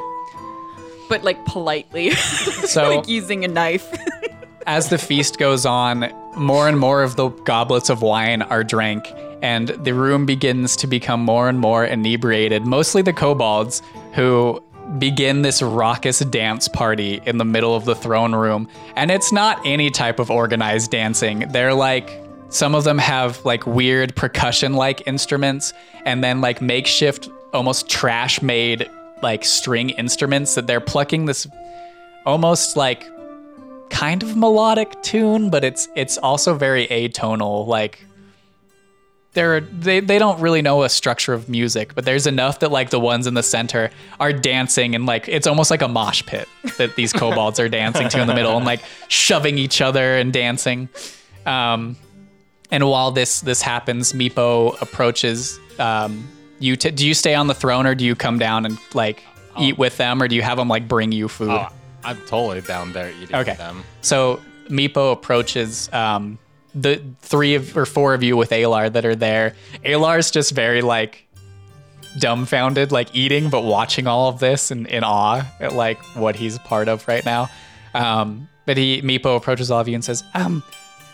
[1.08, 3.86] But like politely, So like using a knife.
[4.66, 9.12] as the feast goes on, more and more of the goblets of wine are drank,
[9.42, 12.66] and the room begins to become more and more inebriated.
[12.66, 14.62] Mostly the kobolds, who
[14.98, 18.68] begin this raucous dance party in the middle of the throne room.
[18.94, 21.40] And it's not any type of organized dancing.
[21.50, 25.72] They're like, some of them have like weird percussion like instruments,
[26.04, 28.88] and then like makeshift, almost trash made
[29.22, 31.47] like string instruments that they're plucking this
[32.24, 33.05] almost like
[33.88, 37.66] kind of melodic tune, but it's it's also very atonal.
[37.66, 38.05] Like
[39.32, 42.90] they're they, they don't really know a structure of music, but there's enough that like
[42.90, 46.48] the ones in the center are dancing and like it's almost like a mosh pit
[46.78, 50.32] that these kobolds are dancing to in the middle and like shoving each other and
[50.32, 50.88] dancing.
[51.44, 51.97] Um,
[52.70, 56.26] and while this this happens, Meepo approaches um,
[56.58, 56.76] you.
[56.76, 59.22] T- do you stay on the throne or do you come down and like
[59.58, 61.50] eat with them, or do you have them like bring you food?
[61.50, 61.68] Oh,
[62.04, 63.52] I'm totally down there eating Okay.
[63.52, 63.84] with them.
[64.02, 66.38] So Meepo approaches um,
[66.74, 69.54] the three of or four of you with Alar that are there.
[69.84, 71.26] Alar's just very like
[72.18, 76.58] dumbfounded, like eating but watching all of this and in awe at like what he's
[76.60, 77.48] part of right now.
[77.94, 80.62] Um, but he Meepo approaches all of you and says, Um,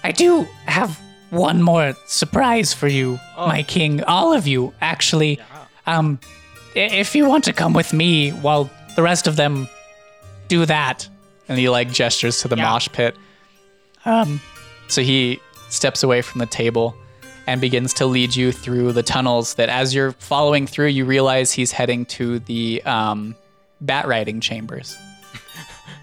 [0.04, 0.98] I do have
[1.32, 4.04] one more surprise for you, my king.
[4.04, 5.40] All of you, actually.
[5.86, 6.20] Um,
[6.74, 9.66] if you want to come with me while the rest of them
[10.48, 11.08] do that.
[11.48, 12.70] and he like gestures to the Yeah.
[12.70, 13.16] mosh pit.
[14.04, 14.40] Um,
[14.88, 15.40] So he
[15.70, 16.94] steps away from the table
[17.46, 19.54] and begins to lead you through the tunnels.
[19.54, 23.34] That as you're following through, you realize he's heading to the um,
[23.80, 24.96] bat riding chambers.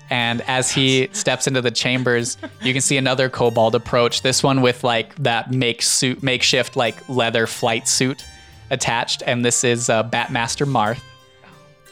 [0.10, 4.22] And as he steps into the chambers, you can see another kobold approach.
[4.22, 8.26] This one with like that make suit, makeshift like leather flight suit
[8.70, 9.24] attached.
[9.26, 11.02] And this is uh, Batmaster Marth,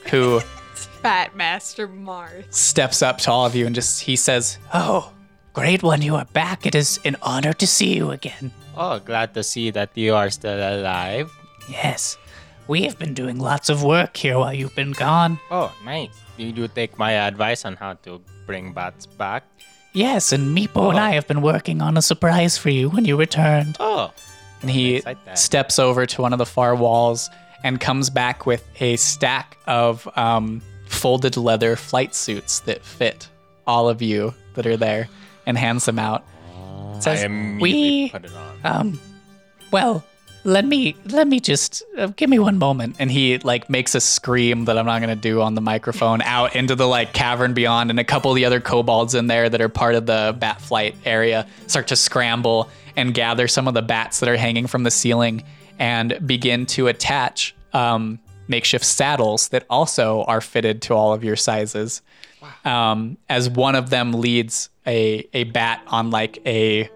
[0.09, 0.39] who
[1.03, 5.11] Batmaster Marth steps up to all of you and just he says, oh,
[5.53, 6.65] great one, you are back.
[6.65, 8.51] It is an honor to see you again.
[8.75, 11.31] Oh, glad to see that you are still alive.
[11.67, 12.17] Yes,
[12.67, 15.39] we have been doing lots of work here while you've been gone.
[15.49, 16.11] Oh, nice.
[16.37, 19.43] Did you take my advice on how to bring bats back?
[19.93, 23.17] Yes, and Meepo and I have been working on a surprise for you when you
[23.17, 23.77] returned.
[23.79, 24.13] Oh,
[24.61, 25.37] and he that.
[25.37, 27.29] steps over to one of the far walls
[27.63, 33.27] and comes back with a stack of um, folded leather flight suits that fit
[33.65, 35.09] all of you that are there
[35.45, 36.23] and hands them out.
[37.05, 38.59] I immediately we- put it on.
[38.63, 38.99] Um,
[39.71, 40.03] well,
[40.47, 42.95] let me let me just uh, give me one moment.
[42.99, 46.55] and he like makes a scream that I'm not gonna do on the microphone out
[46.55, 49.59] into the like cavern beyond, and a couple of the other kobolds in there that
[49.59, 53.81] are part of the bat flight area start to scramble and gather some of the
[53.81, 55.43] bats that are hanging from the ceiling
[55.79, 58.17] and begin to attach um,
[58.47, 62.01] makeshift saddles that also are fitted to all of your sizes.
[62.63, 66.89] Um, as one of them leads a a bat on like a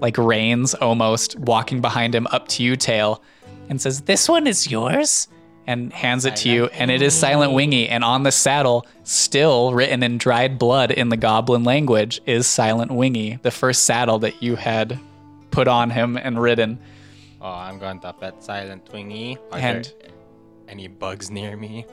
[0.00, 3.22] like reins almost walking behind him up to you, tail,
[3.68, 5.28] and says, "This one is yours."
[5.66, 7.88] And hands it to you, and it is Silent Wingy.
[7.88, 12.90] And on the saddle, still written in dried blood in the goblin language, is Silent
[12.90, 14.98] Wingy, the first saddle that you had
[15.52, 16.80] put on him and ridden.
[17.40, 19.38] Oh, I'm going to pet Silent Wingy.
[19.52, 20.10] Are And- there
[20.66, 21.86] any bugs near me?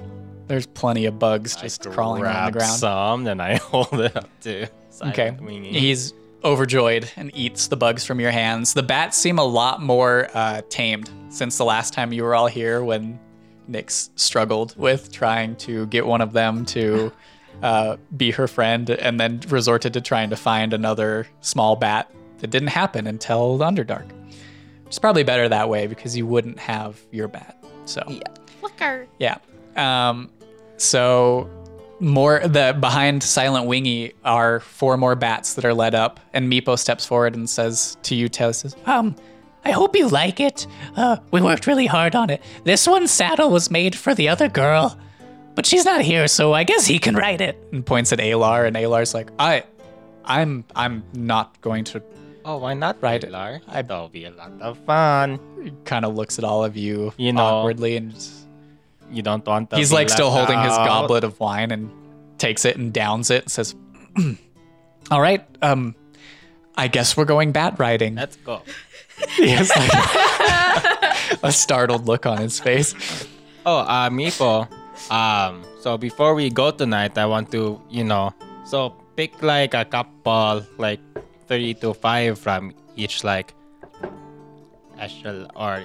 [0.48, 2.80] There's plenty of bugs just I crawling around the ground.
[2.80, 5.38] some, then I hold it up to Silent Okay.
[5.40, 5.78] Wingy.
[5.78, 8.74] He's overjoyed and eats the bugs from your hands.
[8.74, 12.48] The bats seem a lot more uh, tamed since the last time you were all
[12.48, 13.20] here when
[13.70, 17.12] Nyx struggled with trying to get one of them to
[17.64, 22.50] uh, be her friend and then resorted to trying to find another small bat that
[22.50, 24.10] didn't happen until the Underdark.
[24.86, 27.62] It's probably better that way because you wouldn't have your bat.
[27.86, 28.22] So yeah.
[28.60, 29.08] Flicker.
[29.20, 29.38] yeah.
[29.76, 30.30] Um,
[30.78, 31.50] so
[32.00, 36.78] more the behind Silent Wingy are four more bats that are led up, and Meepo
[36.78, 39.16] steps forward and says to you, Taylor says, Um,
[39.66, 40.68] I hope you like it.
[40.96, 42.42] Uh, we worked really hard on it.
[42.64, 44.98] This one saddle was made for the other girl,
[45.56, 47.58] but she's not here, so I guess he can ride it.
[47.72, 49.64] and points at Alar, and Alar's like, I,
[50.24, 52.02] I'm, I'm not going to.
[52.46, 53.02] oh, why not.
[53.02, 53.60] Pilar?
[53.68, 55.40] I- That'll be a lot of fun.
[55.84, 58.37] Kind of looks at all of you, You know, awkwardly, and just-
[59.10, 59.78] You don't want to.
[59.78, 61.92] he's like still holding his goblet of wine and
[62.38, 63.76] takes it and downs it and says,
[65.12, 65.96] "All right, um,
[66.76, 68.62] I guess we're going bat riding." Let's go.
[69.34, 69.90] He has like
[71.44, 72.94] a startled look on his face.
[73.66, 74.70] Oh, uh, Meepo.
[75.10, 79.86] Um, so before we go tonight, I want to, you know, so pick like a
[79.86, 81.00] couple, like
[81.48, 83.54] three to five from each, like,
[85.00, 85.82] actual or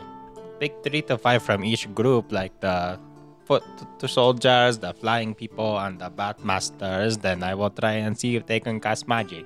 [0.60, 2.98] pick three to five from each group, like the
[3.60, 7.18] foot to soldiers, the flying people, and the bat masters.
[7.18, 9.44] Then I will try and see if they can cast magic.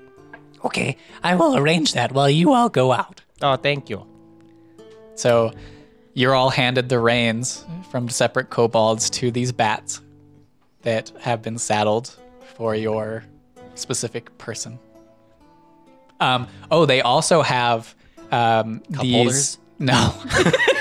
[0.64, 3.22] Okay, I will arrange that while you all go out.
[3.42, 4.06] Oh, thank you.
[5.14, 5.52] So
[6.14, 10.00] you're all handed the reins from separate kobolds to these bats
[10.82, 12.16] that have been saddled
[12.56, 13.24] for your
[13.74, 14.78] specific person.
[16.20, 17.94] Um, oh, they also have
[18.30, 19.12] um, these.
[19.12, 19.58] holders?
[19.78, 20.14] No,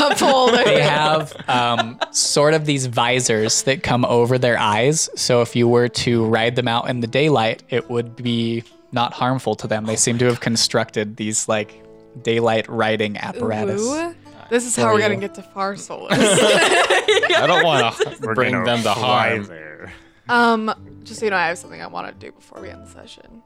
[0.00, 0.64] Cup holder.
[0.64, 5.08] they have um, sort of these visors that come over their eyes.
[5.14, 9.12] So if you were to ride them out in the daylight, it would be not
[9.12, 9.86] harmful to them.
[9.86, 11.82] They seem to have constructed these like
[12.22, 13.82] daylight riding apparatus.
[13.82, 14.14] Ooh.
[14.50, 15.02] This is how we're you.
[15.02, 16.08] gonna get to Pharsalus.
[16.10, 19.44] I don't want to bring them to fly harm.
[19.44, 19.92] there.
[20.28, 20.74] um,
[21.04, 22.90] just so you know, I have something I want to do before we end the
[22.90, 23.42] session.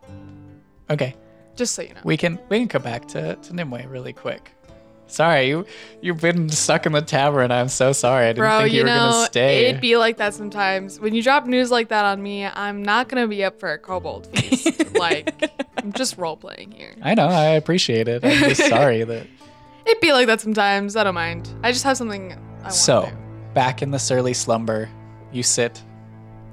[0.89, 1.15] Okay.
[1.57, 2.01] Just so you know.
[2.05, 4.54] We can we can come back to, to Nimue really quick.
[5.07, 5.67] Sorry, you
[6.01, 7.51] you've been stuck in the tavern.
[7.53, 8.25] I'm so sorry.
[8.25, 9.67] I didn't Bro, think you, you were know, gonna stay.
[9.67, 10.99] it'd be like that sometimes.
[10.99, 13.79] When you drop news like that on me, I'm not gonna be up for a
[13.79, 14.95] kobold feast.
[14.99, 16.95] like, I'm just role playing here.
[17.03, 17.27] I know.
[17.27, 18.25] I appreciate it.
[18.25, 19.27] I'm just sorry that.
[19.87, 20.97] It'd be like that sometimes.
[20.97, 21.49] I don't mind.
[21.63, 23.17] I just have something I want So, to
[23.53, 24.89] back in the surly slumber,
[25.31, 25.83] you sit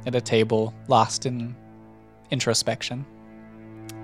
[0.06, 1.56] at a table, lost in
[2.32, 3.06] introspection.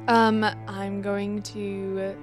[0.07, 2.15] Um, I'm going to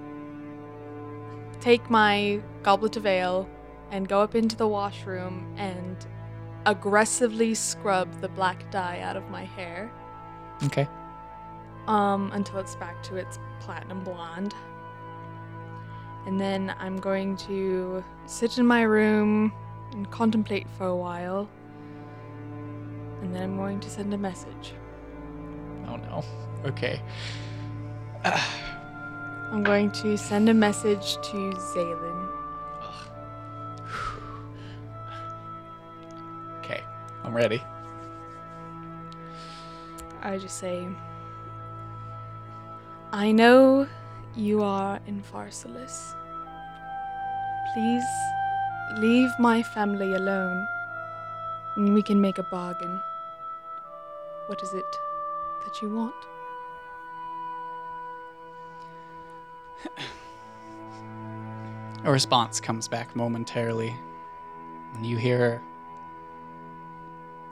[1.65, 3.49] take my goblet of ale
[3.91, 5.97] and go up into the washroom and
[6.67, 9.91] aggressively scrub the black dye out of my hair
[10.65, 10.87] Okay.
[11.87, 14.55] um, until it's back to its platinum blonde.
[16.27, 19.51] And then I'm going to sit in my room
[19.93, 21.49] and contemplate for a while.
[23.23, 24.75] And then I'm going to send a message.
[25.89, 26.23] Oh no.
[26.67, 27.01] Okay.
[29.51, 32.29] I'm going to send a message to Zaylin.
[36.59, 36.83] Okay.
[37.23, 37.63] I'm ready.
[40.23, 40.89] I just say,
[43.13, 43.87] I know
[44.35, 46.15] you are in Pharsalus.
[47.75, 48.05] Please
[48.99, 50.67] leave my family alone,
[51.77, 53.01] and we can make a bargain.
[54.47, 54.99] What is it
[55.65, 56.15] that you want?
[62.05, 63.95] A response comes back momentarily,
[64.95, 65.63] and you hear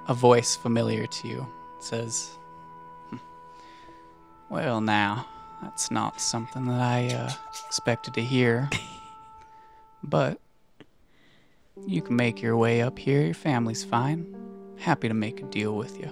[0.08, 1.46] a voice familiar to you.
[1.78, 2.36] It says,
[3.10, 3.16] "Hmm.
[4.50, 5.26] Well, now,
[5.62, 7.30] that's not something that I uh,
[7.66, 8.68] expected to hear.
[10.02, 10.38] but
[11.86, 13.22] you can make your way up here.
[13.22, 14.34] Your family's fine.
[14.76, 16.10] Happy to make a deal with you.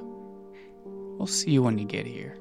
[1.19, 2.40] We'll see you when you get here.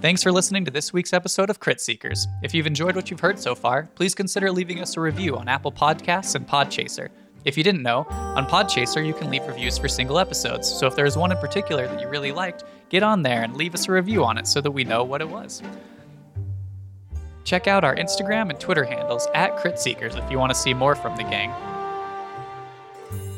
[0.00, 2.28] Thanks for listening to this week's episode of Crit Seekers.
[2.40, 5.48] If you've enjoyed what you've heard so far, please consider leaving us a review on
[5.48, 7.08] Apple Podcasts and Podchaser.
[7.44, 10.94] If you didn't know, on Podchaser you can leave reviews for single episodes, so if
[10.94, 13.92] there's one in particular that you really liked, get on there and leave us a
[13.92, 15.64] review on it so that we know what it was.
[17.42, 20.74] Check out our Instagram and Twitter handles at Crit Seekers if you want to see
[20.74, 21.52] more from the gang.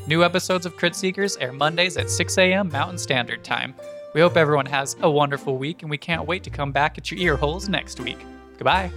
[0.07, 2.69] New episodes of Crit Seekers air Mondays at 6 a.m.
[2.69, 3.75] Mountain Standard Time.
[4.13, 7.11] We hope everyone has a wonderful week, and we can't wait to come back at
[7.11, 8.19] your ear holes next week.
[8.59, 8.91] Goodbye.